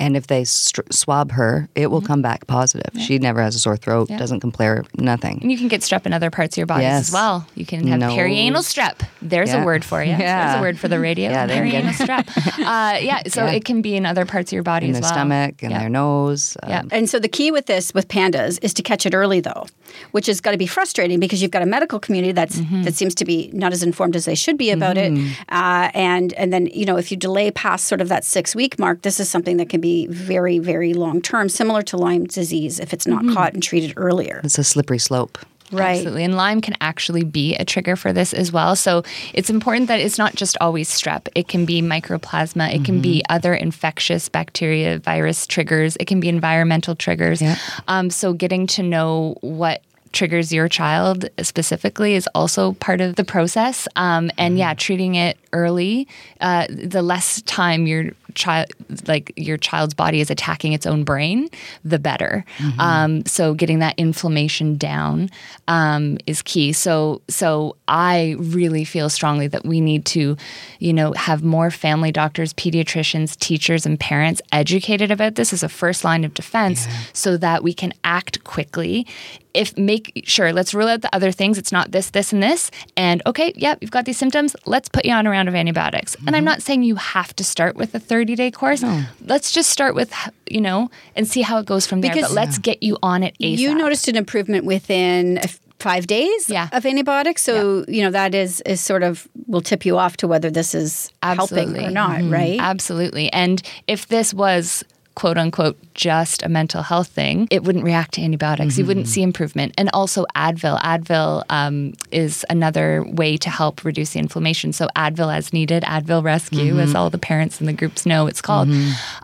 and 0.00 0.16
if 0.16 0.26
they 0.26 0.44
str- 0.44 0.80
swab 0.90 1.32
her, 1.32 1.68
it 1.74 1.90
will 1.90 2.00
come 2.00 2.22
back 2.22 2.46
positive. 2.46 2.90
She 3.00 3.18
never 3.18 3.40
has 3.42 3.54
a 3.54 3.58
sore 3.58 3.76
throat, 3.76 4.08
Yeah. 4.10 4.16
doesn't 4.18 4.40
complain, 4.40 4.82
nothing. 4.98 5.38
and 5.42 5.52
you 5.52 5.58
can 5.58 5.68
get 5.68 5.82
strep 5.82 6.06
in 6.06 6.12
other 6.12 6.30
parts 6.30 6.54
of 6.54 6.58
your 6.58 6.66
body 6.66 6.82
Yes. 6.82 7.08
as 7.08 7.12
well. 7.14 7.46
You 7.54 7.64
can 7.66 7.86
have 7.86 8.00
Nose. 8.00 8.12
perianal 8.12 8.64
strep. 8.64 9.06
There's 9.22 9.50
Yeah. 9.50 9.62
a 9.62 9.64
word 9.64 9.84
for 9.84 10.02
you. 10.02 10.10
Yeah. 10.18 10.46
There's 10.48 10.58
a 10.58 10.62
word 10.62 10.78
for 10.78 10.88
the 10.88 10.98
radio. 11.08 11.30
Yeah, 11.30 11.46
they 11.46 11.54
can 11.54 11.70
get- 11.70 11.84
perianal 11.84 12.24
strep. 12.24 12.58
Uh, 12.58 12.98
yeah, 13.00 13.22
so 13.28 13.44
Yeah. 13.44 13.52
it 13.52 13.64
can 13.64 13.80
be 13.82 13.94
in 13.96 14.04
other 14.06 14.24
parts 14.26 14.50
of 14.50 14.54
your 14.54 14.62
body 14.62 14.86
In 14.86 14.90
as 14.92 14.96
their 15.00 15.02
well. 15.02 15.12
stomach 15.12 15.62
and 15.62 15.70
Yeah. 15.72 15.78
their 15.80 15.88
nose. 15.88 16.56
Yeah. 16.66 16.80
um, 16.80 16.88
And 16.90 17.08
so 17.08 17.18
the 17.18 17.28
key 17.28 17.50
with 17.50 17.66
this, 17.66 17.94
with 17.94 18.08
pandas, 18.08 18.58
is 18.62 18.74
to 18.74 18.82
catch 18.82 19.06
it 19.06 19.14
early, 19.14 19.40
though, 19.40 19.66
which 20.10 20.26
has 20.26 20.40
got 20.40 20.50
to 20.52 20.58
be 20.58 20.66
frustrating 20.66 21.20
because 21.20 21.40
you've 21.42 21.50
got 21.52 21.62
a 21.62 21.66
medical 21.66 21.98
community 22.00 22.32
that's 22.32 22.56
Mm-hmm. 22.58 22.82
that 22.82 22.94
seems 22.94 23.14
to 23.16 23.24
be 23.24 23.50
not 23.52 23.72
as 23.72 23.82
informed 23.82 24.16
as 24.16 24.24
they 24.24 24.34
should 24.34 24.56
be 24.58 24.70
about 24.70 24.96
it. 24.98 25.12
Uh, 25.48 25.90
and 25.94 26.32
and 26.34 26.52
then 26.52 26.66
you 26.72 26.84
know 26.84 26.96
if 26.96 27.10
you 27.10 27.16
delay 27.16 27.50
past 27.50 27.86
sort 27.86 28.00
of 28.00 28.08
that 28.08 28.24
six 28.24 28.47
week 28.54 28.78
mark, 28.78 29.02
this 29.02 29.20
is 29.20 29.28
something 29.28 29.56
that 29.58 29.68
can 29.68 29.80
be 29.80 30.06
very 30.06 30.58
very 30.58 30.94
long 30.94 31.20
term, 31.20 31.48
similar 31.48 31.82
to 31.82 31.96
Lyme 31.96 32.24
disease 32.24 32.80
if 32.80 32.92
it's 32.92 33.06
not 33.06 33.18
Mm-hmm. 33.22 33.34
caught 33.34 33.52
and 33.54 33.62
treated 33.62 33.94
earlier. 33.96 34.40
It's 34.44 34.58
a 34.58 34.64
slippery 34.64 34.98
slope. 34.98 35.38
Right. 35.70 35.96
Absolutely. 35.98 36.24
And 36.24 36.34
Lyme 36.34 36.62
can 36.62 36.74
actually 36.80 37.24
be 37.24 37.54
a 37.56 37.64
trigger 37.64 37.94
for 37.94 38.10
this 38.10 38.32
as 38.32 38.50
well. 38.50 38.74
So 38.74 39.02
it's 39.34 39.50
important 39.50 39.88
that 39.88 40.00
it's 40.00 40.16
not 40.16 40.34
just 40.34 40.56
always 40.62 40.88
strep. 40.88 41.28
It 41.34 41.48
can 41.48 41.66
be 41.66 41.82
mycoplasma. 41.82 42.74
It 42.74 42.86
can 42.86 43.02
be 43.02 43.22
other 43.28 43.52
infectious 43.54 44.30
bacteria, 44.30 44.98
virus 44.98 45.46
triggers. 45.46 45.96
It 46.00 46.06
can 46.06 46.20
be 46.20 46.28
environmental 46.30 46.94
triggers. 46.94 47.42
Yeah. 47.42 47.56
Um, 47.86 48.08
so 48.08 48.32
getting 48.32 48.66
to 48.68 48.82
know 48.82 49.36
what 49.42 49.82
triggers 50.12 50.52
your 50.52 50.68
child 50.68 51.28
specifically 51.40 52.14
is 52.14 52.28
also 52.34 52.72
part 52.74 53.00
of 53.00 53.16
the 53.16 53.24
process. 53.24 53.86
Um, 53.96 54.30
and 54.38 54.58
yeah, 54.58 54.74
treating 54.74 55.14
it 55.14 55.38
early, 55.52 56.06
uh, 56.40 56.66
the 56.68 57.02
less 57.02 57.42
time 57.42 57.86
your 57.86 58.10
child, 58.34 58.66
like 59.06 59.32
your 59.36 59.56
child's 59.56 59.94
body 59.94 60.20
is 60.20 60.30
attacking 60.30 60.72
its 60.72 60.86
own 60.86 61.02
brain, 61.04 61.48
the 61.84 61.98
better. 61.98 62.44
Um, 62.78 63.24
so 63.26 63.54
getting 63.54 63.78
that 63.80 63.94
inflammation 63.98 64.76
down 64.76 65.30
um, 65.66 66.18
is 66.26 66.42
key. 66.42 66.72
So 66.72 67.22
so 67.28 67.76
I 67.88 68.36
really 68.38 68.84
feel 68.84 69.08
strongly 69.08 69.48
that 69.48 69.64
we 69.64 69.80
need 69.80 70.04
to, 70.06 70.36
you 70.78 70.92
know, 70.92 71.12
have 71.12 71.42
more 71.42 71.70
family 71.70 72.12
doctors, 72.12 72.52
pediatricians, 72.52 73.38
teachers, 73.38 73.86
and 73.86 73.98
parents 73.98 74.40
educated 74.52 75.10
about 75.10 75.34
this 75.34 75.52
as 75.52 75.62
a 75.62 75.68
first 75.68 76.04
line 76.04 76.24
of 76.24 76.34
defense, 76.34 76.86
so 77.12 77.36
that 77.38 77.62
we 77.62 77.72
can 77.72 77.92
act 78.04 78.44
quickly. 78.44 79.06
If 79.54 79.76
make 79.76 80.22
sure, 80.24 80.52
let's 80.52 80.74
rule 80.74 80.88
out 80.88 81.02
the 81.02 81.14
other 81.14 81.32
things. 81.32 81.58
It's 81.58 81.72
not 81.72 81.90
this, 81.90 82.10
this, 82.10 82.32
and 82.32 82.42
this. 82.42 82.70
And 82.96 83.22
okay, 83.26 83.52
yeah, 83.56 83.76
you've 83.80 83.90
got 83.90 84.04
these 84.04 84.18
symptoms. 84.18 84.54
Let's 84.66 84.88
put 84.88 85.04
you 85.04 85.12
on 85.12 85.26
a 85.26 85.30
round 85.30 85.48
of 85.48 85.54
antibiotics. 85.54 86.14
And 86.14 86.30
I'm 86.30 86.34
mm-hmm. 86.34 86.44
not 86.44 86.62
saying 86.62 86.82
you 86.82 86.96
have 86.96 87.34
to 87.36 87.44
start 87.44 87.76
with 87.76 87.94
a 87.94 87.98
30 87.98 88.34
day 88.34 88.50
course. 88.50 88.84
Let's 89.24 89.52
just 89.52 89.70
start 89.70 89.94
with, 89.94 90.12
you 90.50 90.60
know, 90.60 90.90
and 91.16 91.26
see 91.26 91.42
how 91.42 91.58
it 91.58 91.66
goes 91.66 91.86
from 91.86 92.00
there. 92.00 92.12
Because- 92.12 92.28
but 92.28 92.34
let's 92.34 92.58
get 92.58 92.82
you 92.82 92.98
on 93.02 93.22
it 93.22 93.34
ASAP. 93.40 93.58
You 93.58 93.74
noticed 93.74 94.08
an 94.08 94.16
improvement 94.16 94.64
within 94.64 95.38
f- 95.38 95.60
five 95.78 96.06
days 96.06 96.48
Yeah. 96.48 96.68
of 96.72 96.84
antibiotics. 96.84 97.42
So, 97.42 97.84
you 97.88 98.02
know, 98.02 98.10
that 98.10 98.34
is, 98.34 98.60
is 98.62 98.80
sort 98.80 99.02
of 99.02 99.28
will 99.46 99.60
tip 99.60 99.86
you 99.86 99.96
off 99.96 100.16
to 100.18 100.28
whether 100.28 100.50
this 100.50 100.74
is 100.74 101.12
helping 101.22 101.76
or 101.76 101.90
not, 101.90 102.18
mm-hmm. 102.18 102.32
right? 102.32 102.60
Absolutely. 102.60 103.32
And 103.32 103.62
if 103.86 104.08
this 104.08 104.34
was 104.34 104.84
quote 105.18 105.36
unquote 105.36 105.76
just 105.94 106.44
a 106.44 106.48
mental 106.48 106.80
health 106.80 107.08
thing, 107.08 107.48
it 107.50 107.64
wouldn't 107.64 107.84
react 107.84 108.14
to 108.14 108.22
antibiotics. 108.22 108.78
You 108.78 108.86
wouldn't 108.86 109.08
see 109.08 109.20
improvement. 109.20 109.74
And 109.76 109.90
also 109.92 110.24
Advil. 110.36 110.80
Advil 110.80 111.42
um, 111.50 111.94
is 112.12 112.46
another 112.48 113.02
way 113.04 113.36
to 113.38 113.50
help 113.50 113.84
reduce 113.84 114.12
the 114.12 114.20
inflammation. 114.20 114.72
So 114.72 114.86
Advil 114.94 115.36
as 115.36 115.52
needed, 115.52 115.82
Advil 115.82 116.22
Rescue, 116.22 116.78
as 116.78 116.94
all 116.94 117.10
the 117.10 117.18
parents 117.18 117.60
in 117.60 117.66
the 117.66 117.72
groups 117.72 118.06
know 118.06 118.28
it's 118.28 118.40
called. 118.40 118.68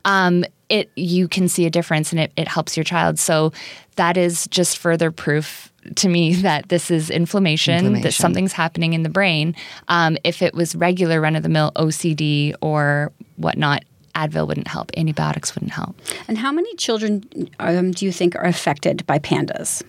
Um, 0.05 0.45
it 0.69 0.91
you 0.97 1.29
can 1.29 1.47
see 1.47 1.65
a 1.65 1.71
difference 1.71 2.11
and 2.11 2.21
it, 2.21 2.33
it 2.37 2.49
helps 2.49 2.77
your 2.77 2.83
child. 2.83 3.21
So 3.21 3.53
that 3.95 4.17
is 4.17 4.49
just 4.49 4.79
further 4.79 5.13
proof 5.13 5.73
to 5.95 6.09
me 6.09 6.35
that 6.43 6.71
this 6.71 6.91
is 6.91 7.09
inflammation, 7.09 8.01
that 8.01 8.15
something's 8.15 8.53
happening 8.53 8.95
in 8.95 9.05
the 9.05 9.09
brain. 9.09 9.55
Um, 9.87 10.17
if 10.25 10.43
it 10.43 10.55
was 10.55 10.75
regular 10.75 11.21
run 11.21 11.37
of 11.37 11.45
the 11.45 11.49
mill 11.49 11.71
OCD 11.77 12.55
or 12.61 13.13
whatnot, 13.37 13.85
Advil 14.15 14.47
wouldn't 14.47 14.69
help. 14.69 14.91
Antibiotics 14.97 15.55
wouldn't 15.55 15.73
help. 15.73 15.95
And 16.29 16.39
how 16.39 16.53
many 16.53 16.75
children 16.77 17.25
um, 17.59 17.91
do 17.93 18.05
you 18.05 18.13
think 18.13 18.37
are 18.37 18.45
affected 18.45 19.07
by 19.07 19.19
pandas? 19.19 19.83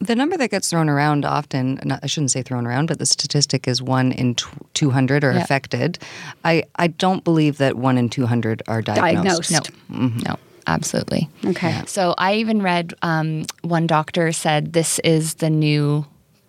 The 0.00 0.14
number 0.14 0.36
that 0.36 0.50
gets 0.50 0.68
thrown 0.68 0.90
around 0.90 1.24
often, 1.24 1.80
not, 1.82 2.00
I 2.02 2.06
shouldn't 2.06 2.30
say 2.30 2.42
thrown 2.42 2.66
around, 2.66 2.86
but 2.88 2.98
the 2.98 3.06
statistic 3.06 3.66
is 3.66 3.80
one 3.80 4.12
in 4.12 4.34
tw 4.34 4.48
200 4.74 5.24
are 5.24 5.32
Yeah. 5.32 5.42
affected. 5.42 5.98
I, 6.44 6.64
I 6.76 6.88
don't 6.88 7.24
believe 7.24 7.56
that 7.58 7.76
one 7.76 7.96
in 7.96 8.10
200 8.10 8.62
are 8.68 8.82
diagnosed. 8.82 9.50
Diagnosed. 9.50 9.70
No, 9.88 10.08
no, 10.26 10.36
absolutely. 10.66 11.30
Okay. 11.46 11.80
So 11.86 12.14
I 12.18 12.34
even 12.34 12.60
read 12.60 12.92
um, 13.00 13.46
one 13.62 13.86
doctor 13.86 14.30
said 14.32 14.74
this 14.74 14.98
is 14.98 15.34
the 15.34 15.48
new 15.48 16.04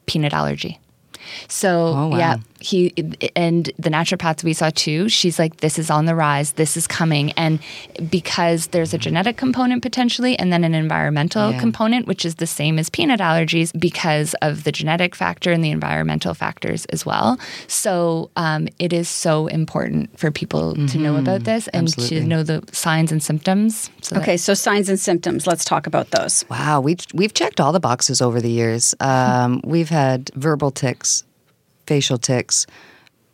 peanut 0.05 0.33
allergy. 0.33 0.79
So 1.47 1.93
Oh, 1.95 2.07
wow. 2.09 2.17
yeah, 2.17 2.35
he 2.69 2.79
and 3.35 3.71
the 3.85 3.89
naturopaths 3.97 4.43
we 4.43 4.53
saw 4.53 4.69
too. 4.73 5.07
She's 5.09 5.37
like, 5.37 5.53
this 5.65 5.77
is 5.77 5.89
on 5.89 6.05
the 6.05 6.15
rise. 6.15 6.53
This 6.53 6.75
is 6.77 6.85
coming, 6.87 7.31
and 7.33 7.59
because 8.09 8.67
there's 8.67 8.93
a 8.93 8.97
genetic 8.97 9.37
component 9.37 9.81
potentially, 9.81 10.37
and 10.39 10.51
then 10.51 10.63
an 10.63 10.73
environmental 10.75 11.51
Yeah. 11.51 11.59
component, 11.59 12.07
which 12.07 12.25
is 12.25 12.35
the 12.35 12.47
same 12.47 12.79
as 12.79 12.89
peanut 12.89 13.19
allergies, 13.19 13.69
because 13.79 14.33
of 14.41 14.63
the 14.63 14.71
genetic 14.71 15.15
factor 15.15 15.51
and 15.51 15.63
the 15.63 15.71
environmental 15.71 16.33
factors 16.33 16.85
as 16.85 17.05
well. 17.05 17.37
So 17.67 18.29
um, 18.35 18.67
it 18.79 18.91
is 18.93 19.07
so 19.09 19.47
important 19.47 20.17
for 20.19 20.31
people 20.31 20.75
to 20.87 20.97
know 20.97 21.15
about 21.17 21.43
this 21.43 21.67
and 21.69 21.87
Absolutely. 21.87 22.19
to 22.21 22.25
know 22.27 22.43
the 22.43 22.63
signs 22.71 23.11
and 23.11 23.21
symptoms. 23.21 23.89
So 24.01 24.15
that- 24.15 24.21
Okay, 24.25 24.37
so 24.37 24.53
signs 24.53 24.89
and 24.89 24.99
symptoms. 24.99 25.45
Let's 25.47 25.63
talk 25.65 25.85
about 25.87 26.11
those. 26.11 26.43
Wow, 26.49 26.81
we've 26.81 27.05
we've 27.13 27.33
checked 27.33 27.59
all 27.59 27.71
the 27.71 27.79
boxes 27.79 28.21
over 28.21 28.41
the 28.41 28.49
years. 28.49 28.95
Um, 28.99 29.61
we've 29.63 29.89
had 29.89 30.31
verbal 30.35 30.71
tics, 30.71 31.23
facial 31.87 32.17
tics, 32.17 32.65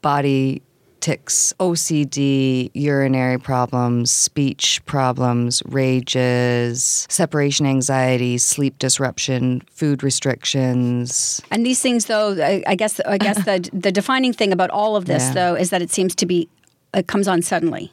body 0.02 0.62
tics, 1.00 1.52
OCD, 1.60 2.70
urinary 2.76 3.40
problems, 3.40 4.12
speech 4.12 4.80
problems, 4.86 5.64
rages, 5.66 7.08
separation 7.10 7.66
anxiety, 7.66 8.38
sleep 8.38 8.78
disruption, 8.78 9.64
food 9.72 10.04
restrictions. 10.04 11.42
And 11.50 11.66
these 11.66 11.82
things, 11.82 12.06
though, 12.06 12.36
I, 12.42 12.64
I 12.68 12.76
guess, 12.76 13.00
I 13.02 13.18
guess 13.18 13.44
the 13.46 13.68
the 13.74 13.92
defining 13.92 14.34
thing 14.34 14.52
about 14.54 14.70
all 14.70 14.96
of 14.96 15.06
this, 15.06 15.24
Yeah. 15.24 15.34
though, 15.34 15.56
is 15.56 15.70
that 15.72 15.82
it 15.82 15.90
seems 15.92 16.14
to 16.16 16.26
be 16.26 16.48
it 16.94 17.08
comes 17.08 17.28
on 17.28 17.42
suddenly. 17.42 17.92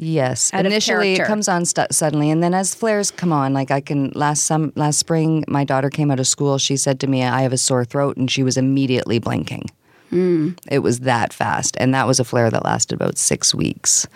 Yes, 0.00 0.52
Out 0.54 0.64
initially 0.64 1.14
it 1.14 1.26
comes 1.26 1.48
on 1.48 1.64
stu- 1.64 1.86
suddenly, 1.90 2.30
and 2.30 2.42
then 2.42 2.54
as 2.54 2.74
flares 2.74 3.10
come 3.10 3.32
on, 3.32 3.52
like 3.52 3.70
I 3.70 3.80
can 3.80 4.10
last 4.14 4.44
some 4.44 4.72
last 4.76 4.98
spring, 4.98 5.44
my 5.48 5.64
daughter 5.64 5.90
came 5.90 6.10
out 6.10 6.20
of 6.20 6.26
school. 6.26 6.56
She 6.58 6.76
said 6.76 7.00
to 7.00 7.06
me, 7.06 7.24
"I 7.24 7.42
have 7.42 7.52
a 7.52 7.58
sore 7.58 7.84
throat," 7.84 8.16
and 8.16 8.30
she 8.30 8.42
was 8.42 8.56
immediately 8.56 9.18
blinking. 9.18 9.70
Hmm. 10.10 10.50
It 10.70 10.78
was 10.78 11.00
that 11.00 11.32
fast. 11.32 11.76
And 11.78 11.94
that 11.94 12.06
was 12.06 12.18
a 12.18 12.24
flare 12.24 12.50
that 12.50 12.64
lasted 12.64 12.94
about 12.94 13.18
six 13.18 13.54
weeks. 13.54 14.06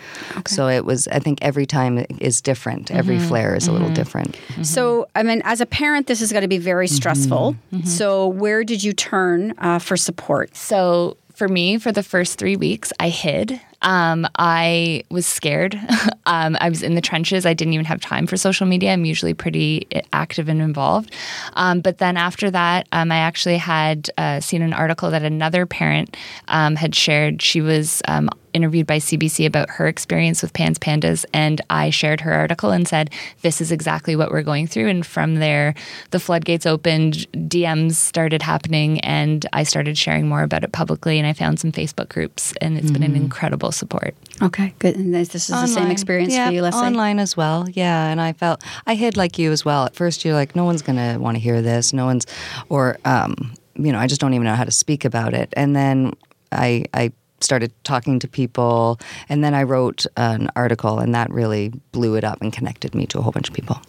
So 0.47 0.69
it 0.69 0.85
was, 0.85 1.07
I 1.09 1.19
think 1.19 1.39
every 1.43 1.67
time 1.67 2.07
is 2.19 2.41
different. 2.41 2.91
Every 2.91 3.17
mm-hmm. 3.17 3.29
flare 3.29 3.55
is 3.55 3.69
a 3.69 3.73
little 3.73 3.89
mm-hmm. 3.89 3.95
different. 3.95 4.33
Mm-hmm. 4.33 4.63
So, 4.63 5.09
I 5.15 5.23
mean, 5.23 5.43
as 5.45 5.61
a 5.61 5.67
parent, 5.67 6.07
this 6.07 6.21
has 6.21 6.33
got 6.33 6.41
to 6.41 6.49
be 6.49 6.59
very 6.59 6.89
stressful. 6.89 7.57
So, 7.85 8.29
where 8.29 8.65
did 8.65 8.83
you 8.83 8.93
turn 8.93 9.55
uh, 9.59 9.79
for 9.79 9.97
support? 9.97 10.57
So 10.57 11.17
for 11.35 11.49
me, 11.49 11.79
for 11.79 11.93
the 11.93 12.03
first 12.03 12.39
three 12.39 12.57
weeks, 12.57 12.93
I 13.01 13.09
hid. 13.09 13.61
Um, 13.81 14.27
I 14.39 15.05
was 15.11 15.27
scared. 15.27 15.79
um, 16.27 16.57
I 16.61 16.69
was 16.69 16.83
in 16.83 16.95
the 16.95 17.01
trenches. 17.01 17.47
I 17.47 17.55
didn't 17.55 17.75
even 17.75 17.87
have 17.87 18.01
time 18.01 18.27
for 18.27 18.37
social 18.37 18.67
media. 18.67 18.93
I'm 18.93 19.05
usually 19.05 19.35
pretty 19.35 19.87
active 20.13 20.49
and 20.49 20.61
involved. 20.61 21.13
Um, 21.55 21.81
but 21.81 21.99
then 21.99 22.17
after 22.17 22.51
that, 22.51 22.87
um, 22.93 23.11
I 23.11 23.19
actually 23.19 23.59
had 23.59 24.11
uh, 24.19 24.41
seen 24.41 24.63
an 24.63 24.73
article 24.73 25.11
that 25.11 25.23
another 25.23 25.67
parent 25.67 26.17
um, 26.49 26.77
had 26.77 26.95
shared. 26.95 27.43
She 27.43 27.61
was 27.61 28.03
um, 28.09 28.31
interviewed 28.53 28.87
by 28.87 28.99
CBC 28.99 29.47
about 29.47 29.71
her 29.71 29.89
experience 29.89 30.43
with 30.43 30.53
Pans 30.53 30.79
Pandas, 30.79 31.25
and 31.33 31.61
I 31.71 31.91
shared 31.91 32.21
her 32.21 32.33
article 32.33 32.71
and 32.71 32.87
said, 32.87 33.11
This 33.43 33.61
is 33.61 33.73
exactly 33.73 34.17
what 34.17 34.31
we're 34.31 34.43
going 34.43 34.67
through. 34.67 34.89
And 34.89 35.07
from 35.07 35.37
there, 35.37 35.75
the 36.11 36.21
floodgates 36.21 36.67
opened, 36.67 37.27
DMs 37.33 37.95
started 37.95 38.43
happening, 38.43 39.01
and 39.01 39.47
I 39.53 39.63
started 39.63 39.97
sharing 39.99 40.29
more 40.29 40.43
about 40.43 40.65
it 40.65 40.73
publicly. 40.73 41.19
And 41.19 41.27
I 41.27 41.33
found 41.33 41.61
some 41.61 41.73
Facebook 41.73 42.09
groups, 42.09 42.55
and 42.61 42.79
it's 42.79 42.91
been 42.91 43.03
an 43.03 43.17
incredible 43.17 43.73
support. 43.73 44.15
Okay, 44.41 44.75
good. 44.79 44.97
And 44.97 45.15
this, 45.15 45.35
is 45.35 45.47
the 45.49 45.67
same 45.67 45.91
experience 45.91 46.33
yeah, 46.33 46.49
for 46.49 46.55
you, 46.55 46.63
Leslie? 46.63 46.87
Online 46.87 47.19
as 47.19 47.37
well. 47.37 47.69
Yeah, 47.69 48.09
and 48.09 48.21
I 48.21 48.33
felt 48.33 48.63
I 48.87 48.95
hid 48.95 49.17
like 49.17 49.39
you 49.39 49.53
as 49.53 49.65
well. 49.65 49.85
At 49.85 49.95
first, 49.95 50.25
you're 50.25 50.35
like, 50.35 50.57
no 50.57 50.65
one's 50.65 50.83
gonna 50.83 51.19
want 51.19 51.37
to 51.37 51.41
hear 51.41 51.61
this. 51.61 51.93
No 51.93 52.07
one's, 52.07 52.27
or 52.69 52.99
um, 53.05 53.55
you 53.75 53.93
know, 53.93 53.99
I 53.99 54.07
just 54.07 54.21
don't 54.21 54.35
even 54.35 54.45
know 54.45 54.55
how 54.55 54.65
to 54.65 54.73
speak 54.73 55.05
about 55.05 55.35
it. 55.35 55.53
And 55.57 55.77
then 55.77 56.13
I, 56.51 56.85
I 56.95 57.13
started 57.41 57.73
talking 57.85 58.19
to 58.21 58.29
people, 58.29 58.99
and 59.29 59.43
then 59.43 59.55
I 59.55 59.65
wrote 59.65 60.07
an 60.17 60.49
article, 60.57 60.99
and 60.99 61.15
that 61.15 61.31
really 61.31 61.73
blew 61.93 62.15
it 62.15 62.25
up 62.25 62.41
and 62.41 62.53
connected 62.53 62.95
me 62.95 63.07
to 63.07 63.19
a 63.19 63.23
whole 63.23 63.33
bunch 63.33 63.49
of 63.49 63.55
people. 63.55 63.81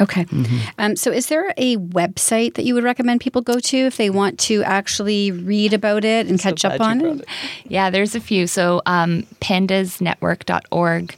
Okay. 0.00 0.26
Um, 0.78 0.96
so, 0.96 1.10
is 1.10 1.26
there 1.26 1.52
a 1.56 1.76
website 1.76 2.54
that 2.54 2.64
you 2.64 2.74
would 2.74 2.84
recommend 2.84 3.20
people 3.20 3.42
go 3.42 3.58
to 3.58 3.76
if 3.76 3.96
they 3.96 4.10
want 4.10 4.38
to 4.40 4.62
actually 4.62 5.32
read 5.32 5.72
about 5.72 6.04
it 6.04 6.28
and 6.28 6.38
catch 6.38 6.64
up 6.64 6.80
on 6.80 7.00
it? 7.00 7.26
Yeah, 7.64 7.90
there's 7.90 8.14
a 8.14 8.20
few. 8.20 8.46
So 8.46 8.80
um, 8.86 9.24
pandasnetwork.org, 9.40 11.16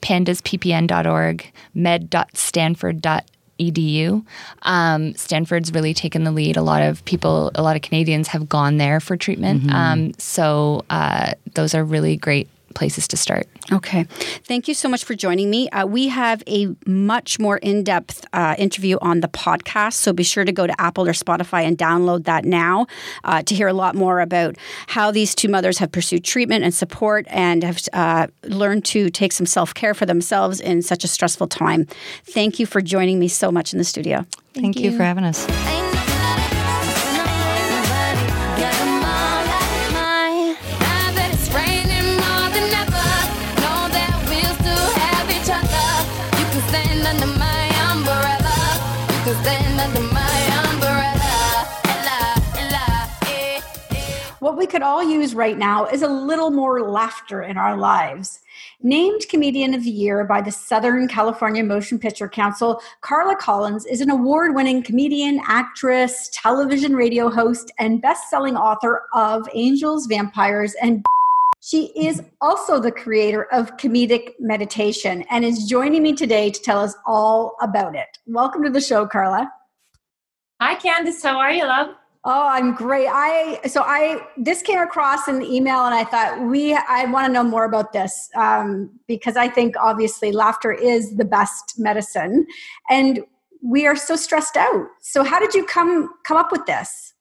pandaspPN.org, 0.00 1.52
med.stanford.edu. 1.74 4.24
Um, 4.62 5.14
Stanford's 5.14 5.72
really 5.72 5.94
taken 5.94 6.24
the 6.24 6.32
lead. 6.32 6.56
A 6.56 6.62
lot 6.62 6.82
of 6.82 7.04
people, 7.04 7.50
a 7.54 7.62
lot 7.62 7.76
of 7.76 7.82
Canadians 7.82 8.28
have 8.28 8.48
gone 8.48 8.78
there 8.78 8.98
for 9.00 9.16
treatment. 9.16 9.70
Um, 9.72 10.12
so 10.18 10.84
uh, 10.90 11.32
those 11.54 11.74
are 11.74 11.84
really 11.84 12.16
great 12.16 12.48
places 12.72 13.06
to 13.08 13.16
start. 13.16 13.48
Okay. 13.70 14.04
Thank 14.44 14.68
you 14.68 14.74
so 14.74 14.88
much 14.88 15.04
for 15.04 15.14
joining 15.14 15.50
me. 15.50 15.68
Uh, 15.70 15.86
we 15.86 16.08
have 16.08 16.42
a 16.46 16.74
much 16.86 17.38
more 17.38 17.58
in 17.58 17.84
depth 17.84 18.24
uh, 18.32 18.54
interview 18.58 18.98
on 19.00 19.20
the 19.20 19.28
podcast. 19.28 19.94
So 19.94 20.12
be 20.12 20.22
sure 20.22 20.44
to 20.44 20.52
go 20.52 20.66
to 20.66 20.80
Apple 20.80 21.06
or 21.06 21.12
Spotify 21.12 21.62
and 21.62 21.78
download 21.78 22.24
that 22.24 22.44
now 22.44 22.86
uh, 23.24 23.42
to 23.42 23.54
hear 23.54 23.68
a 23.68 23.72
lot 23.72 23.94
more 23.94 24.20
about 24.20 24.56
how 24.88 25.10
these 25.10 25.34
two 25.34 25.48
mothers 25.48 25.78
have 25.78 25.92
pursued 25.92 26.24
treatment 26.24 26.64
and 26.64 26.74
support 26.74 27.26
and 27.28 27.62
have 27.62 27.78
uh, 27.92 28.26
learned 28.44 28.84
to 28.86 29.10
take 29.10 29.32
some 29.32 29.46
self 29.46 29.74
care 29.74 29.94
for 29.94 30.06
themselves 30.06 30.60
in 30.60 30.82
such 30.82 31.04
a 31.04 31.08
stressful 31.08 31.48
time. 31.48 31.86
Thank 32.24 32.58
you 32.58 32.66
for 32.66 32.80
joining 32.80 33.18
me 33.18 33.28
so 33.28 33.52
much 33.52 33.72
in 33.72 33.78
the 33.78 33.84
studio. 33.84 34.26
Thank, 34.54 34.78
you. 34.78 34.94
for 34.96 35.02
having 35.02 35.24
us. 35.24 35.46
We 54.62 54.68
could 54.68 54.82
all 54.82 55.02
use 55.02 55.34
right 55.34 55.58
now 55.58 55.86
is 55.86 56.02
a 56.02 56.08
little 56.08 56.52
more 56.52 56.88
laughter 56.88 57.42
in 57.42 57.58
our 57.58 57.76
lives. 57.76 58.38
Named 58.80 59.26
Comedian 59.28 59.74
of 59.74 59.82
the 59.82 59.90
Year 59.90 60.22
by 60.24 60.40
the 60.40 60.52
Southern 60.52 61.08
California 61.08 61.64
Motion 61.64 61.98
Picture 61.98 62.28
Council, 62.28 62.80
Carla 63.00 63.34
Collins 63.34 63.86
is 63.86 64.00
an 64.00 64.08
award 64.08 64.54
winning 64.54 64.80
comedian, 64.80 65.40
actress, 65.48 66.30
television 66.32 66.94
radio 66.94 67.28
host, 67.28 67.72
and 67.80 68.00
best 68.00 68.30
selling 68.30 68.56
author 68.56 69.02
of 69.12 69.48
Angels, 69.52 70.06
Vampires, 70.06 70.76
and 70.80 71.04
she 71.60 71.86
is 71.96 72.22
also 72.40 72.78
the 72.78 72.92
creator 72.92 73.52
of 73.52 73.76
Comedic 73.78 74.34
Meditation 74.38 75.24
and 75.28 75.44
is 75.44 75.66
joining 75.66 76.04
me 76.04 76.12
today 76.12 76.50
to 76.50 76.62
tell 76.62 76.78
us 76.78 76.94
all 77.04 77.56
about 77.62 77.96
it. 77.96 78.16
Welcome 78.28 78.62
to 78.62 78.70
the 78.70 78.80
show, 78.80 79.08
Carla. 79.08 79.50
Hi, 80.60 80.76
Candace. 80.76 81.20
How 81.20 81.40
are 81.40 81.50
you, 81.50 81.64
love? 81.64 81.96
Oh, 82.24 82.46
I'm 82.46 82.74
great. 82.74 83.08
I 83.10 83.60
so 83.66 83.82
I 83.82 84.24
this 84.36 84.62
came 84.62 84.78
across 84.78 85.26
in 85.26 85.40
the 85.40 85.52
email, 85.52 85.84
and 85.84 85.94
I 85.94 86.04
thought 86.04 86.40
we 86.40 86.72
I 86.74 87.04
want 87.06 87.26
to 87.26 87.32
know 87.32 87.42
more 87.42 87.64
about 87.64 87.92
this 87.92 88.30
um, 88.36 88.90
because 89.08 89.36
I 89.36 89.48
think 89.48 89.74
obviously 89.80 90.30
laughter 90.30 90.70
is 90.70 91.16
the 91.16 91.24
best 91.24 91.74
medicine, 91.78 92.46
and 92.88 93.24
we 93.60 93.86
are 93.86 93.96
so 93.96 94.14
stressed 94.14 94.56
out. 94.56 94.86
So, 95.00 95.24
how 95.24 95.40
did 95.40 95.52
you 95.52 95.64
come 95.64 96.10
come 96.24 96.36
up 96.36 96.52
with 96.52 96.64
this? 96.66 97.12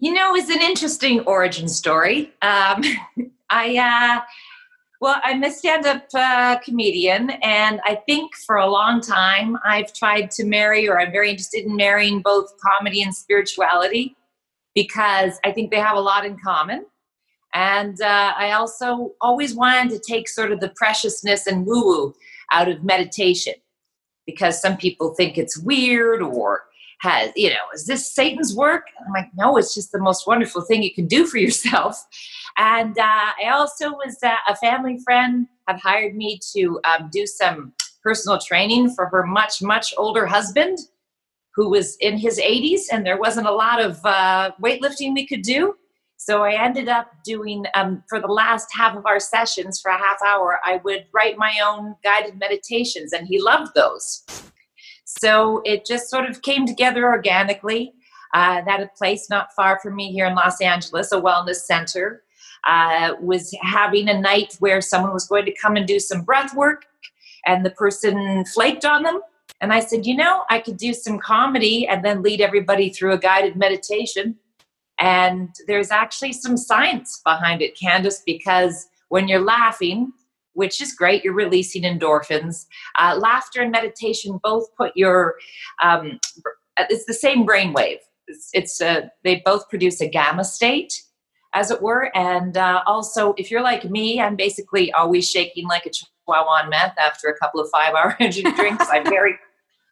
You 0.00 0.12
know, 0.12 0.34
it's 0.36 0.50
an 0.50 0.60
interesting 0.60 1.20
origin 1.20 1.66
story. 1.68 2.32
Um, 2.42 2.84
I, 3.50 3.78
uh, 3.78 4.20
well, 5.00 5.20
I'm 5.22 5.44
a 5.44 5.50
stand 5.50 5.86
up 5.86 6.06
uh, 6.12 6.58
comedian, 6.58 7.30
and 7.42 7.80
I 7.84 7.94
think 8.06 8.34
for 8.34 8.56
a 8.56 8.68
long 8.68 9.00
time 9.00 9.56
I've 9.64 9.92
tried 9.92 10.30
to 10.32 10.44
marry, 10.44 10.88
or 10.88 11.00
I'm 11.00 11.12
very 11.12 11.30
interested 11.30 11.64
in 11.64 11.76
marrying 11.76 12.20
both 12.20 12.52
comedy 12.60 13.02
and 13.02 13.14
spirituality 13.14 14.16
because 14.74 15.38
I 15.44 15.52
think 15.52 15.70
they 15.70 15.78
have 15.78 15.96
a 15.96 16.00
lot 16.00 16.26
in 16.26 16.36
common. 16.38 16.86
And 17.54 18.00
uh, 18.00 18.34
I 18.36 18.52
also 18.52 19.12
always 19.20 19.54
wanted 19.54 19.90
to 19.90 20.00
take 20.00 20.28
sort 20.28 20.52
of 20.52 20.60
the 20.60 20.72
preciousness 20.76 21.46
and 21.46 21.64
woo 21.64 21.84
woo 21.84 22.14
out 22.52 22.68
of 22.68 22.84
meditation 22.84 23.54
because 24.26 24.60
some 24.60 24.76
people 24.76 25.14
think 25.14 25.38
it's 25.38 25.58
weird 25.58 26.22
or 26.22 26.64
has, 27.00 27.32
you 27.36 27.50
know, 27.50 27.56
is 27.74 27.86
this 27.86 28.12
Satan's 28.12 28.54
work? 28.54 28.84
I'm 29.04 29.12
like, 29.12 29.30
no, 29.36 29.56
it's 29.56 29.74
just 29.74 29.92
the 29.92 30.00
most 30.00 30.26
wonderful 30.26 30.62
thing 30.62 30.82
you 30.82 30.94
can 30.94 31.06
do 31.06 31.26
for 31.26 31.38
yourself. 31.46 32.04
And 32.56 32.98
uh, 32.98 33.02
I 33.44 33.50
also 33.50 33.90
was 33.90 34.18
uh, 34.22 34.34
a 34.48 34.56
family 34.56 34.98
friend 35.04 35.46
had 35.66 35.78
hired 35.78 36.16
me 36.16 36.40
to 36.54 36.80
um, 36.84 37.08
do 37.12 37.26
some 37.26 37.72
personal 38.02 38.38
training 38.38 38.90
for 38.94 39.06
her 39.06 39.26
much, 39.26 39.62
much 39.62 39.94
older 39.96 40.26
husband 40.26 40.78
who 41.54 41.68
was 41.68 41.96
in 41.96 42.16
his 42.16 42.38
80s, 42.38 42.82
and 42.92 43.04
there 43.04 43.18
wasn't 43.18 43.48
a 43.48 43.52
lot 43.52 43.80
of 43.80 43.98
uh, 44.04 44.52
weightlifting 44.62 45.12
we 45.12 45.26
could 45.26 45.42
do. 45.42 45.74
So 46.16 46.42
I 46.42 46.52
ended 46.52 46.88
up 46.88 47.10
doing, 47.24 47.64
um, 47.74 48.02
for 48.08 48.20
the 48.20 48.28
last 48.28 48.68
half 48.72 48.96
of 48.96 49.06
our 49.06 49.20
sessions, 49.20 49.80
for 49.80 49.90
a 49.90 49.98
half 49.98 50.18
hour, 50.24 50.60
I 50.64 50.80
would 50.84 51.06
write 51.12 51.36
my 51.36 51.54
own 51.64 51.96
guided 52.04 52.38
meditations, 52.38 53.12
and 53.12 53.26
he 53.26 53.40
loved 53.40 53.72
those. 53.74 54.24
So 55.20 55.62
it 55.64 55.84
just 55.84 56.10
sort 56.10 56.28
of 56.28 56.42
came 56.42 56.66
together 56.66 57.06
organically. 57.06 57.94
Uh, 58.34 58.60
that 58.66 58.82
a 58.82 58.90
place 58.96 59.30
not 59.30 59.54
far 59.54 59.80
from 59.80 59.96
me 59.96 60.12
here 60.12 60.26
in 60.26 60.34
Los 60.34 60.60
Angeles, 60.60 61.12
a 61.12 61.20
wellness 61.20 61.56
center, 61.56 62.22
uh, 62.66 63.14
was 63.20 63.56
having 63.62 64.08
a 64.08 64.20
night 64.20 64.54
where 64.58 64.82
someone 64.82 65.14
was 65.14 65.26
going 65.26 65.46
to 65.46 65.54
come 65.54 65.76
and 65.76 65.86
do 65.86 65.98
some 65.98 66.22
breath 66.22 66.54
work, 66.54 66.84
and 67.46 67.64
the 67.64 67.70
person 67.70 68.44
flaked 68.44 68.84
on 68.84 69.02
them. 69.02 69.20
And 69.60 69.72
I 69.72 69.80
said, 69.80 70.04
you 70.04 70.14
know, 70.14 70.44
I 70.50 70.60
could 70.60 70.76
do 70.76 70.92
some 70.92 71.18
comedy 71.18 71.88
and 71.88 72.04
then 72.04 72.22
lead 72.22 72.40
everybody 72.40 72.90
through 72.90 73.14
a 73.14 73.18
guided 73.18 73.56
meditation. 73.56 74.36
And 75.00 75.48
there's 75.66 75.90
actually 75.90 76.32
some 76.32 76.56
science 76.56 77.20
behind 77.24 77.62
it, 77.62 77.78
Candace, 77.78 78.22
because 78.26 78.88
when 79.08 79.26
you're 79.26 79.44
laughing, 79.44 80.12
which 80.58 80.82
is 80.82 80.92
great, 80.92 81.22
you're 81.22 81.34
releasing 81.34 81.84
endorphins. 81.84 82.66
Uh, 82.98 83.16
laughter 83.16 83.62
and 83.62 83.70
meditation 83.70 84.40
both 84.42 84.66
put 84.74 84.90
your, 84.96 85.36
um, 85.80 86.18
it's 86.76 87.04
the 87.04 87.14
same 87.14 87.46
brainwave. 87.46 87.98
It's, 88.26 88.50
it's 88.52 88.80
uh, 88.80 89.02
they 89.22 89.40
both 89.44 89.68
produce 89.68 90.00
a 90.00 90.08
gamma 90.08 90.44
state, 90.44 91.00
as 91.54 91.70
it 91.70 91.80
were. 91.80 92.10
And 92.16 92.56
uh, 92.56 92.82
also, 92.86 93.34
if 93.38 93.52
you're 93.52 93.62
like 93.62 93.88
me, 93.88 94.20
I'm 94.20 94.34
basically 94.34 94.92
always 94.94 95.30
shaking 95.30 95.68
like 95.68 95.86
a 95.86 95.90
chihuahua 95.90 96.64
on 96.64 96.70
meth 96.70 96.98
after 96.98 97.28
a 97.28 97.38
couple 97.38 97.60
of 97.60 97.70
five 97.70 97.94
hour 97.94 98.16
energy 98.20 98.42
drinks. 98.42 98.84
I'm 98.90 99.04
very, 99.04 99.38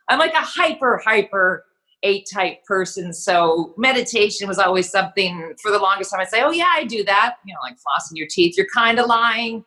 I'm 0.08 0.18
like 0.18 0.34
a 0.34 0.42
hyper, 0.42 1.00
hyper 1.04 1.64
A 2.02 2.24
type 2.24 2.64
person. 2.64 3.12
So 3.12 3.72
meditation 3.78 4.48
was 4.48 4.58
always 4.58 4.90
something 4.90 5.54
for 5.62 5.70
the 5.70 5.78
longest 5.78 6.10
time. 6.10 6.20
I'd 6.22 6.28
say, 6.28 6.42
oh, 6.42 6.50
yeah, 6.50 6.72
I 6.74 6.82
do 6.82 7.04
that. 7.04 7.36
You 7.46 7.54
know, 7.54 7.60
like 7.62 7.76
flossing 7.76 8.16
your 8.16 8.26
teeth. 8.28 8.56
You're 8.56 8.66
kind 8.74 8.98
of 8.98 9.06
lying 9.06 9.64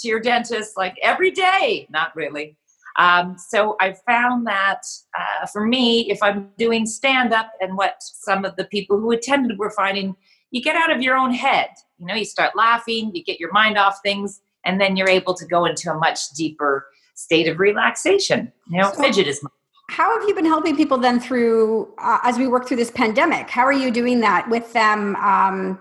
to 0.00 0.08
your 0.08 0.20
dentist 0.20 0.76
like 0.76 0.96
every 1.02 1.30
day. 1.30 1.86
Not 1.90 2.14
really. 2.16 2.56
Um, 2.98 3.36
so 3.38 3.76
I 3.80 3.94
found 4.06 4.46
that 4.46 4.82
uh, 5.18 5.46
for 5.46 5.66
me, 5.66 6.10
if 6.10 6.22
I'm 6.22 6.50
doing 6.58 6.86
stand 6.86 7.32
up 7.32 7.52
and 7.60 7.76
what 7.76 7.96
some 8.02 8.44
of 8.44 8.56
the 8.56 8.64
people 8.64 8.98
who 8.98 9.10
attended 9.12 9.58
were 9.58 9.70
finding, 9.70 10.16
you 10.50 10.60
get 10.60 10.76
out 10.76 10.94
of 10.94 11.00
your 11.00 11.16
own 11.16 11.32
head. 11.32 11.68
You 11.98 12.06
know, 12.06 12.14
you 12.14 12.24
start 12.24 12.56
laughing, 12.56 13.12
you 13.14 13.22
get 13.22 13.38
your 13.38 13.52
mind 13.52 13.78
off 13.78 14.00
things, 14.02 14.40
and 14.64 14.80
then 14.80 14.96
you're 14.96 15.08
able 15.08 15.34
to 15.34 15.46
go 15.46 15.64
into 15.64 15.90
a 15.90 15.94
much 15.94 16.30
deeper 16.30 16.86
state 17.14 17.48
of 17.48 17.58
relaxation. 17.58 18.52
You 18.68 18.82
know, 18.82 18.92
So- 18.92 19.02
fidget 19.02 19.26
is 19.26 19.40
How 19.88 20.18
have 20.18 20.28
you 20.28 20.34
been 20.34 20.46
helping 20.46 20.76
people 20.76 20.98
then 20.98 21.20
through 21.20 21.92
uh, 21.98 22.18
as 22.22 22.38
we 22.38 22.46
work 22.46 22.66
through 22.66 22.76
this 22.76 22.90
pandemic? 22.90 23.50
How 23.50 23.62
are 23.62 23.72
you 23.72 23.90
doing 23.90 24.20
that 24.20 24.48
with 24.48 24.72
them 24.72 25.16
um, 25.16 25.80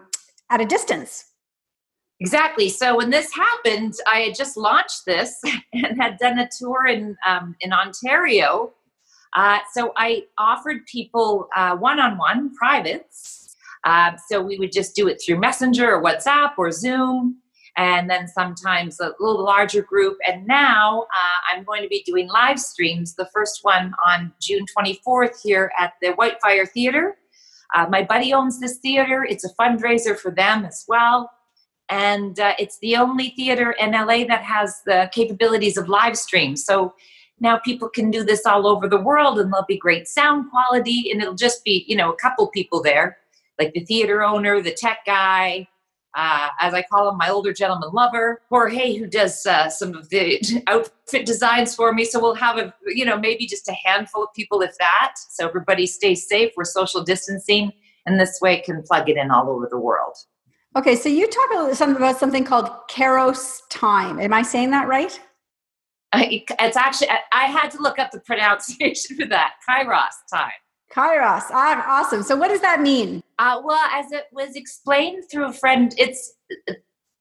at 0.49 0.61
a 0.61 0.65
distance? 0.65 1.25
Exactly. 2.21 2.67
So 2.67 2.97
when 2.97 3.09
this 3.09 3.33
happened, 3.33 3.93
I 4.11 4.19
had 4.19 4.35
just 4.35 4.57
launched 4.57 5.05
this 5.05 5.39
and 5.73 6.01
had 6.01 6.17
done 6.17 6.39
a 6.39 6.49
tour 6.57 6.87
in 6.87 7.15
um, 7.25 7.55
in 7.61 7.71
Ontario. 7.71 8.73
Uh, 9.35 9.59
so 9.73 9.93
I 9.95 10.23
offered 10.37 10.85
people 10.85 11.47
one 11.77 11.99
on 11.99 12.17
one 12.17 12.53
privates. 12.55 13.55
Uh, 13.85 14.11
so 14.27 14.41
we 14.41 14.57
would 14.57 14.71
just 14.71 14.95
do 14.95 15.07
it 15.07 15.21
through 15.23 15.39
Messenger 15.39 15.95
or 15.95 16.03
WhatsApp 16.03 16.51
or 16.57 16.71
Zoom, 16.71 17.37
and 17.77 18.09
then 18.09 18.27
sometimes 18.27 18.99
a 18.99 19.13
little 19.19 19.43
larger 19.43 19.81
group. 19.81 20.17
And 20.27 20.45
now 20.45 21.03
uh, 21.03 21.55
I'm 21.55 21.63
going 21.63 21.83
to 21.83 21.87
be 21.87 22.03
doing 22.05 22.27
live 22.27 22.59
streams. 22.59 23.15
The 23.15 23.29
first 23.33 23.59
one 23.61 23.93
on 24.05 24.33
June 24.41 24.65
24th 24.77 25.41
here 25.41 25.71
at 25.79 25.93
the 26.01 26.09
Whitefire 26.09 26.67
Theater. 26.67 27.15
Uh, 27.73 27.85
my 27.89 28.03
buddy 28.03 28.33
owns 28.33 28.59
this 28.59 28.77
theater. 28.77 29.23
It's 29.23 29.45
a 29.45 29.53
fundraiser 29.53 30.17
for 30.17 30.31
them 30.31 30.65
as 30.65 30.85
well 30.87 31.31
and 31.89 32.39
uh, 32.39 32.53
it's 32.59 32.77
the 32.79 32.95
only 32.95 33.29
theater 33.29 33.71
in 33.71 33.91
LA 33.91 34.23
that 34.25 34.43
has 34.43 34.81
the 34.85 35.09
capabilities 35.11 35.77
of 35.77 35.89
live 35.89 36.17
stream. 36.17 36.55
So 36.55 36.93
now 37.39 37.57
people 37.57 37.89
can 37.89 38.11
do 38.11 38.23
this 38.23 38.45
all 38.45 38.67
over 38.67 38.87
the 38.87 39.01
world, 39.01 39.39
and 39.39 39.51
there'll 39.51 39.65
be 39.65 39.77
great 39.77 40.07
sound 40.07 40.49
quality, 40.51 41.09
and 41.11 41.21
it'll 41.21 41.35
just 41.35 41.63
be 41.63 41.85
you 41.87 41.95
know 41.95 42.11
a 42.11 42.15
couple 42.15 42.47
people 42.47 42.81
there, 42.81 43.17
like 43.57 43.73
the 43.73 43.85
theater 43.85 44.23
owner, 44.23 44.61
the 44.61 44.73
tech 44.73 44.99
guy. 45.05 45.67
Uh, 46.15 46.47
as 46.59 46.73
I 46.73 46.81
call 46.81 47.07
him, 47.07 47.17
my 47.17 47.29
older 47.29 47.53
gentleman 47.53 47.91
lover, 47.93 48.41
Jorge, 48.49 48.95
who 48.95 49.05
does 49.05 49.45
uh, 49.45 49.69
some 49.69 49.93
of 49.93 50.09
the 50.09 50.41
outfit 50.67 51.25
designs 51.25 51.75
for 51.75 51.93
me. 51.93 52.03
So 52.03 52.19
we'll 52.19 52.33
have 52.33 52.57
a, 52.57 52.73
you 52.87 53.05
know, 53.05 53.17
maybe 53.17 53.45
just 53.45 53.69
a 53.69 53.75
handful 53.85 54.23
of 54.23 54.33
people, 54.35 54.61
if 54.61 54.75
that. 54.79 55.13
So 55.29 55.47
everybody 55.47 55.85
stays 55.85 56.27
safe. 56.27 56.51
We're 56.57 56.65
social 56.65 57.03
distancing, 57.03 57.71
and 58.07 58.19
this 58.19 58.39
way 58.41 58.59
can 58.61 58.81
plug 58.81 59.07
it 59.07 59.17
in 59.17 59.29
all 59.29 59.49
over 59.51 59.67
the 59.69 59.79
world. 59.79 60.17
Okay, 60.77 60.95
so 60.95 61.09
you 61.09 61.27
talk 61.27 61.49
a 61.51 61.63
little 61.63 61.95
about 61.95 62.17
something 62.17 62.43
called 62.43 62.69
Kairos 62.89 63.61
time. 63.69 64.19
Am 64.19 64.33
I 64.33 64.43
saying 64.43 64.69
that 64.71 64.87
right? 64.87 65.19
I, 66.11 66.43
it's 66.59 66.77
actually 66.77 67.09
I, 67.09 67.19
I 67.31 67.45
had 67.45 67.69
to 67.71 67.81
look 67.81 67.99
up 67.99 68.11
the 68.11 68.19
pronunciation 68.25 69.17
for 69.17 69.25
that 69.27 69.53
kairos 69.69 70.07
time 70.31 70.51
Kairos. 70.91 71.43
Ah, 71.51 71.85
awesome. 71.87 72.23
So 72.23 72.35
what 72.35 72.47
does 72.47 72.61
that 72.61 72.81
mean? 72.81 73.21
uh, 73.39 73.61
well 73.63 73.89
as 73.91 74.11
it 74.11 74.25
was 74.31 74.55
explained 74.55 75.23
through 75.31 75.45
a 75.45 75.53
friend 75.53 75.95
it's 75.97 76.35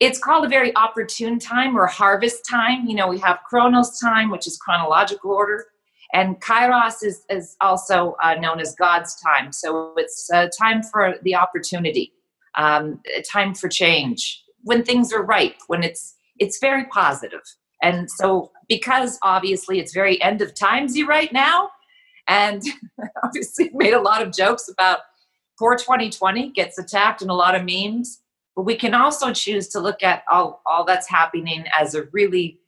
it's 0.00 0.18
called 0.18 0.44
a 0.44 0.48
very 0.48 0.74
opportune 0.76 1.38
time 1.38 1.78
or 1.78 1.86
harvest 1.86 2.42
time 2.48 2.86
you 2.86 2.94
know 2.94 3.08
we 3.08 3.18
have 3.18 3.38
chronos 3.48 3.98
time 3.98 4.30
which 4.30 4.46
is 4.46 4.58
chronological 4.58 5.30
order 5.30 5.64
and 6.12 6.40
kairos 6.40 7.02
is, 7.02 7.24
is 7.30 7.56
also 7.60 8.16
uh, 8.22 8.34
known 8.34 8.60
as 8.60 8.74
god's 8.74 9.20
time 9.20 9.52
so 9.52 9.94
it's 9.96 10.28
a 10.32 10.50
time 10.60 10.82
for 10.82 11.14
the 11.22 11.34
opportunity 11.34 12.12
um, 12.56 13.00
a 13.16 13.22
time 13.22 13.54
for 13.54 13.68
change 13.68 14.42
when 14.62 14.84
things 14.84 15.12
are 15.12 15.22
ripe 15.22 15.56
when 15.66 15.82
it's 15.82 16.14
it's 16.38 16.58
very 16.58 16.84
positive. 16.84 17.42
And 17.82 18.10
so 18.10 18.50
because 18.68 19.18
obviously 19.22 19.78
it's 19.78 19.92
very 19.92 20.20
end 20.22 20.42
of 20.42 20.54
timesy 20.54 21.06
right 21.06 21.32
now 21.32 21.70
and 22.26 22.62
obviously 23.24 23.70
made 23.72 23.94
a 23.94 24.00
lot 24.00 24.22
of 24.22 24.32
jokes 24.32 24.68
about 24.68 25.00
poor 25.58 25.76
2020 25.76 26.50
gets 26.50 26.78
attacked 26.78 27.22
in 27.22 27.30
a 27.30 27.34
lot 27.34 27.54
of 27.54 27.64
memes 27.64 28.20
but 28.54 28.64
we 28.64 28.74
can 28.74 28.92
also 28.92 29.32
choose 29.32 29.68
to 29.68 29.78
look 29.78 30.02
at 30.02 30.24
all, 30.28 30.60
all 30.66 30.84
that's 30.84 31.08
happening 31.08 31.64
as 31.78 31.94
a 31.94 32.08
really 32.12 32.58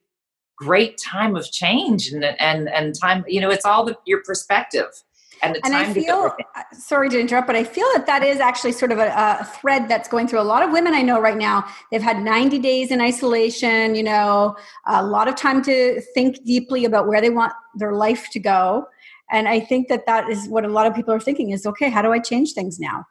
great 0.57 0.97
time 0.99 1.35
of 1.35 1.51
change 1.51 2.12
and 2.12 2.24
and 2.39 2.68
and 2.68 2.95
time 2.99 3.24
you 3.26 3.41
know 3.41 3.51
it's 3.51 3.64
all 3.64 3.85
the, 3.85 3.97
your 4.07 4.22
perspective 4.22 5.03
and 5.43 5.55
the 5.55 5.61
And 5.64 5.72
time 5.72 5.91
I 5.91 5.93
to 5.93 6.01
feel, 6.01 6.28
go 6.28 6.36
uh, 6.57 6.62
sorry 6.72 7.09
to 7.11 7.20
interrupt, 7.20 7.47
but 7.47 7.57
I 7.57 7.64
feel 7.64 7.86
that 7.95 8.07
that 8.07 8.22
is 8.22 8.41
actually 8.41 8.72
sort 8.72 8.93
of 8.93 8.99
a, 8.99 9.12
a 9.41 9.45
thread 9.45 9.88
that's 9.88 10.09
going 10.09 10.28
through 10.28 10.41
a 10.41 10.43
lot 10.43 10.62
of 10.62 10.70
women 10.70 10.95
I 10.95 11.03
know 11.03 11.20
right 11.20 11.36
now. 11.36 11.66
They've 11.91 12.03
had 12.03 12.22
90 12.22 12.59
days 12.59 12.91
in 12.91 13.01
isolation, 13.01 13.95
you 13.95 14.03
know, 14.03 14.57
a 14.86 15.05
lot 15.05 15.28
of 15.28 15.36
time 15.36 15.62
to 15.62 16.01
think 16.14 16.45
deeply 16.45 16.84
about 16.84 17.09
where 17.09 17.20
they 17.20 17.30
want 17.30 17.53
their 17.74 17.93
life 17.93 18.28
to 18.32 18.38
go. 18.38 18.86
And 19.30 19.49
I 19.49 19.61
think 19.61 19.88
that 19.88 20.07
that 20.07 20.28
is 20.28 20.49
what 20.49 20.64
a 20.64 20.68
lot 20.68 20.86
of 20.86 20.95
people 20.95 21.14
are 21.14 21.20
thinking 21.20 21.51
is, 21.51 21.64
okay, 21.64 21.88
how 21.88 22.03
do 22.03 22.12
I 22.12 22.18
change 22.18 22.53
things 22.53 22.80
now? 22.80 23.07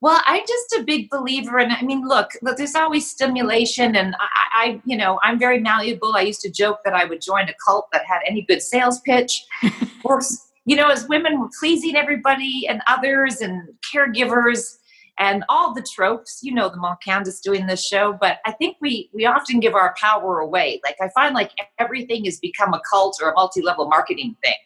Well, 0.00 0.20
I'm 0.26 0.42
just 0.46 0.80
a 0.80 0.84
big 0.84 1.10
believer 1.10 1.58
in. 1.58 1.72
I 1.72 1.82
mean, 1.82 2.06
look, 2.06 2.30
look, 2.40 2.56
there's 2.56 2.76
always 2.76 3.10
stimulation, 3.10 3.96
and 3.96 4.14
I, 4.20 4.26
I, 4.52 4.82
you 4.84 4.96
know, 4.96 5.18
I'm 5.24 5.40
very 5.40 5.58
malleable. 5.58 6.14
I 6.14 6.20
used 6.20 6.40
to 6.42 6.50
joke 6.50 6.78
that 6.84 6.94
I 6.94 7.04
would 7.04 7.20
join 7.20 7.48
a 7.48 7.54
cult 7.66 7.88
that 7.92 8.04
had 8.06 8.20
any 8.24 8.42
good 8.42 8.62
sales 8.62 9.00
pitch, 9.00 9.44
or 10.04 10.20
you 10.68 10.76
know, 10.76 10.88
as 10.90 11.08
women, 11.08 11.40
we're 11.40 11.48
pleasing 11.58 11.96
everybody 11.96 12.66
and 12.68 12.82
others 12.86 13.40
and 13.40 13.70
caregivers 13.90 14.76
and 15.18 15.42
all 15.48 15.72
the 15.72 15.86
tropes. 15.94 16.40
You 16.42 16.52
know 16.52 16.68
them 16.68 16.84
all. 16.84 16.96
Candace 17.02 17.40
doing 17.40 17.66
this 17.66 17.82
show, 17.82 18.12
but 18.20 18.40
I 18.44 18.52
think 18.52 18.76
we 18.82 19.08
we 19.14 19.24
often 19.24 19.60
give 19.60 19.74
our 19.74 19.94
power 19.98 20.40
away. 20.40 20.78
Like 20.84 20.96
I 21.00 21.08
find 21.14 21.34
like 21.34 21.52
everything 21.78 22.26
has 22.26 22.38
become 22.38 22.74
a 22.74 22.82
cult 22.88 23.18
or 23.22 23.30
a 23.30 23.34
multi-level 23.34 23.88
marketing 23.88 24.36
thing, 24.44 24.60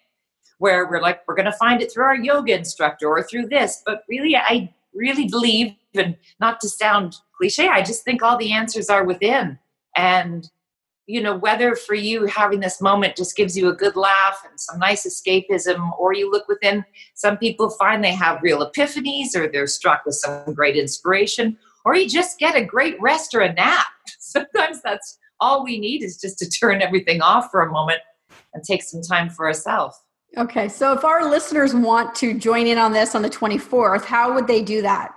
where 0.59 0.91
we're 0.91 1.01
like 1.01 1.21
we're 1.29 1.37
going 1.37 1.47
to 1.47 1.53
find 1.53 1.81
it 1.81 1.93
through 1.93 2.05
our 2.05 2.17
yoga 2.17 2.53
instructor 2.53 3.07
or 3.07 3.23
through 3.23 3.47
this, 3.47 3.81
but 3.87 4.03
really 4.09 4.35
I 4.35 4.75
really 4.93 5.29
believe, 5.29 5.77
and 5.95 6.17
not 6.41 6.61
to 6.63 6.69
sound 6.69 7.15
cliche, 7.37 7.69
I 7.69 7.81
just 7.81 8.05
think 8.05 8.25
all 8.25 8.37
the 8.37 8.53
answers 8.53 8.91
are 8.91 9.05
within. 9.05 9.57
And, 9.95 10.51
you 11.07 11.21
know, 11.21 11.37
whether 11.37 11.75
for 11.75 11.95
you 11.95 12.27
having 12.27 12.61
this 12.61 12.81
moment 12.81 13.17
just 13.17 13.37
gives 13.37 13.57
you 13.57 13.69
a 13.69 13.75
good 13.75 13.97
laugh 13.97 14.43
and 14.49 14.59
some 14.59 14.79
nice 14.79 15.07
escapism, 15.07 15.91
or 15.99 16.15
you 16.15 16.31
look 16.31 16.47
within, 16.49 16.85
some 17.15 17.37
people 17.37 17.71
find 17.71 18.05
they 18.05 18.15
have 18.15 18.43
real 18.43 18.61
epiphanies 18.61 19.35
or 19.35 19.49
they're 19.49 19.67
struck 19.67 20.05
with 20.07 20.15
some 20.15 20.55
great 20.55 20.77
inspiration, 20.77 21.59
or 21.85 21.97
you 21.97 22.09
just 22.09 22.39
get 22.39 22.55
a 22.55 22.65
great 22.65 23.01
rest 23.01 23.35
or 23.35 23.41
a 23.41 23.53
nap. 23.53 23.87
Sometimes 24.19 24.81
that's 24.83 25.19
all 25.41 25.65
we 25.65 25.79
need 25.79 26.03
is 26.03 26.19
just 26.19 26.39
to 26.39 26.49
turn 26.49 26.81
everything 26.81 27.21
off 27.21 27.51
for 27.51 27.63
a 27.63 27.71
moment 27.71 28.01
and 28.55 28.63
take 28.63 28.83
some 28.83 29.03
time 29.03 29.29
for 29.29 29.47
ourselves. 29.47 30.01
Okay, 30.39 30.69
so 30.69 30.93
if 30.93 31.05
our 31.05 31.29
listeners 31.29 31.75
want 31.75 32.15
to 32.17 32.33
join 32.39 32.67
in 32.67 32.79
on 32.79 32.93
this 32.93 33.15
on 33.15 33.21
the 33.23 33.29
24th, 33.29 34.05
how 34.05 34.33
would 34.33 34.47
they 34.47 34.63
do 34.63 34.81
that? 34.81 35.13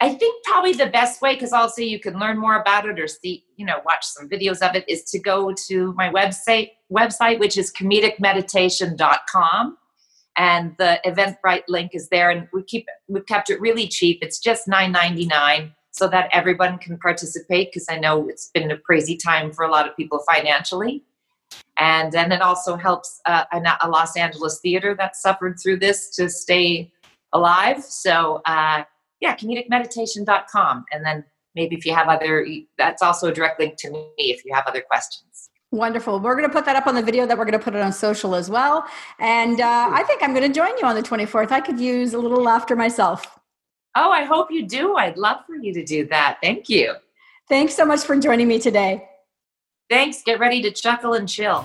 I 0.00 0.14
think 0.14 0.42
probably 0.44 0.72
the 0.72 0.86
best 0.86 1.20
way, 1.20 1.34
because 1.34 1.52
also 1.52 1.82
you 1.82 2.00
can 2.00 2.18
learn 2.18 2.38
more 2.38 2.58
about 2.58 2.88
it 2.88 2.98
or 2.98 3.06
see, 3.06 3.44
you 3.56 3.66
know, 3.66 3.80
watch 3.84 4.06
some 4.06 4.30
videos 4.30 4.66
of 4.66 4.74
it, 4.74 4.88
is 4.88 5.04
to 5.04 5.18
go 5.18 5.52
to 5.68 5.92
my 5.92 6.08
website, 6.08 6.70
website 6.90 7.38
which 7.38 7.58
is 7.58 7.70
comedicmeditation.com. 7.72 9.76
And 10.36 10.74
the 10.78 10.98
Eventbrite 11.04 11.64
link 11.68 11.90
is 11.92 12.08
there, 12.08 12.30
and 12.30 12.48
we 12.52 12.62
keep 12.62 12.86
we've 13.08 13.26
kept 13.26 13.50
it 13.50 13.60
really 13.60 13.86
cheap. 13.86 14.20
It's 14.22 14.38
just 14.38 14.66
nine 14.66 14.90
ninety 14.90 15.26
nine, 15.26 15.74
so 15.90 16.08
that 16.08 16.30
everyone 16.32 16.78
can 16.78 16.96
participate. 16.96 17.70
Because 17.70 17.86
I 17.90 17.98
know 17.98 18.26
it's 18.26 18.48
been 18.54 18.70
a 18.70 18.78
crazy 18.78 19.16
time 19.16 19.52
for 19.52 19.66
a 19.66 19.70
lot 19.70 19.86
of 19.86 19.94
people 19.96 20.24
financially, 20.32 21.04
and 21.78 22.10
then 22.10 22.32
it 22.32 22.40
also 22.40 22.76
helps 22.76 23.20
uh, 23.26 23.44
a, 23.52 23.60
a 23.82 23.88
Los 23.88 24.16
Angeles 24.16 24.60
theater 24.60 24.94
that 24.94 25.16
suffered 25.16 25.58
through 25.60 25.80
this 25.80 26.08
to 26.16 26.30
stay 26.30 26.90
alive. 27.34 27.84
So. 27.84 28.40
Uh, 28.46 28.84
yeah, 29.20 29.36
comedicmeditation.com. 29.36 30.84
And 30.92 31.04
then 31.04 31.24
maybe 31.54 31.76
if 31.76 31.84
you 31.84 31.94
have 31.94 32.08
other, 32.08 32.46
that's 32.78 33.02
also 33.02 33.28
a 33.28 33.32
direct 33.32 33.60
link 33.60 33.76
to 33.78 33.90
me 33.90 34.10
if 34.16 34.44
you 34.44 34.54
have 34.54 34.64
other 34.66 34.80
questions. 34.80 35.50
Wonderful. 35.72 36.18
We're 36.18 36.34
going 36.34 36.48
to 36.48 36.52
put 36.52 36.64
that 36.64 36.74
up 36.74 36.88
on 36.88 36.96
the 36.96 37.02
video 37.02 37.26
that 37.26 37.38
we're 37.38 37.44
going 37.44 37.58
to 37.58 37.64
put 37.64 37.74
it 37.76 37.80
on 37.80 37.92
social 37.92 38.34
as 38.34 38.50
well. 38.50 38.84
And 39.20 39.60
uh, 39.60 39.90
I 39.92 40.02
think 40.02 40.22
I'm 40.22 40.34
going 40.34 40.50
to 40.50 40.52
join 40.52 40.76
you 40.78 40.86
on 40.86 40.96
the 40.96 41.02
24th. 41.02 41.52
I 41.52 41.60
could 41.60 41.78
use 41.78 42.12
a 42.12 42.18
little 42.18 42.42
laughter 42.42 42.74
myself. 42.74 43.38
Oh, 43.94 44.10
I 44.10 44.24
hope 44.24 44.50
you 44.50 44.66
do. 44.66 44.96
I'd 44.96 45.16
love 45.16 45.38
for 45.46 45.56
you 45.56 45.72
to 45.74 45.84
do 45.84 46.06
that. 46.08 46.38
Thank 46.42 46.68
you. 46.68 46.94
Thanks 47.48 47.74
so 47.74 47.84
much 47.84 48.00
for 48.00 48.16
joining 48.16 48.48
me 48.48 48.58
today. 48.58 49.08
Thanks. 49.88 50.22
Get 50.22 50.38
ready 50.38 50.62
to 50.62 50.70
chuckle 50.70 51.14
and 51.14 51.28
chill. 51.28 51.64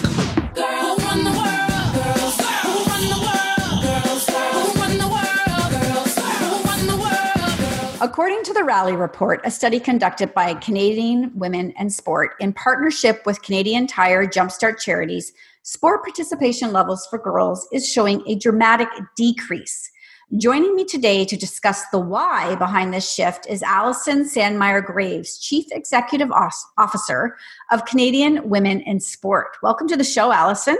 According 8.01 8.41
to 8.45 8.53
the 8.53 8.63
Rally 8.63 8.95
Report, 8.95 9.41
a 9.43 9.51
study 9.51 9.79
conducted 9.79 10.33
by 10.33 10.55
Canadian 10.55 11.31
Women 11.35 11.71
and 11.77 11.93
Sport 11.93 12.31
in 12.39 12.51
partnership 12.51 13.21
with 13.27 13.43
Canadian 13.43 13.85
Tire 13.85 14.25
Jumpstart 14.25 14.79
Charities, 14.79 15.33
sport 15.61 16.03
participation 16.03 16.73
levels 16.73 17.05
for 17.11 17.19
girls 17.19 17.67
is 17.71 17.87
showing 17.87 18.23
a 18.27 18.33
dramatic 18.33 18.87
decrease. 19.15 19.87
Joining 20.35 20.75
me 20.75 20.83
today 20.83 21.25
to 21.25 21.37
discuss 21.37 21.83
the 21.91 21.99
why 21.99 22.55
behind 22.55 22.91
this 22.91 23.13
shift 23.13 23.45
is 23.47 23.61
Allison 23.61 24.23
Sandmeyer 24.23 24.83
Graves, 24.83 25.37
Chief 25.37 25.67
Executive 25.71 26.31
Officer 26.79 27.37
of 27.69 27.85
Canadian 27.85 28.49
Women 28.49 28.81
in 28.81 28.99
Sport. 28.99 29.57
Welcome 29.61 29.87
to 29.89 29.95
the 29.95 30.03
show, 30.03 30.31
Allison. 30.31 30.77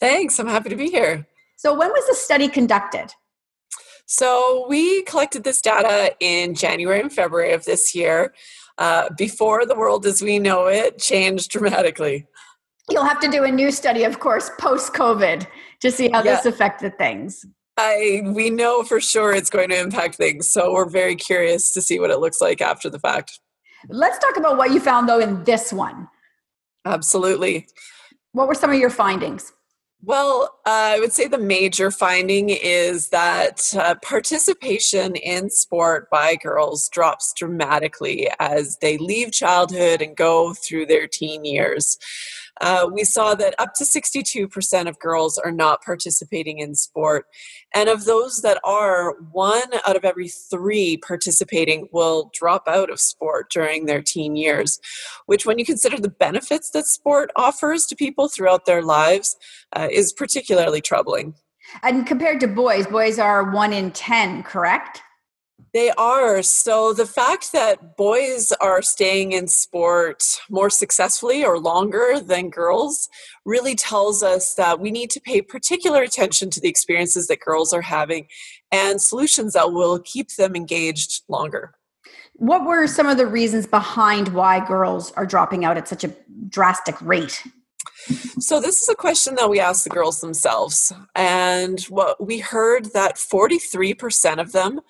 Thanks. 0.00 0.40
I'm 0.40 0.48
happy 0.48 0.70
to 0.70 0.76
be 0.76 0.90
here. 0.90 1.24
So, 1.54 1.72
when 1.72 1.90
was 1.90 2.08
the 2.08 2.16
study 2.16 2.48
conducted? 2.48 3.14
So, 4.10 4.64
we 4.70 5.02
collected 5.02 5.44
this 5.44 5.60
data 5.60 6.14
in 6.18 6.54
January 6.54 6.98
and 6.98 7.12
February 7.12 7.52
of 7.52 7.66
this 7.66 7.94
year, 7.94 8.32
uh, 8.78 9.10
before 9.18 9.66
the 9.66 9.74
world 9.74 10.06
as 10.06 10.22
we 10.22 10.38
know 10.38 10.66
it 10.66 10.98
changed 10.98 11.50
dramatically. 11.50 12.26
You'll 12.88 13.04
have 13.04 13.20
to 13.20 13.28
do 13.28 13.44
a 13.44 13.50
new 13.50 13.70
study, 13.70 14.04
of 14.04 14.18
course, 14.18 14.50
post 14.58 14.94
COVID 14.94 15.46
to 15.80 15.90
see 15.90 16.08
how 16.08 16.24
yeah. 16.24 16.36
this 16.36 16.46
affected 16.46 16.96
things. 16.96 17.44
I 17.76 18.22
we 18.24 18.48
know 18.48 18.82
for 18.82 18.98
sure 18.98 19.34
it's 19.34 19.50
going 19.50 19.68
to 19.68 19.78
impact 19.78 20.14
things, 20.14 20.50
so 20.50 20.72
we're 20.72 20.88
very 20.88 21.14
curious 21.14 21.72
to 21.74 21.82
see 21.82 22.00
what 22.00 22.10
it 22.10 22.18
looks 22.18 22.40
like 22.40 22.62
after 22.62 22.88
the 22.88 22.98
fact. 22.98 23.38
Let's 23.88 24.18
talk 24.18 24.36
about 24.36 24.56
what 24.56 24.72
you 24.72 24.80
found 24.80 25.08
though 25.08 25.20
in 25.20 25.44
this 25.44 25.72
one. 25.72 26.08
Absolutely. 26.86 27.68
What 28.32 28.48
were 28.48 28.54
some 28.54 28.70
of 28.70 28.78
your 28.78 28.90
findings? 28.90 29.52
Well, 30.04 30.60
uh, 30.64 30.94
I 30.94 31.00
would 31.00 31.12
say 31.12 31.26
the 31.26 31.38
major 31.38 31.90
finding 31.90 32.50
is 32.50 33.08
that 33.08 33.60
uh, 33.76 33.96
participation 33.96 35.16
in 35.16 35.50
sport 35.50 36.08
by 36.08 36.36
girls 36.36 36.88
drops 36.88 37.32
dramatically 37.36 38.30
as 38.38 38.78
they 38.80 38.96
leave 38.96 39.32
childhood 39.32 40.00
and 40.00 40.16
go 40.16 40.54
through 40.54 40.86
their 40.86 41.08
teen 41.08 41.44
years 41.44 41.98
uh, 42.60 42.88
we 42.92 43.04
saw 43.04 43.34
that 43.34 43.54
up 43.58 43.74
to 43.74 43.84
62% 43.84 44.88
of 44.88 44.98
girls 44.98 45.38
are 45.38 45.52
not 45.52 45.82
participating 45.82 46.58
in 46.58 46.74
sport. 46.74 47.26
And 47.74 47.88
of 47.88 48.04
those 48.04 48.40
that 48.42 48.60
are, 48.64 49.14
one 49.32 49.70
out 49.86 49.96
of 49.96 50.04
every 50.04 50.28
three 50.28 50.96
participating 50.96 51.88
will 51.92 52.30
drop 52.34 52.66
out 52.66 52.90
of 52.90 53.00
sport 53.00 53.50
during 53.50 53.86
their 53.86 54.02
teen 54.02 54.36
years, 54.36 54.80
which, 55.26 55.46
when 55.46 55.58
you 55.58 55.64
consider 55.64 55.98
the 55.98 56.08
benefits 56.08 56.70
that 56.70 56.86
sport 56.86 57.30
offers 57.36 57.86
to 57.86 57.96
people 57.96 58.28
throughout 58.28 58.66
their 58.66 58.82
lives, 58.82 59.36
uh, 59.74 59.88
is 59.90 60.12
particularly 60.12 60.80
troubling. 60.80 61.34
And 61.82 62.06
compared 62.06 62.40
to 62.40 62.48
boys, 62.48 62.86
boys 62.86 63.18
are 63.18 63.50
one 63.50 63.72
in 63.72 63.90
10, 63.90 64.42
correct? 64.42 65.02
They 65.74 65.90
are. 65.90 66.42
So 66.42 66.92
the 66.92 67.06
fact 67.06 67.52
that 67.52 67.96
boys 67.96 68.52
are 68.60 68.80
staying 68.80 69.32
in 69.32 69.48
sport 69.48 70.24
more 70.48 70.70
successfully 70.70 71.44
or 71.44 71.58
longer 71.58 72.20
than 72.20 72.48
girls 72.48 73.08
really 73.44 73.74
tells 73.74 74.22
us 74.22 74.54
that 74.54 74.80
we 74.80 74.90
need 74.90 75.10
to 75.10 75.20
pay 75.20 75.42
particular 75.42 76.02
attention 76.02 76.48
to 76.50 76.60
the 76.60 76.68
experiences 76.68 77.26
that 77.26 77.40
girls 77.40 77.72
are 77.72 77.82
having 77.82 78.28
and 78.72 79.00
solutions 79.02 79.52
that 79.52 79.72
will 79.72 79.98
keep 80.00 80.30
them 80.36 80.56
engaged 80.56 81.22
longer. 81.28 81.74
What 82.34 82.64
were 82.64 82.86
some 82.86 83.08
of 83.08 83.18
the 83.18 83.26
reasons 83.26 83.66
behind 83.66 84.28
why 84.28 84.64
girls 84.64 85.12
are 85.12 85.26
dropping 85.26 85.64
out 85.64 85.76
at 85.76 85.88
such 85.88 86.04
a 86.04 86.14
drastic 86.48 87.00
rate? 87.02 87.42
So, 88.38 88.60
this 88.60 88.80
is 88.80 88.88
a 88.88 88.94
question 88.94 89.34
that 89.34 89.50
we 89.50 89.60
asked 89.60 89.84
the 89.84 89.90
girls 89.90 90.20
themselves. 90.20 90.92
And 91.14 91.80
what 91.84 92.24
we 92.24 92.38
heard 92.38 92.92
that 92.94 93.16
43% 93.16 94.40
of 94.40 94.52
them 94.52 94.80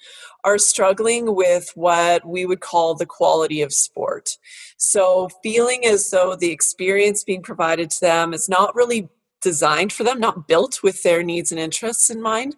are 0.48 0.58
struggling 0.58 1.34
with 1.34 1.70
what 1.74 2.26
we 2.26 2.46
would 2.46 2.60
call 2.60 2.94
the 2.94 3.06
quality 3.06 3.60
of 3.60 3.72
sport. 3.72 4.38
So, 4.78 5.28
feeling 5.42 5.84
as 5.84 6.10
though 6.10 6.34
the 6.34 6.50
experience 6.50 7.22
being 7.22 7.42
provided 7.42 7.90
to 7.90 8.00
them 8.00 8.32
is 8.32 8.48
not 8.48 8.74
really 8.74 9.10
designed 9.42 9.92
for 9.92 10.04
them, 10.04 10.18
not 10.18 10.48
built 10.48 10.82
with 10.82 11.02
their 11.02 11.22
needs 11.22 11.52
and 11.52 11.60
interests 11.60 12.08
in 12.10 12.22
mind. 12.22 12.56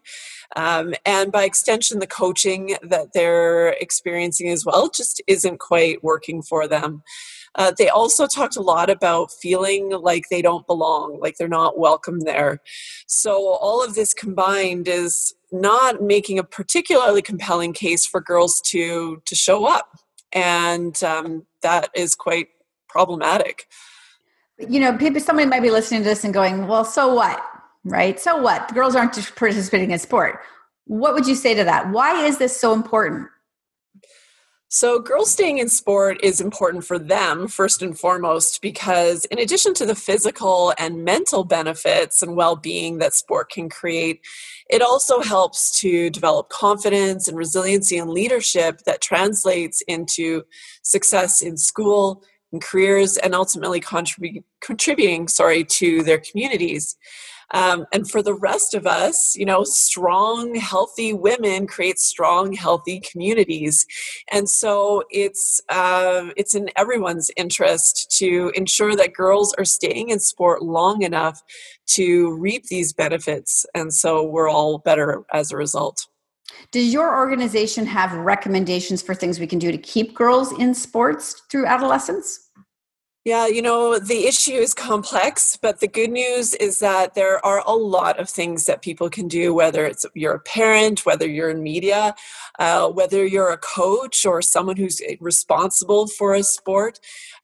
Um, 0.56 0.94
and 1.04 1.30
by 1.32 1.44
extension, 1.44 1.98
the 1.98 2.06
coaching 2.06 2.76
that 2.82 3.08
they're 3.12 3.68
experiencing 3.80 4.48
as 4.48 4.64
well 4.64 4.88
just 4.88 5.20
isn't 5.26 5.58
quite 5.58 6.02
working 6.02 6.42
for 6.42 6.66
them. 6.68 7.02
Uh, 7.56 7.72
they 7.76 7.88
also 7.88 8.26
talked 8.26 8.56
a 8.56 8.62
lot 8.62 8.88
about 8.88 9.32
feeling 9.42 9.90
like 9.90 10.24
they 10.30 10.42
don't 10.42 10.66
belong, 10.68 11.18
like 11.20 11.36
they're 11.36 11.48
not 11.48 11.78
welcome 11.78 12.20
there. 12.20 12.60
So, 13.08 13.32
all 13.54 13.84
of 13.84 13.96
this 13.96 14.14
combined 14.14 14.86
is 14.86 15.34
not 15.52 16.02
making 16.02 16.38
a 16.38 16.44
particularly 16.44 17.22
compelling 17.22 17.72
case 17.72 18.06
for 18.06 18.20
girls 18.20 18.60
to 18.62 19.22
to 19.26 19.34
show 19.34 19.66
up, 19.66 19.98
and 20.32 21.02
um, 21.02 21.46
that 21.62 21.90
is 21.94 22.14
quite 22.14 22.48
problematic. 22.88 23.66
You 24.58 24.80
know, 24.80 24.96
people, 24.96 25.20
somebody 25.20 25.48
might 25.48 25.62
be 25.62 25.70
listening 25.70 26.02
to 26.02 26.08
this 26.08 26.24
and 26.24 26.34
going, 26.34 26.66
"Well, 26.66 26.84
so 26.84 27.14
what?" 27.14 27.42
Right? 27.84 28.20
So 28.20 28.36
what? 28.36 28.68
The 28.68 28.74
girls 28.74 28.94
aren't 28.94 29.14
participating 29.36 29.90
in 29.90 29.98
sport. 29.98 30.40
What 30.84 31.14
would 31.14 31.26
you 31.26 31.34
say 31.34 31.54
to 31.54 31.64
that? 31.64 31.90
Why 31.90 32.24
is 32.26 32.38
this 32.38 32.58
so 32.58 32.72
important? 32.72 33.28
So, 34.72 35.00
girls 35.00 35.32
staying 35.32 35.58
in 35.58 35.68
sport 35.68 36.22
is 36.22 36.40
important 36.40 36.84
for 36.84 36.96
them, 36.96 37.48
first 37.48 37.82
and 37.82 37.98
foremost, 37.98 38.62
because 38.62 39.24
in 39.24 39.40
addition 39.40 39.74
to 39.74 39.84
the 39.84 39.96
physical 39.96 40.72
and 40.78 41.04
mental 41.04 41.42
benefits 41.42 42.22
and 42.22 42.36
well 42.36 42.54
being 42.54 42.98
that 42.98 43.12
sport 43.12 43.50
can 43.50 43.68
create, 43.68 44.20
it 44.68 44.80
also 44.80 45.22
helps 45.22 45.76
to 45.80 46.08
develop 46.10 46.50
confidence 46.50 47.26
and 47.26 47.36
resiliency 47.36 47.98
and 47.98 48.12
leadership 48.12 48.82
that 48.86 49.00
translates 49.00 49.82
into 49.88 50.44
success 50.84 51.42
in 51.42 51.56
school, 51.56 52.22
and 52.52 52.62
careers, 52.62 53.16
and 53.16 53.34
ultimately 53.34 53.80
contrib- 53.80 54.44
contributing 54.60 55.26
sorry, 55.26 55.64
to 55.64 56.04
their 56.04 56.18
communities. 56.30 56.96
Um, 57.52 57.86
and 57.92 58.08
for 58.08 58.22
the 58.22 58.34
rest 58.34 58.74
of 58.74 58.86
us, 58.86 59.36
you 59.36 59.44
know, 59.44 59.64
strong, 59.64 60.54
healthy 60.54 61.12
women 61.12 61.66
create 61.66 61.98
strong, 61.98 62.52
healthy 62.52 63.00
communities. 63.00 63.86
And 64.30 64.48
so 64.48 65.02
it's 65.10 65.60
uh, 65.68 66.30
it's 66.36 66.54
in 66.54 66.70
everyone's 66.76 67.30
interest 67.36 68.14
to 68.18 68.52
ensure 68.54 68.94
that 68.96 69.12
girls 69.12 69.52
are 69.54 69.64
staying 69.64 70.10
in 70.10 70.20
sport 70.20 70.62
long 70.62 71.02
enough 71.02 71.42
to 71.88 72.32
reap 72.38 72.66
these 72.66 72.92
benefits. 72.92 73.66
And 73.74 73.92
so 73.92 74.22
we're 74.22 74.48
all 74.48 74.78
better 74.78 75.24
as 75.32 75.50
a 75.50 75.56
result. 75.56 76.06
Does 76.72 76.92
your 76.92 77.16
organization 77.16 77.86
have 77.86 78.12
recommendations 78.12 79.02
for 79.02 79.14
things 79.14 79.40
we 79.40 79.46
can 79.46 79.58
do 79.58 79.72
to 79.72 79.78
keep 79.78 80.14
girls 80.14 80.52
in 80.58 80.74
sports 80.74 81.42
through 81.50 81.66
adolescence? 81.66 82.49
Yeah, 83.30 83.46
you 83.46 83.62
know, 83.62 83.96
the 84.00 84.26
issue 84.26 84.54
is 84.54 84.74
complex, 84.74 85.56
but 85.56 85.78
the 85.78 85.86
good 85.86 86.10
news 86.10 86.52
is 86.54 86.80
that 86.80 87.14
there 87.14 87.38
are 87.46 87.62
a 87.64 87.76
lot 87.76 88.18
of 88.18 88.28
things 88.28 88.64
that 88.66 88.82
people 88.82 89.08
can 89.08 89.28
do, 89.28 89.54
whether 89.54 89.86
it's 89.86 90.04
you're 90.16 90.34
a 90.34 90.40
parent, 90.40 91.06
whether 91.06 91.28
you're 91.28 91.48
in 91.48 91.62
media, 91.62 92.16
uh, 92.58 92.88
whether 92.88 93.24
you're 93.24 93.52
a 93.52 93.56
coach 93.56 94.26
or 94.26 94.42
someone 94.42 94.76
who's 94.76 95.00
responsible 95.20 96.08
for 96.08 96.34
a 96.34 96.42
sport. 96.42 96.98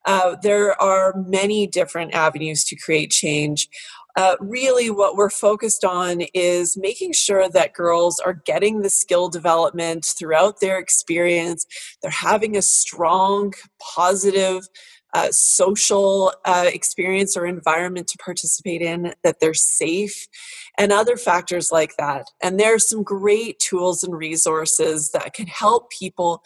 Uh, 0.04 0.34
there 0.42 0.74
are 0.82 1.14
many 1.24 1.68
different 1.68 2.12
avenues 2.14 2.64
to 2.64 2.74
create 2.74 3.12
change. 3.12 3.68
Uh, 4.16 4.34
really, 4.40 4.90
what 4.90 5.14
we're 5.14 5.28
focused 5.30 5.84
on 5.84 6.22
is 6.32 6.76
making 6.76 7.12
sure 7.12 7.50
that 7.50 7.74
girls 7.74 8.18
are 8.18 8.42
getting 8.46 8.80
the 8.80 8.88
skill 8.88 9.28
development 9.28 10.04
throughout 10.18 10.58
their 10.60 10.78
experience. 10.78 11.66
They're 12.00 12.10
having 12.10 12.56
a 12.56 12.62
strong, 12.62 13.52
positive, 13.78 14.66
uh, 15.16 15.32
social 15.32 16.30
uh, 16.44 16.66
experience 16.66 17.38
or 17.38 17.46
environment 17.46 18.06
to 18.06 18.18
participate 18.18 18.82
in, 18.82 19.14
that 19.24 19.40
they're 19.40 19.54
safe, 19.54 20.28
and 20.76 20.92
other 20.92 21.16
factors 21.16 21.72
like 21.72 21.96
that. 21.96 22.26
And 22.42 22.60
there 22.60 22.74
are 22.74 22.78
some 22.78 23.02
great 23.02 23.58
tools 23.58 24.04
and 24.04 24.14
resources 24.14 25.12
that 25.12 25.32
can 25.32 25.46
help 25.46 25.90
people 25.90 26.42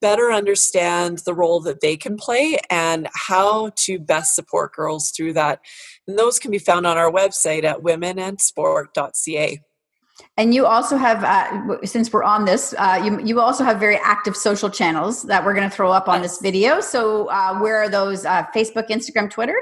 better 0.00 0.32
understand 0.32 1.18
the 1.26 1.34
role 1.34 1.60
that 1.60 1.82
they 1.82 1.98
can 1.98 2.16
play 2.16 2.56
and 2.70 3.08
how 3.12 3.70
to 3.76 3.98
best 3.98 4.34
support 4.34 4.72
girls 4.72 5.10
through 5.10 5.34
that. 5.34 5.60
And 6.08 6.18
those 6.18 6.38
can 6.38 6.50
be 6.50 6.58
found 6.58 6.86
on 6.86 6.96
our 6.96 7.12
website 7.12 7.64
at 7.64 7.82
womenandsport.ca. 7.82 9.60
And 10.36 10.54
you 10.54 10.66
also 10.66 10.96
have, 10.96 11.24
uh, 11.24 11.84
since 11.84 12.12
we're 12.12 12.22
on 12.22 12.44
this, 12.44 12.74
uh, 12.78 13.00
you, 13.04 13.20
you 13.20 13.40
also 13.40 13.64
have 13.64 13.80
very 13.80 13.96
active 13.96 14.36
social 14.36 14.70
channels 14.70 15.22
that 15.24 15.44
we're 15.44 15.54
going 15.54 15.68
to 15.68 15.74
throw 15.74 15.90
up 15.90 16.08
on 16.08 16.22
this 16.22 16.40
video. 16.40 16.80
So, 16.80 17.26
uh, 17.26 17.58
where 17.58 17.78
are 17.78 17.88
those? 17.88 18.24
Uh, 18.24 18.44
Facebook, 18.54 18.88
Instagram, 18.88 19.30
Twitter? 19.30 19.56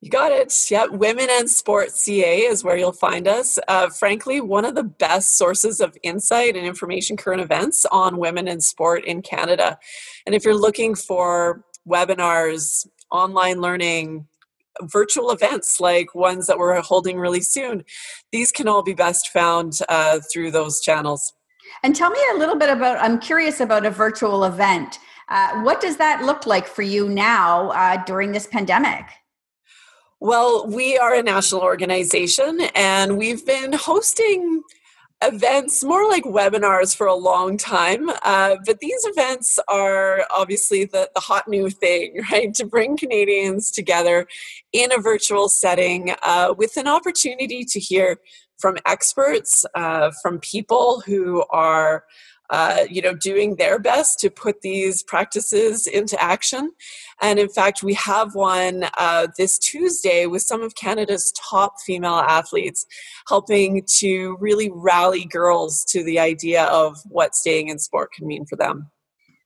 You 0.00 0.10
got 0.10 0.30
it. 0.30 0.54
Yeah, 0.70 0.86
Women 0.86 1.26
and 1.28 1.50
Sport 1.50 1.90
CA 1.90 2.42
is 2.42 2.62
where 2.62 2.76
you'll 2.76 2.92
find 2.92 3.26
us. 3.26 3.58
Uh, 3.66 3.88
frankly, 3.88 4.40
one 4.40 4.64
of 4.64 4.76
the 4.76 4.84
best 4.84 5.36
sources 5.36 5.80
of 5.80 5.96
insight 6.04 6.56
and 6.56 6.64
information, 6.64 7.16
current 7.16 7.40
events 7.40 7.84
on 7.86 8.16
women 8.16 8.46
in 8.46 8.60
sport 8.60 9.04
in 9.04 9.22
Canada. 9.22 9.76
And 10.24 10.36
if 10.36 10.44
you're 10.44 10.54
looking 10.54 10.94
for 10.94 11.64
webinars, 11.86 12.86
online 13.10 13.60
learning, 13.60 14.27
virtual 14.82 15.30
events 15.30 15.80
like 15.80 16.14
ones 16.14 16.46
that 16.46 16.58
we're 16.58 16.80
holding 16.80 17.18
really 17.18 17.40
soon. 17.40 17.84
These 18.32 18.52
can 18.52 18.68
all 18.68 18.82
be 18.82 18.94
best 18.94 19.28
found 19.28 19.78
uh, 19.88 20.20
through 20.32 20.50
those 20.50 20.80
channels. 20.80 21.32
And 21.82 21.94
tell 21.94 22.10
me 22.10 22.20
a 22.34 22.38
little 22.38 22.56
bit 22.56 22.70
about, 22.70 22.98
I'm 22.98 23.18
curious 23.18 23.60
about 23.60 23.86
a 23.86 23.90
virtual 23.90 24.44
event. 24.44 24.98
Uh, 25.28 25.60
what 25.62 25.80
does 25.80 25.96
that 25.98 26.22
look 26.22 26.46
like 26.46 26.66
for 26.66 26.82
you 26.82 27.08
now 27.08 27.70
uh, 27.70 28.02
during 28.04 28.32
this 28.32 28.46
pandemic? 28.46 29.04
Well, 30.20 30.66
we 30.66 30.98
are 30.98 31.14
a 31.14 31.22
national 31.22 31.60
organization 31.60 32.60
and 32.74 33.16
we've 33.16 33.46
been 33.46 33.72
hosting 33.72 34.62
events, 35.22 35.82
more 35.82 36.08
like 36.08 36.24
webinars 36.24 36.94
for 36.94 37.06
a 37.06 37.14
long 37.14 37.56
time. 37.56 38.08
Uh, 38.22 38.56
but 38.64 38.78
these 38.78 39.04
events 39.04 39.58
are 39.68 40.24
obviously 40.34 40.84
the, 40.84 41.10
the 41.14 41.20
hot 41.20 41.48
new 41.48 41.70
thing, 41.70 42.22
right? 42.32 42.54
To 42.54 42.66
bring 42.66 42.96
Canadians 42.96 43.70
together 43.70 44.26
in 44.72 44.92
a 44.92 45.00
virtual 45.00 45.48
setting 45.48 46.14
uh, 46.22 46.54
with 46.56 46.76
an 46.76 46.88
opportunity 46.88 47.64
to 47.64 47.80
hear 47.80 48.18
from 48.58 48.76
experts, 48.86 49.64
uh, 49.74 50.10
from 50.22 50.40
people 50.40 51.00
who 51.06 51.44
are 51.50 52.04
uh, 52.50 52.84
you 52.90 53.02
know, 53.02 53.14
doing 53.14 53.56
their 53.56 53.78
best 53.78 54.18
to 54.20 54.30
put 54.30 54.62
these 54.62 55.02
practices 55.02 55.86
into 55.86 56.20
action. 56.22 56.72
And 57.20 57.38
in 57.38 57.48
fact, 57.48 57.82
we 57.82 57.94
have 57.94 58.34
one 58.34 58.86
uh, 58.96 59.28
this 59.36 59.58
Tuesday 59.58 60.26
with 60.26 60.42
some 60.42 60.62
of 60.62 60.74
Canada's 60.74 61.32
top 61.32 61.74
female 61.84 62.14
athletes, 62.14 62.86
helping 63.28 63.84
to 63.98 64.36
really 64.40 64.70
rally 64.72 65.24
girls 65.24 65.84
to 65.86 66.02
the 66.04 66.18
idea 66.18 66.64
of 66.64 66.96
what 67.08 67.34
staying 67.34 67.68
in 67.68 67.78
sport 67.78 68.12
can 68.12 68.26
mean 68.26 68.46
for 68.46 68.56
them. 68.56 68.90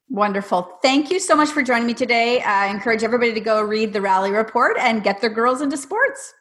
Wonderful. 0.09 0.79
Thank 0.83 1.11
you 1.11 1.19
so 1.19 1.35
much 1.35 1.49
for 1.49 1.63
joining 1.63 1.87
me 1.87 1.95
today. 1.95 2.43
I 2.43 2.67
encourage 2.67 3.03
everybody 3.03 3.33
to 3.33 3.41
go 3.41 3.63
read 3.63 3.95
the 3.95 4.01
rally 4.03 4.31
report 4.31 4.77
and 4.79 5.03
get 5.03 5.23
their 5.23 5.31
girls 5.31 5.63
into 5.63 5.79
sports. 5.79 6.35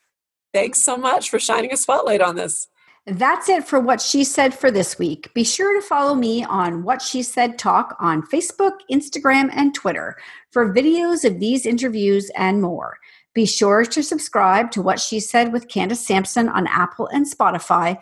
Thanks 0.54 0.84
so 0.84 0.98
much 0.98 1.30
for 1.30 1.40
shining 1.40 1.72
a 1.72 1.78
spotlight 1.78 2.20
on 2.20 2.36
this. 2.36 2.68
That's 3.08 3.50
it 3.50 3.68
for 3.68 3.80
What 3.80 4.00
She 4.00 4.24
Said 4.24 4.54
for 4.54 4.70
this 4.70 5.00
week. 5.00 5.34
Be 5.34 5.44
sure 5.44 5.74
to 5.74 5.86
follow 5.86 6.14
me 6.14 6.44
on 6.44 6.84
What 6.84 7.02
She 7.02 7.24
Said 7.24 7.58
Talk 7.58 7.96
on 8.00 8.22
Facebook, 8.22 8.74
Instagram, 8.92 9.50
and 9.54 9.74
Twitter 9.74 10.16
for 10.52 10.72
videos 10.72 11.26
of 11.26 11.40
these 11.40 11.66
interviews 11.66 12.30
and 12.36 12.62
more. 12.62 13.00
Be 13.34 13.48
sure 13.48 13.86
to 13.86 14.04
subscribe 14.04 14.70
to 14.72 14.84
What 14.84 15.00
She 15.00 15.20
Said 15.20 15.52
with 15.52 15.68
Candace 15.68 16.06
Sampson 16.06 16.48
on 16.48 16.68
Apple 16.68 17.08
and 17.08 17.26
Spotify 17.26 17.98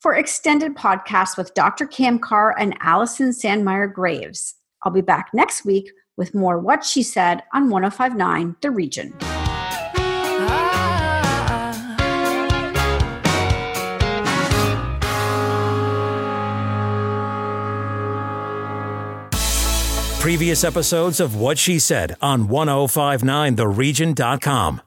for 0.00 0.16
extended 0.16 0.74
podcasts 0.74 1.36
with 1.36 1.54
Dr. 1.54 1.86
Kamkar 1.86 2.54
and 2.58 2.76
Allison 2.80 3.30
Sandmeyer 3.30 3.92
Graves. 3.92 4.56
I'll 4.82 4.90
be 4.90 5.00
back 5.00 5.28
next 5.32 5.64
week 5.64 5.92
with 6.16 6.34
more 6.34 6.58
What 6.58 6.84
She 6.84 7.04
Said 7.04 7.44
on 7.54 7.70
1059 7.70 8.56
The 8.62 8.70
Region. 8.72 9.14
Previous 20.20 20.62
episodes 20.64 21.18
of 21.18 21.36
What 21.36 21.56
She 21.56 21.78
Said 21.78 22.14
on 22.20 22.48
1059theregion.com. 22.48 24.82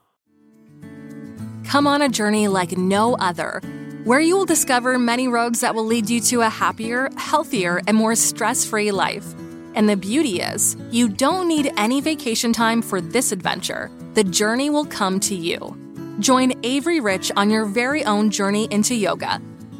Come 1.65 1.87
on 1.87 2.03
a 2.03 2.09
journey 2.09 2.47
like 2.47 2.77
no 2.77 3.15
other, 3.15 3.59
where 4.03 4.19
you 4.19 4.37
will 4.37 4.45
discover 4.45 4.99
many 4.99 5.27
roads 5.27 5.61
that 5.61 5.73
will 5.73 5.85
lead 5.85 6.07
you 6.07 6.19
to 6.19 6.41
a 6.41 6.49
happier, 6.49 7.09
healthier, 7.17 7.81
and 7.87 7.97
more 7.97 8.13
stress 8.13 8.63
free 8.63 8.91
life. 8.91 9.25
And 9.73 9.89
the 9.89 9.97
beauty 9.97 10.39
is, 10.39 10.77
you 10.91 11.09
don't 11.09 11.47
need 11.47 11.73
any 11.77 11.99
vacation 11.99 12.53
time 12.53 12.83
for 12.83 13.01
this 13.01 13.31
adventure. 13.31 13.89
The 14.13 14.23
journey 14.23 14.69
will 14.69 14.85
come 14.85 15.19
to 15.21 15.33
you. 15.33 15.75
Join 16.19 16.53
Avery 16.61 16.99
Rich 16.99 17.31
on 17.35 17.49
your 17.49 17.65
very 17.65 18.05
own 18.05 18.29
journey 18.29 18.67
into 18.69 18.93
yoga 18.93 19.41